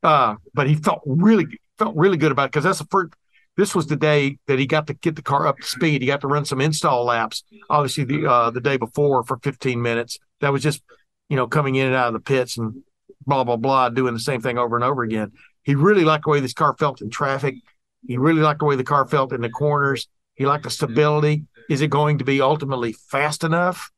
Uh, 0.03 0.37
but 0.55 0.69
he 0.69 0.77
felt 0.77 1.01
really 1.07 1.47
felt 1.79 1.97
really 1.97 2.19
good 2.19 2.31
about 2.31 2.45
it 2.45 2.53
because 2.53 2.65
that's 2.65 2.79
the 2.79 2.87
first. 2.91 3.15
This 3.57 3.75
was 3.75 3.87
the 3.87 3.97
day 3.97 4.39
that 4.47 4.59
he 4.59 4.67
got 4.67 4.87
to 4.89 4.95
get 4.95 5.17
the 5.17 5.23
car 5.23 5.47
up 5.47 5.57
to 5.59 5.67
speed. 5.67 6.03
He 6.03 6.07
got 6.07 6.21
to 6.21 6.29
run 6.29 6.45
some 6.45 6.61
install 6.61 7.05
laps. 7.05 7.43
Obviously, 7.71 8.05
the 8.05 8.27
uh, 8.31 8.51
the 8.51 8.61
day 8.61 8.77
before 8.77 9.25
for 9.25 9.39
15 9.39 9.81
minutes. 9.81 10.19
That 10.41 10.53
was 10.53 10.63
just 10.63 10.83
you 11.29 11.37
know 11.37 11.49
coming 11.49 11.75
in 11.75 11.87
and 11.87 11.97
out 11.97 12.09
of 12.09 12.13
the 12.13 12.21
pits 12.21 12.59
and 12.59 12.83
blah 13.27 13.43
blah 13.43 13.57
blah, 13.57 13.89
doing 13.89 14.15
the 14.15 14.21
same 14.21 14.41
thing 14.41 14.59
over 14.59 14.77
and 14.77 14.85
over 14.85 15.03
again. 15.03 15.33
He 15.65 15.75
really 15.75 16.05
liked 16.05 16.25
the 16.25 16.31
way 16.31 16.41
this 16.41 16.53
car 16.53 16.77
felt 16.79 17.01
in 17.01 17.11
traffic. 17.11 17.57
He 18.07 18.17
really 18.17 18.41
liked 18.41 18.61
the 18.61 18.65
way 18.67 18.77
the 18.77 18.85
car 18.85 19.07
felt 19.07 19.33
in 19.33 19.41
the 19.41 19.51
corners. 19.51 20.09
He 20.35 20.47
liked 20.47 20.65
the 20.65 20.71
stability. 20.71 21.45
Is 21.69 21.81
it 21.81 21.89
going 21.89 22.19
to 22.19 22.25
be 22.25 22.41
ultimately 22.41 22.93
fast 22.93 23.43
enough? 23.43 23.91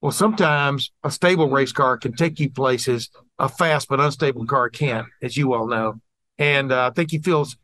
Well, 0.00 0.12
sometimes 0.12 0.92
a 1.02 1.10
stable 1.10 1.48
race 1.48 1.72
car 1.72 1.96
can 1.96 2.14
take 2.14 2.38
you 2.38 2.50
places 2.50 3.10
a 3.38 3.48
fast 3.48 3.88
but 3.88 4.00
unstable 4.00 4.46
car 4.46 4.68
can't, 4.68 5.06
as 5.22 5.36
you 5.36 5.54
all 5.54 5.66
know. 5.66 6.00
And 6.38 6.70
uh, 6.70 6.88
I 6.88 6.90
think 6.90 7.10
he 7.10 7.18
feels, 7.18 7.56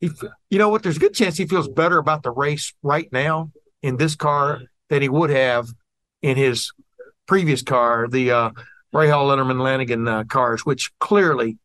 he, 0.00 0.10
you 0.48 0.58
know 0.58 0.68
what? 0.68 0.82
There's 0.82 0.96
a 0.96 1.00
good 1.00 1.14
chance 1.14 1.36
he 1.36 1.46
feels 1.46 1.68
better 1.68 1.98
about 1.98 2.22
the 2.22 2.30
race 2.30 2.72
right 2.82 3.10
now 3.12 3.50
in 3.82 3.96
this 3.96 4.14
car 4.14 4.60
than 4.88 5.02
he 5.02 5.08
would 5.08 5.30
have 5.30 5.68
in 6.22 6.36
his 6.36 6.72
previous 7.26 7.62
car, 7.62 8.06
the 8.08 8.30
uh, 8.30 8.50
Rahal 8.94 9.28
Letterman 9.28 9.60
Lanigan 9.60 10.06
uh, 10.06 10.24
cars, 10.24 10.64
which 10.66 10.90
clearly 10.98 11.58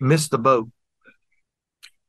missed 0.00 0.30
the 0.30 0.38
boat 0.38 0.68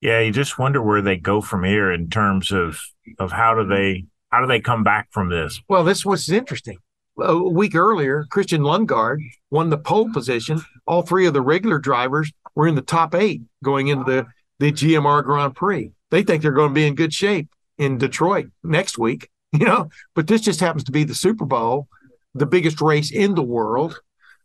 yeah, 0.04 0.20
you 0.20 0.34
just 0.34 0.60
wonder 0.60 0.82
where 0.82 1.02
they 1.02 1.16
go 1.16 1.40
from 1.40 1.64
here 1.64 1.90
in 1.90 2.10
terms 2.10 2.52
of 2.52 2.78
of 3.20 3.32
how 3.32 3.56
do 3.56 3.66
they 3.66 4.04
how 4.30 4.42
do 4.42 4.48
they 4.48 4.60
come 4.60 4.84
back 4.84 5.08
from 5.12 5.30
this? 5.30 5.62
Well, 5.70 5.86
this 5.86 6.06
was 6.06 6.30
interesting. 6.30 6.78
A 7.20 7.38
week 7.38 7.74
earlier, 7.74 8.26
Christian 8.30 8.64
Lundgaard 8.64 9.20
won 9.50 9.70
the 9.70 9.78
pole 9.78 10.12
position. 10.12 10.62
All 10.86 11.04
three 11.04 11.26
of 11.26 11.34
the 11.34 11.42
regular 11.42 11.80
drivers 11.80 12.34
were 12.54 12.68
in 12.68 12.76
the 12.76 12.82
top 12.82 13.16
eight 13.16 13.44
going 13.64 13.88
into 13.88 14.04
the 14.04 14.26
the 14.60 14.74
GMR 14.74 15.24
Grand 15.24 15.56
Prix. 15.56 15.92
They 16.12 16.22
think 16.22 16.42
they're 16.42 16.52
going 16.52 16.72
to 16.72 16.76
be 16.76 16.86
in 16.86 16.96
good 16.96 17.14
shape 17.14 17.48
in 17.78 17.98
Detroit 17.98 18.48
next 18.62 18.98
week, 18.98 19.30
you 19.54 19.66
know. 19.66 19.90
But 20.16 20.28
this 20.28 20.42
just 20.42 20.60
happens 20.60 20.84
to 20.84 20.92
be 20.92 21.06
the 21.06 21.16
Super 21.16 21.46
Bowl, 21.46 21.88
the 22.36 22.46
biggest 22.46 22.82
race 22.82 23.10
in 23.10 23.36
the 23.36 23.42
world, 23.42 24.02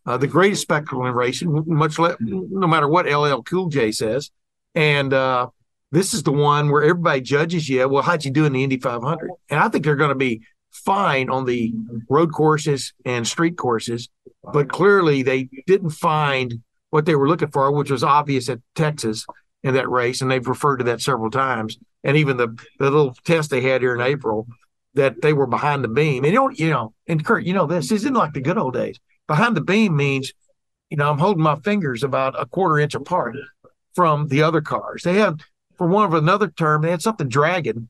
uh, 0.07 0.19
the 0.19 0.29
greatest 0.29 0.63
spectacle 0.63 1.05
in 1.05 1.15
racing. 1.15 1.65
Much 1.67 1.99
le- 1.99 2.17
no 2.21 2.69
matter 2.69 2.87
what 2.87 3.07
LL 3.07 3.43
Cool 3.43 3.71
J 3.71 3.91
says, 3.91 4.31
and 4.79 5.12
uh, 5.12 5.49
this 5.91 6.14
is 6.14 6.22
the 6.22 6.31
one 6.31 6.70
where 6.70 6.85
everybody 6.85 7.20
judges 7.20 7.68
you. 7.68 7.89
Well, 7.89 8.05
how'd 8.05 8.24
you 8.24 8.31
do 8.31 8.45
in 8.45 8.53
the 8.53 8.62
Indy 8.62 8.79
500? 8.79 9.29
And 9.51 9.59
I 9.59 9.68
think 9.68 9.85
they're 9.85 9.97
going 9.97 10.11
to 10.11 10.14
be 10.14 10.43
fine 10.70 11.29
on 11.31 11.47
the 11.47 11.74
road 12.09 12.33
courses 12.33 12.93
and 13.05 13.26
street 13.26 13.57
courses, 13.57 14.09
but 14.53 14.68
clearly 14.68 15.24
they 15.24 15.49
didn't 15.66 15.91
find 15.91 16.62
what 16.91 17.07
they 17.07 17.16
were 17.16 17.26
looking 17.26 17.51
for, 17.51 17.72
which 17.72 17.91
was 17.91 18.05
obvious 18.05 18.49
at 18.49 18.61
Texas. 18.76 19.26
in 19.64 19.74
that 19.74 19.91
race, 19.91 20.22
and 20.22 20.31
they've 20.31 20.47
referred 20.47 20.76
to 20.76 20.85
that 20.85 21.01
several 21.01 21.33
times. 21.33 21.76
And 22.05 22.16
even 22.16 22.37
the 22.37 22.57
the 22.79 22.85
little 22.93 23.14
test 23.24 23.51
they 23.51 23.61
had 23.61 23.83
here 23.83 23.97
in 23.97 24.01
April 24.01 24.47
that 24.95 25.20
they 25.22 25.33
were 25.33 25.49
behind 25.49 25.83
the 25.83 25.89
beam. 25.89 26.22
And 26.22 26.33
you 26.33 26.39
don't, 26.39 26.59
you 26.59 26.70
know, 26.70 26.95
and 27.09 27.24
Curt, 27.24 27.45
you 27.45 27.53
know 27.53 27.66
this, 27.66 27.91
isn't 27.91 28.14
like 28.14 28.33
the 28.33 28.41
good 28.41 28.57
old 28.57 28.74
days. 28.74 28.97
Behind 29.26 29.57
the 29.57 29.61
beam 29.61 29.97
means, 29.97 30.33
you 30.89 30.97
know, 30.97 31.11
I'm 31.11 31.18
holding 31.18 31.43
my 31.43 31.57
fingers 31.57 32.05
about 32.05 32.41
a 32.41 32.47
quarter 32.47 32.79
inch 32.79 32.95
apart 32.95 33.35
from 33.99 34.29
the 34.29 34.45
other 34.45 34.61
cars. 34.61 35.03
They 35.03 35.17
had, 35.17 35.43
for 35.77 35.89
one 35.89 36.05
of 36.05 36.15
another 36.15 36.47
term, 36.47 36.83
they 36.83 36.93
had 36.93 37.03
something 37.03 37.29
dragging, 37.29 37.89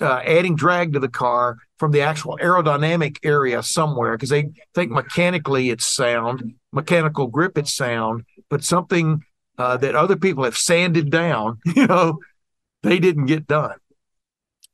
uh, 0.00 0.20
adding 0.24 0.56
drag 0.56 0.94
to 0.94 0.98
the 0.98 1.08
car 1.08 1.58
from 1.78 1.92
the 1.92 2.00
actual 2.00 2.36
aerodynamic 2.42 3.18
area 3.22 3.62
somewhere 3.62 4.16
because 4.16 4.30
they 4.30 4.50
think 4.74 4.90
mechanically 4.90 5.70
it's 5.70 5.86
sound, 5.86 6.54
mechanical 6.72 7.28
grip 7.28 7.56
it's 7.56 7.72
sound, 7.72 8.24
but 8.50 8.64
something 8.64 9.22
uh, 9.56 9.76
that 9.76 9.94
other 9.94 10.16
people 10.16 10.42
have 10.42 10.56
sanded 10.58 11.12
down, 11.12 11.60
you 11.76 11.86
know, 11.86 12.18
they 12.82 12.98
didn't 12.98 13.26
get 13.26 13.46
done. 13.46 13.76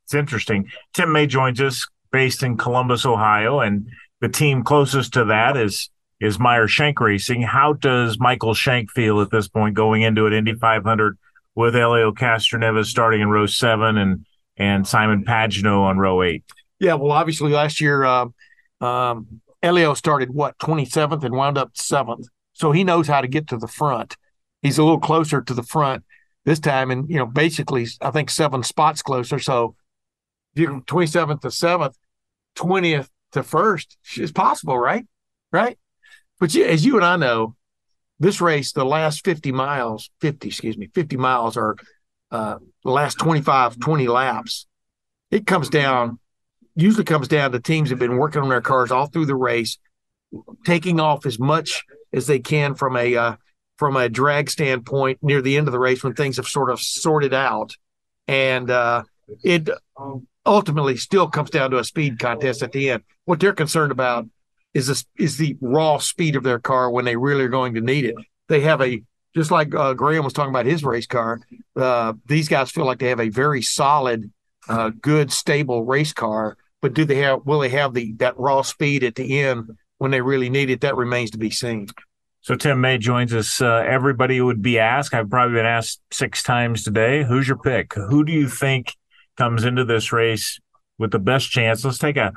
It's 0.04 0.14
interesting. 0.14 0.70
Tim 0.94 1.12
May 1.12 1.26
joins 1.26 1.60
us 1.60 1.86
based 2.12 2.42
in 2.42 2.56
Columbus, 2.56 3.04
Ohio, 3.04 3.60
and 3.60 3.90
the 4.22 4.30
team 4.30 4.64
closest 4.64 5.12
to 5.12 5.26
that 5.26 5.58
is 5.58 5.90
is 6.22 6.38
Meyer 6.38 6.68
Shank 6.68 7.00
Racing. 7.00 7.42
How 7.42 7.72
does 7.72 8.18
Michael 8.20 8.54
Shank 8.54 8.92
feel 8.92 9.20
at 9.20 9.30
this 9.30 9.48
point 9.48 9.74
going 9.74 10.02
into 10.02 10.24
an 10.26 10.32
Indy 10.32 10.54
500 10.54 11.18
with 11.56 11.74
Helio 11.74 12.12
Castroneves 12.12 12.86
starting 12.86 13.20
in 13.20 13.28
row 13.28 13.46
seven 13.46 13.98
and 13.98 14.24
and 14.56 14.86
Simon 14.86 15.24
Pagenaud 15.24 15.82
on 15.82 15.98
row 15.98 16.22
eight? 16.22 16.44
Yeah, 16.78 16.94
well, 16.94 17.10
obviously 17.10 17.50
last 17.50 17.80
year, 17.80 18.04
uh, 18.04 18.26
um, 18.80 19.40
Helio 19.62 19.94
started 19.94 20.30
what 20.30 20.56
27th 20.58 21.24
and 21.24 21.34
wound 21.34 21.58
up 21.58 21.72
seventh, 21.74 22.28
so 22.52 22.70
he 22.70 22.84
knows 22.84 23.08
how 23.08 23.20
to 23.20 23.28
get 23.28 23.48
to 23.48 23.56
the 23.56 23.68
front. 23.68 24.16
He's 24.62 24.78
a 24.78 24.84
little 24.84 25.00
closer 25.00 25.42
to 25.42 25.54
the 25.54 25.64
front 25.64 26.04
this 26.44 26.60
time, 26.60 26.92
and 26.92 27.10
you 27.10 27.16
know, 27.16 27.26
basically, 27.26 27.88
I 28.00 28.12
think 28.12 28.30
seven 28.30 28.62
spots 28.62 29.02
closer. 29.02 29.40
So, 29.40 29.74
you 30.54 30.84
27th 30.86 31.40
to 31.40 31.50
seventh, 31.50 31.96
20th 32.54 33.08
to 33.32 33.42
first 33.42 33.96
is 34.16 34.30
possible, 34.30 34.78
right? 34.78 35.04
Right. 35.50 35.78
But 36.42 36.54
you, 36.54 36.64
as 36.64 36.84
you 36.84 36.96
and 36.96 37.04
I 37.04 37.14
know, 37.14 37.54
this 38.18 38.40
race, 38.40 38.72
the 38.72 38.84
last 38.84 39.24
50 39.24 39.52
miles, 39.52 40.10
50, 40.20 40.48
excuse 40.48 40.76
me, 40.76 40.88
50 40.92 41.16
miles 41.16 41.56
are 41.56 41.76
uh, 42.32 42.58
the 42.82 42.90
last 42.90 43.20
25, 43.20 43.78
20 43.78 44.08
laps. 44.08 44.66
It 45.30 45.46
comes 45.46 45.68
down 45.68 46.18
usually 46.74 47.04
comes 47.04 47.28
down 47.28 47.52
to 47.52 47.60
teams 47.60 47.90
have 47.90 48.00
been 48.00 48.16
working 48.16 48.42
on 48.42 48.48
their 48.48 48.60
cars 48.60 48.90
all 48.90 49.06
through 49.06 49.26
the 49.26 49.36
race, 49.36 49.78
taking 50.66 50.98
off 50.98 51.26
as 51.26 51.38
much 51.38 51.84
as 52.12 52.26
they 52.26 52.40
can 52.40 52.74
from 52.74 52.96
a 52.96 53.14
uh, 53.14 53.36
from 53.76 53.94
a 53.94 54.08
drag 54.08 54.50
standpoint 54.50 55.20
near 55.22 55.42
the 55.42 55.56
end 55.56 55.68
of 55.68 55.72
the 55.72 55.78
race 55.78 56.02
when 56.02 56.14
things 56.14 56.38
have 56.38 56.48
sort 56.48 56.72
of 56.72 56.80
sorted 56.80 57.32
out, 57.32 57.76
and 58.26 58.68
uh, 58.68 59.04
it 59.44 59.70
ultimately 60.44 60.96
still 60.96 61.28
comes 61.28 61.50
down 61.50 61.70
to 61.70 61.78
a 61.78 61.84
speed 61.84 62.18
contest 62.18 62.64
at 62.64 62.72
the 62.72 62.90
end. 62.90 63.04
What 63.26 63.38
they're 63.38 63.52
concerned 63.52 63.92
about 63.92 64.26
is 64.74 64.86
this, 64.86 65.04
is 65.18 65.36
the 65.36 65.56
raw 65.60 65.98
speed 65.98 66.36
of 66.36 66.42
their 66.42 66.58
car 66.58 66.90
when 66.90 67.04
they 67.04 67.16
really 67.16 67.44
are 67.44 67.48
going 67.48 67.74
to 67.74 67.80
need 67.80 68.04
it. 68.04 68.14
They 68.48 68.60
have 68.60 68.80
a 68.80 69.02
just 69.34 69.50
like 69.50 69.74
uh, 69.74 69.94
Graham 69.94 70.24
was 70.24 70.34
talking 70.34 70.50
about 70.50 70.66
his 70.66 70.84
race 70.84 71.06
car. 71.06 71.40
Uh, 71.74 72.12
these 72.26 72.48
guys 72.48 72.70
feel 72.70 72.84
like 72.84 72.98
they 72.98 73.08
have 73.08 73.20
a 73.20 73.30
very 73.30 73.62
solid, 73.62 74.30
uh, 74.68 74.90
good, 75.00 75.32
stable 75.32 75.84
race 75.84 76.12
car 76.12 76.56
but 76.82 76.94
do 76.94 77.06
they 77.06 77.16
have 77.18 77.46
will 77.46 77.60
they 77.60 77.70
have 77.70 77.94
the 77.94 78.12
that 78.14 78.38
raw 78.38 78.60
speed 78.60 79.04
at 79.04 79.14
the 79.14 79.40
end 79.40 79.70
when 79.98 80.10
they 80.10 80.20
really 80.20 80.50
need 80.50 80.68
it? 80.68 80.82
That 80.82 80.96
remains 80.96 81.30
to 81.30 81.38
be 81.38 81.48
seen. 81.48 81.86
So 82.42 82.56
Tim 82.56 82.80
May 82.80 82.98
joins 82.98 83.32
us. 83.32 83.62
Uh, 83.62 83.84
everybody 83.86 84.40
would 84.40 84.60
be 84.60 84.78
asked. 84.80 85.14
I've 85.14 85.30
probably 85.30 85.54
been 85.54 85.64
asked 85.64 86.00
six 86.10 86.42
times 86.42 86.82
today. 86.82 87.22
Who's 87.22 87.46
your 87.46 87.56
pick? 87.56 87.94
Who 87.94 88.24
do 88.24 88.32
you 88.32 88.48
think 88.48 88.96
comes 89.36 89.64
into 89.64 89.84
this 89.84 90.12
race 90.12 90.58
with 90.98 91.12
the 91.12 91.20
best 91.20 91.50
chance? 91.52 91.84
Let's 91.84 91.98
take 91.98 92.16
a 92.16 92.32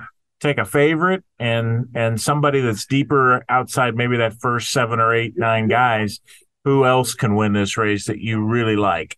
take 0.46 0.58
a 0.58 0.66
favorite 0.66 1.24
and 1.40 1.88
and 1.96 2.20
somebody 2.20 2.62
that's 2.62 2.86
deeper 2.86 3.44
outside 3.50 3.96
maybe 3.96 4.18
that 4.18 4.40
first 4.40 4.72
seven 4.72 5.00
or 5.00 5.14
eight 5.14 5.34
nine 5.36 5.68
guys. 5.68 6.20
Who 6.64 6.86
else 6.86 7.14
can 7.14 7.36
win 7.36 7.54
this 7.54 7.78
race 7.78 8.08
that 8.08 8.20
you 8.20 8.44
really 8.44 8.76
like? 8.76 9.18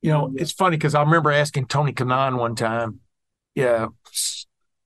You 0.00 0.10
know, 0.10 0.32
it's 0.36 0.52
funny 0.52 0.76
because 0.76 0.94
I 0.94 1.02
remember 1.02 1.30
asking 1.30 1.66
Tony 1.66 1.92
Kanaan 1.92 2.38
one 2.38 2.54
time. 2.54 3.00
Yeah, 3.54 3.88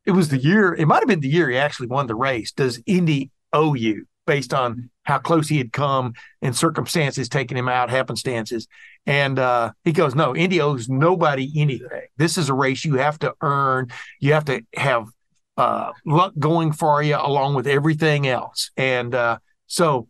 it 0.07 0.12
was 0.12 0.29
the 0.29 0.39
year, 0.39 0.73
it 0.73 0.87
might 0.87 1.01
have 1.01 1.09
been 1.09 1.21
the 1.21 1.29
year 1.29 1.51
he 1.51 1.57
actually 1.57 1.89
won 1.89 2.07
the 2.07 2.14
race. 2.14 2.53
Does 2.53 2.81
Indy 2.87 3.31
owe 3.53 3.75
you 3.75 4.07
based 4.27 4.55
on 4.55 4.89
how 5.03 5.19
close 5.19 5.49
he 5.49 5.59
had 5.59 5.73
come 5.73 6.14
and 6.43 6.57
circumstances 6.57 7.29
taking 7.29 7.59
him 7.59 7.69
out, 7.69 7.91
happenstances? 7.91 8.69
And 9.05 9.39
uh, 9.39 9.73
he 9.85 9.93
goes, 9.93 10.14
No, 10.14 10.35
Indy 10.35 10.61
owes 10.61 10.89
nobody 10.89 11.51
anything. 11.57 11.89
This 12.17 12.39
is 12.39 12.49
a 12.49 12.55
race 12.55 12.85
you 12.85 12.97
have 12.97 13.19
to 13.21 13.35
earn. 13.41 13.89
You 14.21 14.33
have 14.33 14.45
to 14.47 14.62
have 14.77 15.09
uh, 15.57 15.93
luck 16.05 16.33
going 16.39 16.73
for 16.73 17.03
you 17.03 17.17
along 17.17 17.55
with 17.55 17.67
everything 17.67 18.27
else. 18.27 18.71
And 18.77 19.15
uh, 19.15 19.39
so, 19.67 20.09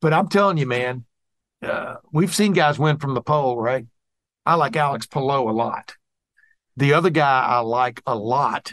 but 0.00 0.12
I'm 0.12 0.28
telling 0.28 0.58
you, 0.58 0.66
man, 0.66 1.04
uh, 1.62 1.96
we've 2.12 2.34
seen 2.34 2.52
guys 2.52 2.78
win 2.78 2.98
from 2.98 3.14
the 3.14 3.22
pole, 3.22 3.60
right? 3.60 3.86
I 4.46 4.54
like 4.54 4.76
Alex 4.76 5.06
Palou 5.06 5.48
a 5.48 5.52
lot. 5.52 5.94
The 6.76 6.94
other 6.94 7.10
guy 7.10 7.44
I 7.46 7.60
like 7.60 8.02
a 8.06 8.14
lot 8.14 8.72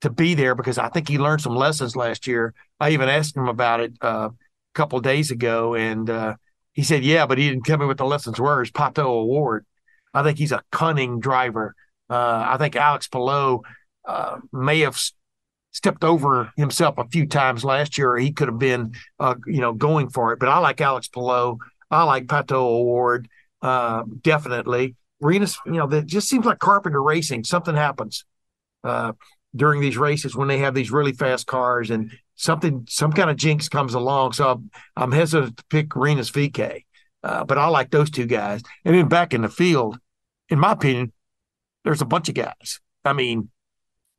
to 0.00 0.10
be 0.10 0.34
there 0.34 0.54
because 0.54 0.78
I 0.78 0.88
think 0.88 1.08
he 1.08 1.18
learned 1.18 1.40
some 1.40 1.54
lessons 1.54 1.96
last 1.96 2.26
year. 2.26 2.52
I 2.80 2.90
even 2.90 3.08
asked 3.08 3.36
him 3.36 3.48
about 3.48 3.80
it 3.80 3.94
uh, 4.02 4.30
a 4.32 4.74
couple 4.74 5.00
days 5.00 5.30
ago, 5.30 5.74
and 5.74 6.10
uh, 6.10 6.34
he 6.72 6.82
said, 6.82 7.04
"Yeah, 7.04 7.26
but 7.26 7.38
he 7.38 7.48
didn't 7.48 7.64
tell 7.64 7.78
me 7.78 7.86
what 7.86 7.98
the 7.98 8.04
lessons 8.04 8.40
were." 8.40 8.60
His 8.60 8.70
Pato 8.70 9.04
O'Ward. 9.04 9.64
I 10.12 10.22
think 10.22 10.38
he's 10.38 10.52
a 10.52 10.62
cunning 10.70 11.20
driver. 11.20 11.74
Uh, 12.10 12.44
I 12.46 12.56
think 12.58 12.76
Alex 12.76 13.08
uh, 13.12 14.36
may 14.52 14.80
have 14.80 15.00
stepped 15.74 16.04
over 16.04 16.50
himself 16.56 16.96
a 16.96 17.06
few 17.08 17.26
times 17.26 17.64
last 17.64 17.98
year. 17.98 18.16
He 18.16 18.32
could 18.32 18.48
have 18.48 18.58
been, 18.58 18.94
uh, 19.20 19.34
you 19.46 19.60
know, 19.60 19.74
going 19.74 20.08
for 20.08 20.32
it. 20.32 20.38
But 20.38 20.48
I 20.48 20.58
like 20.58 20.80
Alex 20.80 21.08
Palou. 21.08 21.58
I 21.90 22.04
like 22.04 22.26
Pato 22.26 22.52
O'Ward 22.52 23.28
uh, 23.60 24.04
definitely. 24.22 24.94
Rinus, 25.20 25.58
you 25.66 25.72
know, 25.72 25.86
that 25.88 26.06
just 26.06 26.28
seems 26.28 26.44
like 26.44 26.58
Carpenter 26.58 27.02
Racing. 27.02 27.44
Something 27.44 27.74
happens. 27.74 28.24
Uh, 28.82 29.12
during 29.56 29.80
these 29.80 29.96
races 29.96 30.34
when 30.34 30.48
they 30.48 30.58
have 30.58 30.74
these 30.74 30.90
really 30.90 31.12
fast 31.12 31.46
cars 31.46 31.90
and 31.90 32.10
something 32.34 32.84
some 32.88 33.12
kind 33.12 33.30
of 33.30 33.36
jinx 33.36 33.68
comes 33.68 33.94
along. 33.94 34.32
So 34.32 34.50
I'm, 34.50 34.70
I'm 34.96 35.12
hesitant 35.12 35.56
to 35.56 35.64
pick 35.70 35.94
Rinus 35.94 36.30
VeeKay, 36.30 36.84
uh, 37.22 37.44
but 37.44 37.56
I 37.56 37.68
like 37.68 37.90
those 37.90 38.10
two 38.10 38.26
guys. 38.26 38.62
And 38.84 38.94
then 38.94 39.08
back 39.08 39.32
in 39.32 39.42
the 39.42 39.48
field, 39.48 39.98
in 40.48 40.58
my 40.58 40.72
opinion, 40.72 41.12
there's 41.84 42.02
a 42.02 42.06
bunch 42.06 42.28
of 42.28 42.34
guys. 42.34 42.80
I 43.04 43.12
mean, 43.12 43.48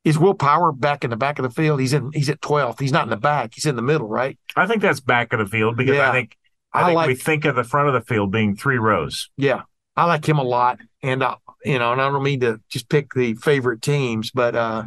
is 0.06 0.20
Will 0.20 0.36
Power 0.36 0.72
back 0.72 1.04
in 1.04 1.10
the 1.10 1.18
back 1.18 1.40
of 1.40 1.44
the 1.44 1.50
field? 1.50 1.80
He's 1.82 1.92
in. 1.92 2.12
He's 2.14 2.30
at 2.30 2.40
12th. 2.40 2.80
He's 2.80 2.92
not 2.92 3.04
in 3.04 3.10
the 3.10 3.18
back. 3.18 3.56
He's 3.56 3.66
in 3.66 3.76
the 3.76 3.82
middle, 3.82 4.08
right? 4.08 4.38
I 4.56 4.68
think 4.68 4.82
that's 4.82 5.00
back 5.02 5.34
of 5.34 5.40
the 5.40 5.48
field 5.48 5.76
because 5.76 5.98
yeah. 5.98 6.10
I 6.10 6.14
think 6.14 6.38
I, 6.72 6.82
I 6.82 6.86
think 6.86 6.96
like, 6.96 7.08
we 7.08 7.16
think 7.16 7.46
of 7.46 7.56
the 7.56 7.64
front 7.64 7.90
of 7.90 7.96
the 7.96 8.02
field 8.02 8.32
being 8.32 8.56
three 8.56 8.78
rows. 8.78 9.30
Yeah, 9.36 9.64
I 9.98 10.06
like 10.06 10.28
him 10.28 10.38
a 10.38 10.44
lot, 10.44 10.80
and 11.02 11.24
I, 11.24 11.36
you 11.66 11.80
know, 11.80 11.92
and 11.92 12.00
I 12.00 12.10
don't 12.10 12.24
mean 12.24 12.40
to 12.42 12.62
just 12.70 12.88
pick 12.88 13.14
the 13.14 13.34
favorite 13.34 13.82
teams, 13.82 14.30
but 14.30 14.56
uh, 14.56 14.84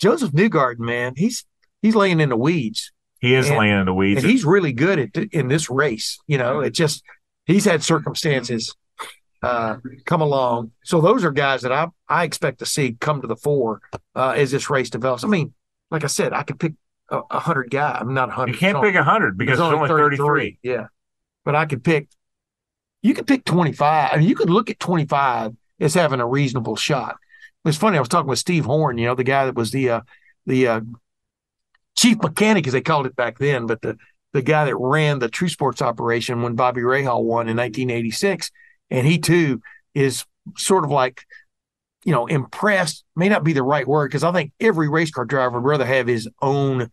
Josef 0.00 0.32
Newgarden, 0.32 0.78
man, 0.78 1.12
he's 1.14 1.44
he's 1.82 1.94
laying 1.94 2.20
in 2.20 2.30
the 2.30 2.36
weeds. 2.36 2.90
He 3.20 3.34
is 3.34 3.48
and, 3.48 3.58
laying 3.58 3.78
in 3.78 3.86
the 3.86 3.94
weeds, 3.94 4.22
and 4.22 4.30
he's 4.30 4.46
really 4.46 4.72
good 4.72 4.98
at 4.98 5.16
in 5.32 5.48
this 5.48 5.68
race. 5.68 6.18
You 6.26 6.38
know, 6.38 6.60
it 6.60 6.70
just 6.70 7.04
he's 7.44 7.66
had 7.66 7.82
circumstances 7.82 8.74
uh, 9.44 9.76
come 10.04 10.20
along. 10.20 10.72
So 10.84 11.00
those 11.00 11.24
are 11.24 11.30
guys 11.30 11.62
that 11.62 11.72
I 11.72 11.88
I 12.08 12.24
expect 12.24 12.58
to 12.60 12.66
see 12.66 12.96
come 13.00 13.20
to 13.20 13.26
the 13.26 13.36
fore 13.36 13.80
uh, 14.14 14.34
as 14.36 14.50
this 14.50 14.70
race 14.70 14.90
develops. 14.90 15.24
I 15.24 15.28
mean, 15.28 15.52
like 15.90 16.04
I 16.04 16.08
said, 16.08 16.32
I 16.32 16.42
could 16.42 16.58
pick 16.58 16.74
a, 17.10 17.20
a 17.30 17.38
hundred 17.40 17.70
guys. 17.70 17.98
I'm 18.00 18.14
not 18.14 18.30
a 18.30 18.32
hundred. 18.32 18.52
You 18.52 18.58
can't 18.58 18.82
pick 18.82 18.94
a 18.94 19.04
hundred 19.04 19.36
because 19.36 19.58
it's 19.58 19.60
only, 19.60 19.88
33. 19.88 20.58
Yeah, 20.62 20.86
but 21.44 21.54
I 21.54 21.66
could 21.66 21.84
pick. 21.84 22.08
You 23.02 23.14
could 23.14 23.26
pick 23.26 23.44
25. 23.44 24.10
I 24.12 24.16
mean, 24.16 24.28
you 24.28 24.34
could 24.34 24.48
look 24.48 24.70
at 24.70 24.80
25 24.80 25.52
as 25.80 25.92
having 25.92 26.20
a 26.20 26.26
reasonable 26.26 26.76
shot. 26.76 27.16
It's 27.66 27.76
funny. 27.76 27.98
I 27.98 28.00
was 28.00 28.08
talking 28.08 28.28
with 28.28 28.38
Steve 28.38 28.64
Horn, 28.64 28.98
you 28.98 29.06
know, 29.06 29.14
the 29.14 29.24
guy 29.24 29.44
that 29.44 29.54
was 29.54 29.70
the 29.70 29.90
uh, 29.90 30.00
the 30.46 30.68
uh, 30.68 30.80
chief 31.96 32.18
mechanic, 32.22 32.66
as 32.66 32.72
they 32.72 32.80
called 32.80 33.06
it 33.06 33.16
back 33.16 33.38
then, 33.38 33.66
but 33.66 33.82
the 33.82 33.98
the 34.32 34.42
guy 34.42 34.64
that 34.64 34.76
ran 34.76 35.20
the 35.20 35.28
True 35.28 35.48
Sports 35.48 35.80
operation 35.80 36.42
when 36.42 36.56
Bobby 36.56 36.80
Rahal 36.80 37.22
won 37.22 37.48
in 37.48 37.56
1986, 37.56 38.50
and 38.90 39.06
he 39.06 39.18
too 39.18 39.60
is 39.94 40.24
sort 40.56 40.84
of 40.84 40.90
like, 40.90 41.22
you 42.04 42.12
know, 42.12 42.26
impressed. 42.26 43.04
May 43.16 43.28
not 43.28 43.44
be 43.44 43.52
the 43.52 43.62
right 43.62 43.86
word 43.86 44.08
because 44.08 44.24
I 44.24 44.32
think 44.32 44.52
every 44.60 44.88
race 44.88 45.10
car 45.10 45.24
driver 45.24 45.60
would 45.60 45.68
rather 45.68 45.86
have 45.86 46.06
his 46.06 46.28
own, 46.42 46.90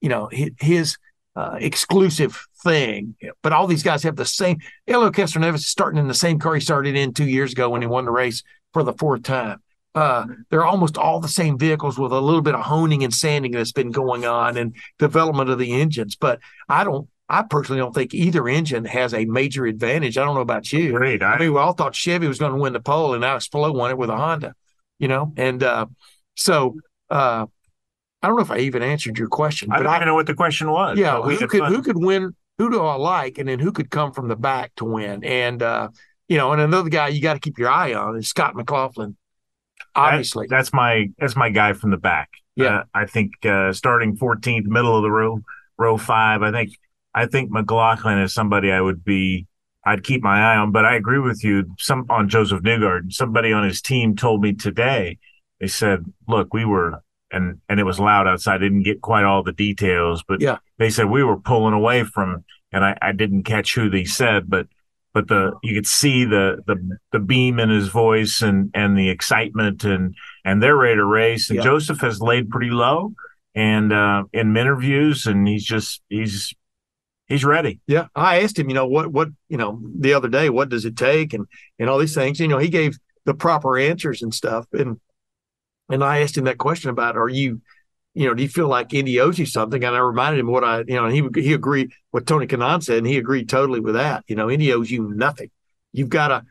you 0.00 0.08
know, 0.08 0.28
his, 0.30 0.96
uh, 1.36 1.56
exclusive 1.58 2.46
thing. 2.62 3.16
But 3.42 3.52
all 3.52 3.66
these 3.66 3.82
guys 3.82 4.02
have 4.04 4.16
the 4.16 4.24
same. 4.24 4.58
Helio 4.86 5.10
Castroneves 5.10 5.56
is 5.56 5.66
starting 5.66 5.98
in 5.98 6.08
the 6.08 6.14
same 6.14 6.38
car 6.38 6.54
he 6.54 6.60
started 6.60 6.96
in 6.96 7.12
two 7.12 7.28
years 7.28 7.52
ago 7.52 7.68
when 7.70 7.80
he 7.80 7.88
won 7.88 8.04
the 8.04 8.12
race 8.12 8.42
for 8.72 8.82
the 8.82 8.92
fourth 8.92 9.22
time. 9.22 9.60
Uh, 9.94 10.26
they're 10.50 10.64
almost 10.64 10.98
all 10.98 11.20
the 11.20 11.28
same 11.28 11.56
vehicles 11.56 11.98
with 11.98 12.12
a 12.12 12.20
little 12.20 12.42
bit 12.42 12.54
of 12.54 12.60
honing 12.60 13.04
and 13.04 13.14
sanding 13.14 13.52
that's 13.52 13.72
been 13.72 13.92
going 13.92 14.24
on 14.24 14.56
and 14.56 14.74
development 14.98 15.50
of 15.50 15.58
the 15.58 15.72
engines. 15.80 16.16
But 16.16 16.40
I 16.68 16.82
don't, 16.82 17.08
I 17.28 17.42
personally 17.42 17.80
don't 17.80 17.94
think 17.94 18.12
either 18.14 18.46
engine 18.48 18.84
has 18.84 19.14
a 19.14 19.24
major 19.24 19.64
advantage. 19.66 20.18
I 20.18 20.24
don't 20.24 20.34
know 20.34 20.40
about 20.42 20.72
you. 20.72 20.94
Agreed. 20.94 21.22
I, 21.22 21.34
I 21.34 21.38
mean, 21.38 21.52
we 21.54 21.58
all 21.58 21.72
thought 21.72 21.94
Chevy 21.94 22.28
was 22.28 22.38
going 22.38 22.52
to 22.52 22.58
win 22.58 22.72
the 22.74 22.80
pole, 22.80 23.14
and 23.14 23.24
Alex 23.24 23.48
Palou 23.48 23.72
won 23.72 23.90
it 23.90 23.96
with 23.98 24.10
a 24.10 24.16
Honda. 24.16 24.54
You 24.98 25.08
know, 25.08 25.32
and 25.36 25.62
uh, 25.62 25.86
so 26.36 26.76
uh, 27.10 27.46
I 28.22 28.26
don't 28.26 28.36
know 28.36 28.42
if 28.42 28.50
I 28.50 28.58
even 28.58 28.82
answered 28.82 29.18
your 29.18 29.28
question. 29.28 29.70
I 29.72 29.82
don't 29.82 29.94
even 29.94 30.06
know 30.06 30.14
what 30.14 30.26
the 30.26 30.34
question 30.34 30.70
was. 30.70 30.98
yeah, 30.98 31.20
who 31.20 31.36
could 31.36 31.60
fun. 31.60 31.72
who 31.74 31.82
could 31.82 31.98
win? 31.98 32.34
Who 32.58 32.70
do 32.70 32.80
I 32.82 32.94
like? 32.94 33.38
And 33.38 33.48
then 33.48 33.58
who 33.58 33.72
could 33.72 33.90
come 33.90 34.12
from 34.12 34.28
the 34.28 34.36
back 34.36 34.72
to 34.76 34.84
win? 34.84 35.24
And 35.24 35.62
uh, 35.62 35.88
you 36.28 36.36
know, 36.36 36.52
and 36.52 36.60
another 36.60 36.90
guy 36.90 37.08
you 37.08 37.20
got 37.22 37.34
to 37.34 37.40
keep 37.40 37.58
your 37.58 37.70
eye 37.70 37.94
on 37.94 38.16
is 38.16 38.28
Scott 38.28 38.54
McLaughlin. 38.54 39.16
Obviously, 39.94 40.46
That- 40.46 40.56
that's 40.56 40.72
my 40.72 41.08
that's 41.18 41.36
my 41.36 41.50
guy 41.50 41.72
from 41.72 41.90
the 41.90 41.96
back. 41.96 42.30
Yeah. 42.56 42.66
Uh, 42.80 42.84
I 42.94 43.06
think 43.06 43.32
uh, 43.44 43.72
starting 43.72 44.16
14th, 44.16 44.64
middle 44.66 44.96
of 44.96 45.02
the 45.02 45.10
row, 45.10 45.40
row 45.76 45.96
five. 45.96 46.42
I 46.42 46.52
think 46.52 46.70
I 47.14 47.26
think 47.26 47.50
McLaughlin 47.50 48.18
is 48.18 48.34
somebody 48.34 48.72
I 48.72 48.80
would 48.80 49.04
be. 49.04 49.46
I'd 49.86 50.02
keep 50.02 50.22
my 50.22 50.40
eye 50.54 50.56
on, 50.56 50.72
but 50.72 50.84
I 50.86 50.94
agree 50.96 51.18
with 51.18 51.44
you. 51.44 51.64
Some 51.78 52.06
on 52.08 52.28
Josef 52.28 52.62
Newgard. 52.62 53.12
Somebody 53.12 53.52
on 53.52 53.64
his 53.64 53.80
team 53.82 54.16
told 54.16 54.40
me 54.40 54.52
today. 54.54 55.18
They 55.60 55.66
said, 55.68 56.04
"Look, 56.26 56.52
we 56.54 56.64
were." 56.64 57.02
And, 57.30 57.58
and 57.68 57.80
it 57.80 57.84
was 57.84 57.98
loud 57.98 58.28
outside. 58.28 58.56
I 58.56 58.58
didn't 58.58 58.84
get 58.84 59.00
quite 59.00 59.24
all 59.24 59.42
the 59.42 59.52
details, 59.52 60.22
but 60.26 60.40
Yeah. 60.40 60.58
they 60.78 60.88
said 60.88 61.06
we 61.06 61.24
were 61.24 61.36
pulling 61.36 61.74
away 61.74 62.04
from, 62.04 62.44
and 62.70 62.84
I, 62.84 62.96
I 63.02 63.10
didn't 63.10 63.42
catch 63.42 63.74
who 63.74 63.90
they 63.90 64.04
said, 64.04 64.48
but 64.48 64.68
but 65.12 65.26
the 65.28 65.52
you 65.62 65.74
could 65.74 65.86
see 65.86 66.24
the 66.24 66.62
the 66.66 66.76
the 67.12 67.18
beam 67.18 67.58
in 67.58 67.70
his 67.70 67.88
voice 67.88 68.40
and 68.40 68.70
and 68.74 68.96
the 68.96 69.08
excitement 69.08 69.82
and 69.84 70.14
and 70.44 70.62
they're 70.62 70.76
ready 70.76 70.96
to 70.96 71.04
race 71.04 71.50
and 71.50 71.56
Yeah. 71.58 71.64
Josef 71.64 72.00
has 72.02 72.20
laid 72.20 72.50
pretty 72.50 72.70
low 72.70 73.14
and 73.54 73.92
uh 73.92 74.24
in 74.32 74.56
interviews 74.56 75.26
and 75.26 75.46
he's 75.46 75.64
just 75.64 76.02
he's 76.08 76.52
he's 77.28 77.44
ready. 77.44 77.80
Yeah, 77.86 78.06
I 78.14 78.42
asked 78.42 78.58
him, 78.58 78.68
you 78.68 78.74
know, 78.74 78.86
what 78.86 79.08
what 79.08 79.28
you 79.48 79.56
know 79.56 79.80
the 79.98 80.14
other 80.14 80.28
day, 80.28 80.50
what 80.50 80.68
does 80.68 80.84
it 80.84 80.96
take, 80.96 81.32
and 81.32 81.46
and 81.78 81.88
all 81.88 81.98
these 81.98 82.14
things. 82.14 82.40
You 82.40 82.48
know, 82.48 82.58
he 82.58 82.68
gave 82.68 82.98
the 83.24 83.34
proper 83.34 83.78
answers 83.78 84.22
and 84.22 84.34
stuff, 84.34 84.66
and 84.72 85.00
and 85.88 86.02
I 86.02 86.20
asked 86.20 86.36
him 86.36 86.44
that 86.44 86.58
question 86.58 86.90
about, 86.90 87.16
are 87.16 87.28
you, 87.28 87.60
you 88.14 88.26
know, 88.26 88.34
do 88.34 88.42
you 88.42 88.48
feel 88.48 88.68
like 88.68 88.92
you 88.92 89.46
something? 89.46 89.84
And 89.84 89.96
I 89.96 89.98
reminded 89.98 90.40
him 90.40 90.46
what 90.46 90.64
I, 90.64 90.80
you 90.86 90.94
know, 90.94 91.06
and 91.06 91.14
he 91.14 91.42
he 91.42 91.52
agreed 91.52 91.92
what 92.10 92.26
Tony 92.26 92.46
Kanaan 92.46 92.82
said, 92.82 92.98
and 92.98 93.06
he 93.06 93.18
agreed 93.18 93.48
totally 93.48 93.80
with 93.80 93.94
that. 93.94 94.24
You 94.26 94.36
know, 94.36 94.50
Indy 94.50 94.72
owes 94.72 94.90
you 94.90 95.12
nothing. 95.14 95.50
You've 95.92 96.08
got 96.08 96.28
to 96.28 96.42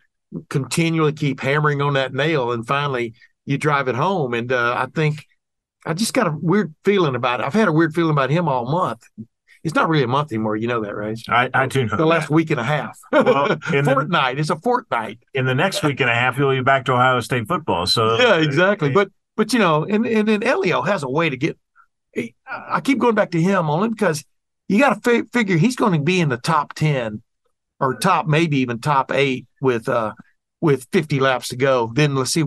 continually 0.50 1.14
keep 1.14 1.40
hammering 1.40 1.82
on 1.82 1.94
that 1.94 2.14
nail, 2.14 2.52
and 2.52 2.66
finally 2.66 3.14
you 3.46 3.58
drive 3.58 3.88
it 3.88 3.96
home. 3.96 4.34
And 4.34 4.52
uh, 4.52 4.76
I 4.78 4.88
think 4.94 5.26
I 5.86 5.94
just 5.94 6.14
got 6.14 6.28
a 6.28 6.36
weird 6.42 6.74
feeling 6.86 7.16
about 7.16 7.40
it. 7.40 7.46
I've 7.46 7.54
had 7.54 7.68
a 7.68 7.74
weird 7.74 7.94
feeling 7.94 8.12
about 8.12 8.30
him 8.30 8.48
all 8.48 8.66
month. 8.66 9.04
It's 9.64 9.76
not 9.76 9.88
really 9.88 10.04
a 10.04 10.08
month 10.08 10.32
anymore. 10.32 10.56
You 10.58 10.68
know 10.68 10.82
that, 10.82 10.96
right? 10.96 11.18
I, 11.30 11.50
I 11.54 11.68
do 11.68 11.86
know 11.86 11.96
the 11.96 12.06
last 12.06 12.30
week 12.30 12.52
and 12.52 12.60
a 12.60 12.64
half. 12.64 12.98
Well, 13.12 13.52
in 13.74 13.86
the- 13.86 13.92
fortnight. 13.94 14.40
It's 14.40 14.50
a 14.50 14.58
fortnight. 14.58 15.20
In 15.34 15.46
the 15.46 15.56
next 15.56 15.84
week 15.84 16.00
and 16.02 16.10
a 16.10 16.14
half, 16.14 16.36
he'll 16.36 16.50
be 16.52 16.62
back 16.62 16.86
to 16.86 16.94
Ohio 16.94 17.20
State 17.22 17.48
football. 17.48 17.86
So 17.86 18.18
Yeah, 18.18 18.36
exactly. 18.42 18.90
But 18.90 19.10
but 19.38 19.54
you 19.54 19.60
know, 19.60 19.86
and 19.86 20.06
and 20.06 20.28
then 20.28 20.42
Helio 20.42 20.82
has 20.82 21.04
a 21.04 21.10
way 21.10 21.30
to 21.30 21.38
get. 21.38 21.58
I 22.48 22.82
keep 22.82 23.00
going 23.00 23.16
back 23.16 23.32
to 23.32 23.42
him 23.42 23.70
only 23.70 23.90
because 23.90 24.24
you 24.68 24.80
got 24.80 24.94
to 24.94 25.00
fi- 25.02 25.28
figure 25.34 25.58
he's 25.58 25.76
going 25.76 25.94
to 25.94 26.00
be 26.00 26.20
in 26.20 26.30
the 26.30 26.38
top 26.38 26.74
ten 26.74 27.24
or 27.80 27.96
top 27.96 28.28
maybe 28.28 28.60
even 28.60 28.80
top 28.80 29.12
eight 29.12 29.48
with 29.62 29.90
uh 29.90 30.14
with 30.62 30.88
50 30.94 31.20
laps 31.20 31.50
to 31.50 31.58
go. 31.58 31.92
Then 31.94 32.16
let's 32.16 32.32
see, 32.32 32.44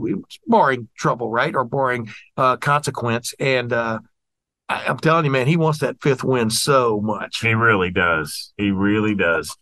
barring 0.47 0.89
trouble, 0.97 1.31
right, 1.31 1.55
or 1.55 1.65
barring 1.65 2.09
uh, 2.39 2.57
consequence. 2.57 3.35
And 3.39 3.73
uh, 3.75 3.99
I, 4.69 4.85
I'm 4.87 4.99
telling 4.99 5.25
you, 5.25 5.31
man, 5.31 5.47
he 5.47 5.57
wants 5.57 5.79
that 5.81 5.97
fifth 6.03 6.25
win 6.25 6.51
so 6.51 7.01
much. 7.01 7.41
He 7.41 7.55
really 7.55 7.91
does. 7.91 8.53
He 8.57 8.71
really 8.71 9.15
does. 9.15 9.57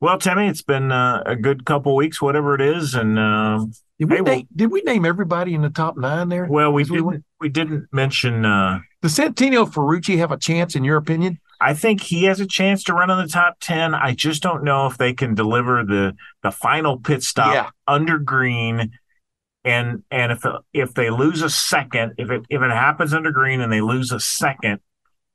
Well, 0.00 0.18
Timmy, 0.18 0.46
it's 0.46 0.62
been 0.62 0.92
uh, 0.92 1.22
a 1.26 1.34
good 1.34 1.64
couple 1.64 1.94
weeks, 1.96 2.22
whatever 2.22 2.54
it 2.54 2.60
is, 2.60 2.94
and 2.94 3.18
uh, 3.18 3.66
Did 3.98 4.10
we, 4.10 4.16
hey, 4.16 4.22
well- 4.22 4.34
name, 4.36 4.48
did 4.54 4.70
we 4.70 4.82
name 4.82 5.04
everybody 5.04 5.54
in 5.54 5.62
the 5.62 5.70
top 5.70 5.96
nine 5.96 6.28
there? 6.28 6.46
well, 6.46 6.72
we 6.72 6.84
we 6.84 6.88
didn't 6.90 7.04
went? 7.04 7.24
we 7.40 7.48
didn't 7.48 7.88
mention. 7.92 8.44
Uh, 8.44 8.78
Does 9.02 9.16
Santino 9.16 9.68
Ferrucci 9.70 10.18
have 10.18 10.30
a 10.30 10.36
chance, 10.38 10.76
in 10.76 10.84
your 10.84 10.96
opinion? 10.98 11.40
I 11.60 11.74
think 11.74 12.00
he 12.00 12.22
has 12.24 12.38
a 12.38 12.46
chance 12.46 12.84
to 12.84 12.94
run 12.94 13.10
in 13.10 13.18
the 13.18 13.26
top 13.26 13.56
ten. 13.60 13.92
I 13.92 14.14
just 14.14 14.40
don't 14.40 14.62
know 14.62 14.86
if 14.86 14.96
they 14.98 15.12
can 15.12 15.34
deliver 15.34 15.84
the 15.84 16.14
the 16.44 16.52
final 16.52 16.96
pit 17.00 17.24
stop 17.24 17.52
Yeah. 17.52 17.70
under 17.88 18.20
green, 18.20 18.92
and 19.68 20.02
and 20.10 20.32
if 20.32 20.44
if 20.72 20.94
they 20.94 21.10
lose 21.10 21.42
a 21.42 21.50
second, 21.50 22.14
if 22.16 22.30
it 22.30 22.42
if 22.48 22.62
it 22.62 22.70
happens 22.70 23.12
under 23.12 23.30
green 23.30 23.60
and 23.60 23.70
they 23.70 23.82
lose 23.82 24.10
a 24.12 24.18
second 24.18 24.80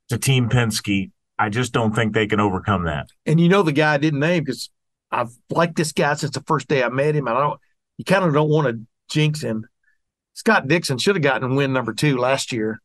to 0.08 0.18
Team 0.18 0.48
Penske, 0.48 1.12
I 1.38 1.48
just 1.48 1.72
don't 1.72 1.94
think 1.94 2.12
they 2.12 2.26
can 2.26 2.40
overcome 2.40 2.84
that. 2.84 3.08
And 3.26 3.40
you 3.40 3.48
know 3.48 3.62
the 3.62 3.72
guy 3.72 3.94
I 3.94 3.98
didn't 3.98 4.20
name 4.20 4.42
because 4.42 4.70
I've 5.12 5.30
liked 5.50 5.76
this 5.76 5.92
guy 5.92 6.14
since 6.14 6.34
the 6.34 6.42
first 6.42 6.66
day 6.66 6.82
I 6.82 6.88
met 6.88 7.14
him. 7.14 7.28
I 7.28 7.34
don't. 7.34 7.60
You 7.96 8.04
kind 8.04 8.24
of 8.24 8.34
don't 8.34 8.50
want 8.50 8.66
to 8.66 8.80
jinx 9.08 9.40
him. 9.40 9.66
Scott 10.32 10.66
Dixon 10.66 10.98
should 10.98 11.14
have 11.14 11.22
gotten 11.22 11.54
win 11.54 11.72
number 11.72 11.92
two 11.92 12.16
last 12.18 12.50
year. 12.50 12.80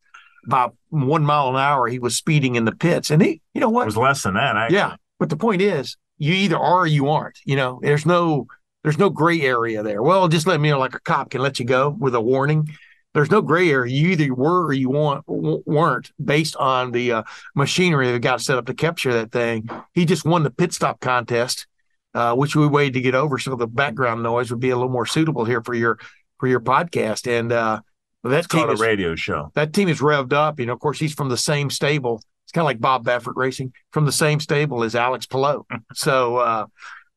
By 0.47 0.69
one 0.89 1.25
mile 1.25 1.49
an 1.49 1.55
hour, 1.55 1.87
he 1.87 1.99
was 1.99 2.15
speeding 2.15 2.55
in 2.55 2.63
the 2.63 2.71
pits, 2.71 3.09
and 3.09 3.21
he, 3.21 3.41
you 3.53 3.59
know 3.59 3.69
what, 3.69 3.81
It 3.81 3.85
was 3.87 3.97
less 3.97 4.23
than 4.23 4.35
that. 4.35 4.55
Actually. 4.55 4.77
Yeah, 4.77 4.95
but 5.19 5.29
the 5.29 5.35
point 5.35 5.61
is, 5.61 5.97
you 6.17 6.33
either 6.33 6.57
are 6.57 6.81
or 6.81 6.87
you 6.87 7.09
aren't. 7.09 7.39
You 7.43 7.55
know, 7.57 7.79
there's 7.81 8.05
no 8.05 8.47
there's 8.83 8.97
no 8.97 9.09
gray 9.09 9.41
area 9.41 9.83
there. 9.83 10.01
Well, 10.01 10.27
just 10.27 10.47
let 10.47 10.59
me 10.59 10.69
know, 10.69 10.79
like 10.79 10.95
a 10.95 10.99
cop 10.99 11.31
can 11.31 11.41
let 11.41 11.59
you 11.59 11.65
go 11.65 11.89
with 11.89 12.15
a 12.15 12.21
warning. 12.21 12.69
There's 13.13 13.31
no 13.31 13.41
gray 13.41 13.69
area. 13.71 13.91
You 13.93 14.09
either 14.09 14.33
were 14.33 14.67
or 14.67 14.73
you 14.73 14.89
want, 14.89 15.23
weren't 15.27 16.11
based 16.23 16.55
on 16.57 16.91
the 16.91 17.11
uh, 17.11 17.23
machinery 17.55 18.11
that 18.11 18.19
got 18.19 18.39
set 18.41 18.57
up 18.57 18.67
to 18.67 18.73
capture 18.73 19.11
that 19.13 19.31
thing. 19.31 19.67
He 19.93 20.05
just 20.05 20.25
won 20.25 20.43
the 20.43 20.51
pit 20.51 20.73
stop 20.73 20.99
contest, 20.99 21.65
uh, 22.13 22.35
which 22.35 22.55
we 22.55 22.67
waited 22.67 22.93
to 22.93 23.01
get 23.01 23.15
over, 23.15 23.39
so 23.39 23.55
the 23.55 23.67
background 23.67 24.21
noise 24.21 24.51
would 24.51 24.59
be 24.59 24.69
a 24.69 24.75
little 24.75 24.91
more 24.91 25.07
suitable 25.07 25.43
here 25.43 25.61
for 25.63 25.73
your 25.73 25.97
for 26.39 26.47
your 26.47 26.59
podcast. 26.59 27.27
And 27.27 27.51
uh, 27.51 27.81
that 28.23 28.37
It's 28.39 28.47
called 28.47 28.69
team 28.69 28.77
a 28.77 28.79
radio 28.79 29.15
show. 29.15 29.51
that 29.55 29.73
team 29.73 29.89
is 29.89 29.99
revved 30.01 30.31
up. 30.33 30.59
You 30.59 30.67
know, 30.67 30.73
of 30.73 30.79
course, 30.79 30.99
he's 30.99 31.13
from 31.13 31.29
the 31.29 31.37
same 31.37 31.69
stable. 31.71 32.21
It's 32.45 32.51
kind 32.51 32.63
of 32.63 32.67
like 32.67 32.79
Bob 32.79 33.05
Baffert 33.05 33.35
Racing 33.35 33.73
from 33.91 34.05
the 34.05 34.11
same 34.11 34.39
stable 34.39 34.83
as 34.83 34.95
Alex 34.95 35.25
Palou. 35.25 35.65
So, 35.93 36.37
uh, 36.37 36.65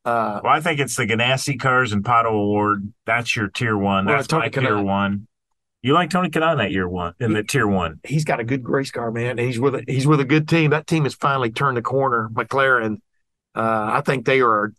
uh, 0.05 0.41
Well, 0.43 0.53
I 0.53 0.61
think 0.61 0.79
it's 0.79 0.95
the 0.95 1.05
Ganassi 1.05 1.59
Cars 1.59 1.93
and 1.93 2.03
Pato 2.03 2.31
O'Ward. 2.31 2.93
That's 3.05 3.35
your 3.35 3.47
tier 3.47 3.77
one. 3.77 4.05
That's 4.05 4.27
Tony 4.27 4.45
my 4.45 4.49
tier 4.49 4.81
one. 4.81 5.27
You 5.81 5.93
like 5.93 6.09
Tony 6.09 6.29
Kanaan 6.29 6.57
that 6.57 6.71
year 6.71 6.87
one 6.87 7.13
in 7.19 7.33
the 7.33 7.43
tier 7.43 7.67
one. 7.67 7.99
he's 8.05 8.23
got 8.23 8.39
a 8.39 8.45
good 8.45 8.67
race 8.69 8.89
car, 8.89 9.11
man. 9.11 9.37
He's 9.37 9.59
with 9.59 9.75
a, 9.75 9.83
he's 9.85 10.07
with 10.07 10.21
a 10.21 10.25
good 10.25 10.47
team. 10.47 10.69
That 10.71 10.87
team 10.87 11.03
has 11.03 11.13
finally 11.13 11.51
turned 11.51 11.75
the 11.75 11.81
corner. 11.81 12.29
McLaren, 12.31 13.01
uh, 13.53 13.89
I 13.91 14.01
think 14.05 14.25
they 14.25 14.39
are 14.39 14.71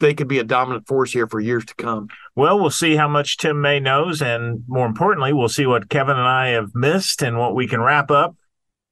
they 0.00 0.12
could 0.12 0.28
be 0.28 0.38
a 0.38 0.44
dominant 0.44 0.86
force 0.86 1.12
here 1.12 1.26
for 1.26 1.40
years 1.40 1.64
to 1.64 1.74
come. 1.76 2.08
Well, 2.36 2.60
we'll 2.60 2.68
see 2.68 2.96
how 2.96 3.08
much 3.08 3.38
Tim 3.38 3.62
May 3.62 3.80
knows, 3.80 4.20
and 4.20 4.64
more 4.68 4.84
importantly, 4.86 5.32
we'll 5.32 5.48
see 5.48 5.64
what 5.64 5.88
Kevin 5.88 6.16
and 6.16 6.28
I 6.28 6.48
have 6.48 6.74
missed 6.74 7.22
and 7.22 7.38
what 7.38 7.54
we 7.54 7.66
can 7.66 7.80
wrap 7.80 8.10
up 8.10 8.36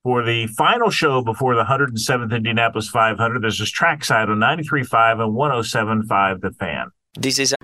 for 0.02 0.24
the 0.24 0.46
final 0.48 0.90
show 0.90 1.22
before 1.22 1.54
the 1.54 1.64
107th 1.64 2.34
Indianapolis 2.34 2.88
500. 2.88 3.42
This 3.42 3.60
is 3.60 3.70
Trackside 3.70 4.28
on 4.28 4.38
93.5 4.38 5.24
and 5.24 5.34
107.5 5.34 6.40
The 6.40 6.50
Fan. 6.52 6.90
This 7.18 7.38
is 7.38 7.54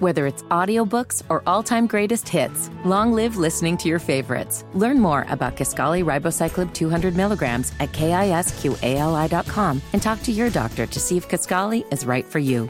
Whether 0.00 0.26
it's 0.26 0.42
audiobooks 0.44 1.22
or 1.28 1.42
all-time 1.46 1.86
greatest 1.86 2.28
hits, 2.28 2.70
long 2.84 3.12
live 3.12 3.36
listening 3.36 3.76
to 3.78 3.88
your 3.88 3.98
favorites. 3.98 4.64
Learn 4.74 5.00
more 5.00 5.26
about 5.28 5.56
Kisqali 5.56 6.04
Ribociclib 6.04 6.72
200 6.72 7.16
milligrams 7.16 7.72
at 7.78 7.92
kisqali.com 7.92 9.82
and 9.92 10.02
talk 10.02 10.22
to 10.22 10.32
your 10.32 10.50
doctor 10.50 10.86
to 10.86 11.00
see 11.00 11.16
if 11.16 11.28
Kisqali 11.28 11.92
is 11.92 12.04
right 12.04 12.26
for 12.26 12.38
you. 12.38 12.68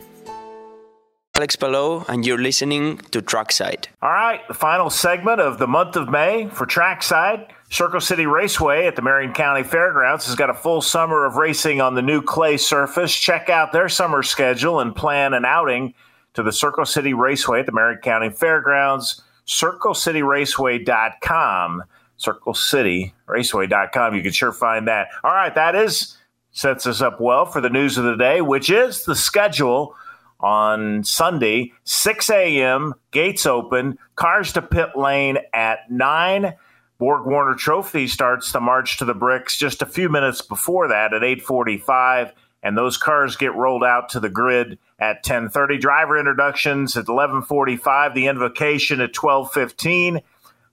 Alex 1.36 1.54
Palou, 1.54 2.04
and 2.08 2.26
you're 2.26 2.42
listening 2.42 2.98
to 3.12 3.22
Trackside. 3.22 3.86
All 4.02 4.10
right, 4.10 4.40
the 4.48 4.54
final 4.54 4.90
segment 4.90 5.40
of 5.40 5.58
the 5.58 5.68
month 5.68 5.94
of 5.94 6.08
May 6.08 6.48
for 6.48 6.66
Trackside. 6.66 7.46
Circle 7.70 8.00
City 8.00 8.26
Raceway 8.26 8.86
at 8.86 8.96
the 8.96 9.02
Marion 9.02 9.34
County 9.34 9.62
Fairgrounds 9.62 10.24
has 10.26 10.34
got 10.34 10.48
a 10.48 10.54
full 10.54 10.80
summer 10.80 11.26
of 11.26 11.36
racing 11.36 11.82
on 11.82 11.94
the 11.94 12.02
new 12.02 12.22
clay 12.22 12.56
surface. 12.56 13.14
Check 13.14 13.50
out 13.50 13.72
their 13.72 13.90
summer 13.90 14.22
schedule 14.22 14.80
and 14.80 14.96
plan 14.96 15.34
an 15.34 15.44
outing 15.44 15.92
to 16.32 16.42
the 16.42 16.52
Circle 16.52 16.86
City 16.86 17.12
Raceway 17.12 17.60
at 17.60 17.66
the 17.66 17.72
Marion 17.72 18.00
County 18.00 18.30
Fairgrounds. 18.30 19.20
CircleCityRaceway.com. 19.46 21.84
CircleCityRaceway.com. 22.18 24.14
You 24.14 24.22
can 24.22 24.32
sure 24.32 24.52
find 24.52 24.88
that. 24.88 25.08
All 25.22 25.32
right, 25.32 25.54
that 25.54 25.74
is 25.74 26.16
sets 26.50 26.86
us 26.86 27.02
up 27.02 27.20
well 27.20 27.44
for 27.44 27.60
the 27.60 27.70
news 27.70 27.98
of 27.98 28.04
the 28.04 28.16
day, 28.16 28.40
which 28.40 28.70
is 28.70 29.04
the 29.04 29.14
schedule 29.14 29.94
on 30.40 31.04
Sunday, 31.04 31.72
6 31.84 32.30
a.m., 32.30 32.94
gates 33.10 33.44
open, 33.46 33.98
cars 34.16 34.54
to 34.54 34.62
pit 34.62 34.96
lane 34.96 35.36
at 35.52 35.90
9. 35.90 36.54
Borg 36.98 37.26
Warner 37.26 37.54
Trophy 37.54 38.08
starts 38.08 38.50
the 38.52 38.60
march 38.60 38.98
to 38.98 39.04
the 39.04 39.14
bricks 39.14 39.56
just 39.56 39.82
a 39.82 39.86
few 39.86 40.08
minutes 40.08 40.42
before 40.42 40.88
that 40.88 41.14
at 41.14 41.22
845 41.22 42.32
and 42.62 42.76
those 42.76 42.96
cars 42.96 43.36
get 43.36 43.54
rolled 43.54 43.84
out 43.84 44.08
to 44.10 44.20
the 44.20 44.28
grid 44.28 44.78
at 44.98 45.24
10:30 45.24 45.80
driver 45.80 46.18
introductions 46.18 46.96
at 46.96 47.06
11:45 47.06 48.14
the 48.14 48.26
invocation 48.26 49.00
at 49.00 49.12
12:15 49.12 50.20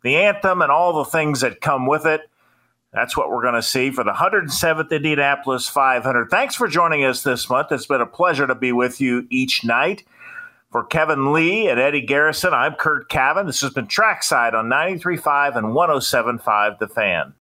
the 0.02 0.16
anthem 0.18 0.62
and 0.62 0.72
all 0.72 0.94
the 0.94 1.10
things 1.10 1.42
that 1.42 1.62
come 1.62 1.86
with 1.86 2.06
it 2.06 2.22
That's 2.96 3.18
what 3.18 3.30
we're 3.30 3.42
going 3.42 3.56
to 3.56 3.62
see 3.62 3.92
for 3.92 4.06
the 4.06 4.14
107th 4.14 4.90
Indianapolis 4.90 5.68
500. 5.68 6.30
Thanks 6.30 6.56
for 6.56 6.70
joining 6.70 7.04
us 7.04 7.24
this 7.24 7.50
month. 7.50 7.72
It's 7.74 7.86
been 7.86 8.00
a 8.00 8.06
pleasure 8.06 8.48
to 8.48 8.56
be 8.56 8.72
with 8.72 9.02
you 9.02 9.28
each 9.30 9.66
night. 9.66 10.06
For 10.76 10.84
Kevin 10.84 11.32
Lee 11.32 11.70
and 11.70 11.80
Eddie 11.80 12.02
Garrison, 12.02 12.54
I'm 12.54 12.74
Curt 12.74 13.08
Cavin. 13.08 13.46
This 13.46 13.62
has 13.62 13.72
been 13.72 13.88
Trackside 13.88 14.54
on 14.54 14.66
93.5 14.66 15.56
and 15.56 15.68
107.5 15.68 16.80
The 16.80 16.88
Fan. 16.90 17.34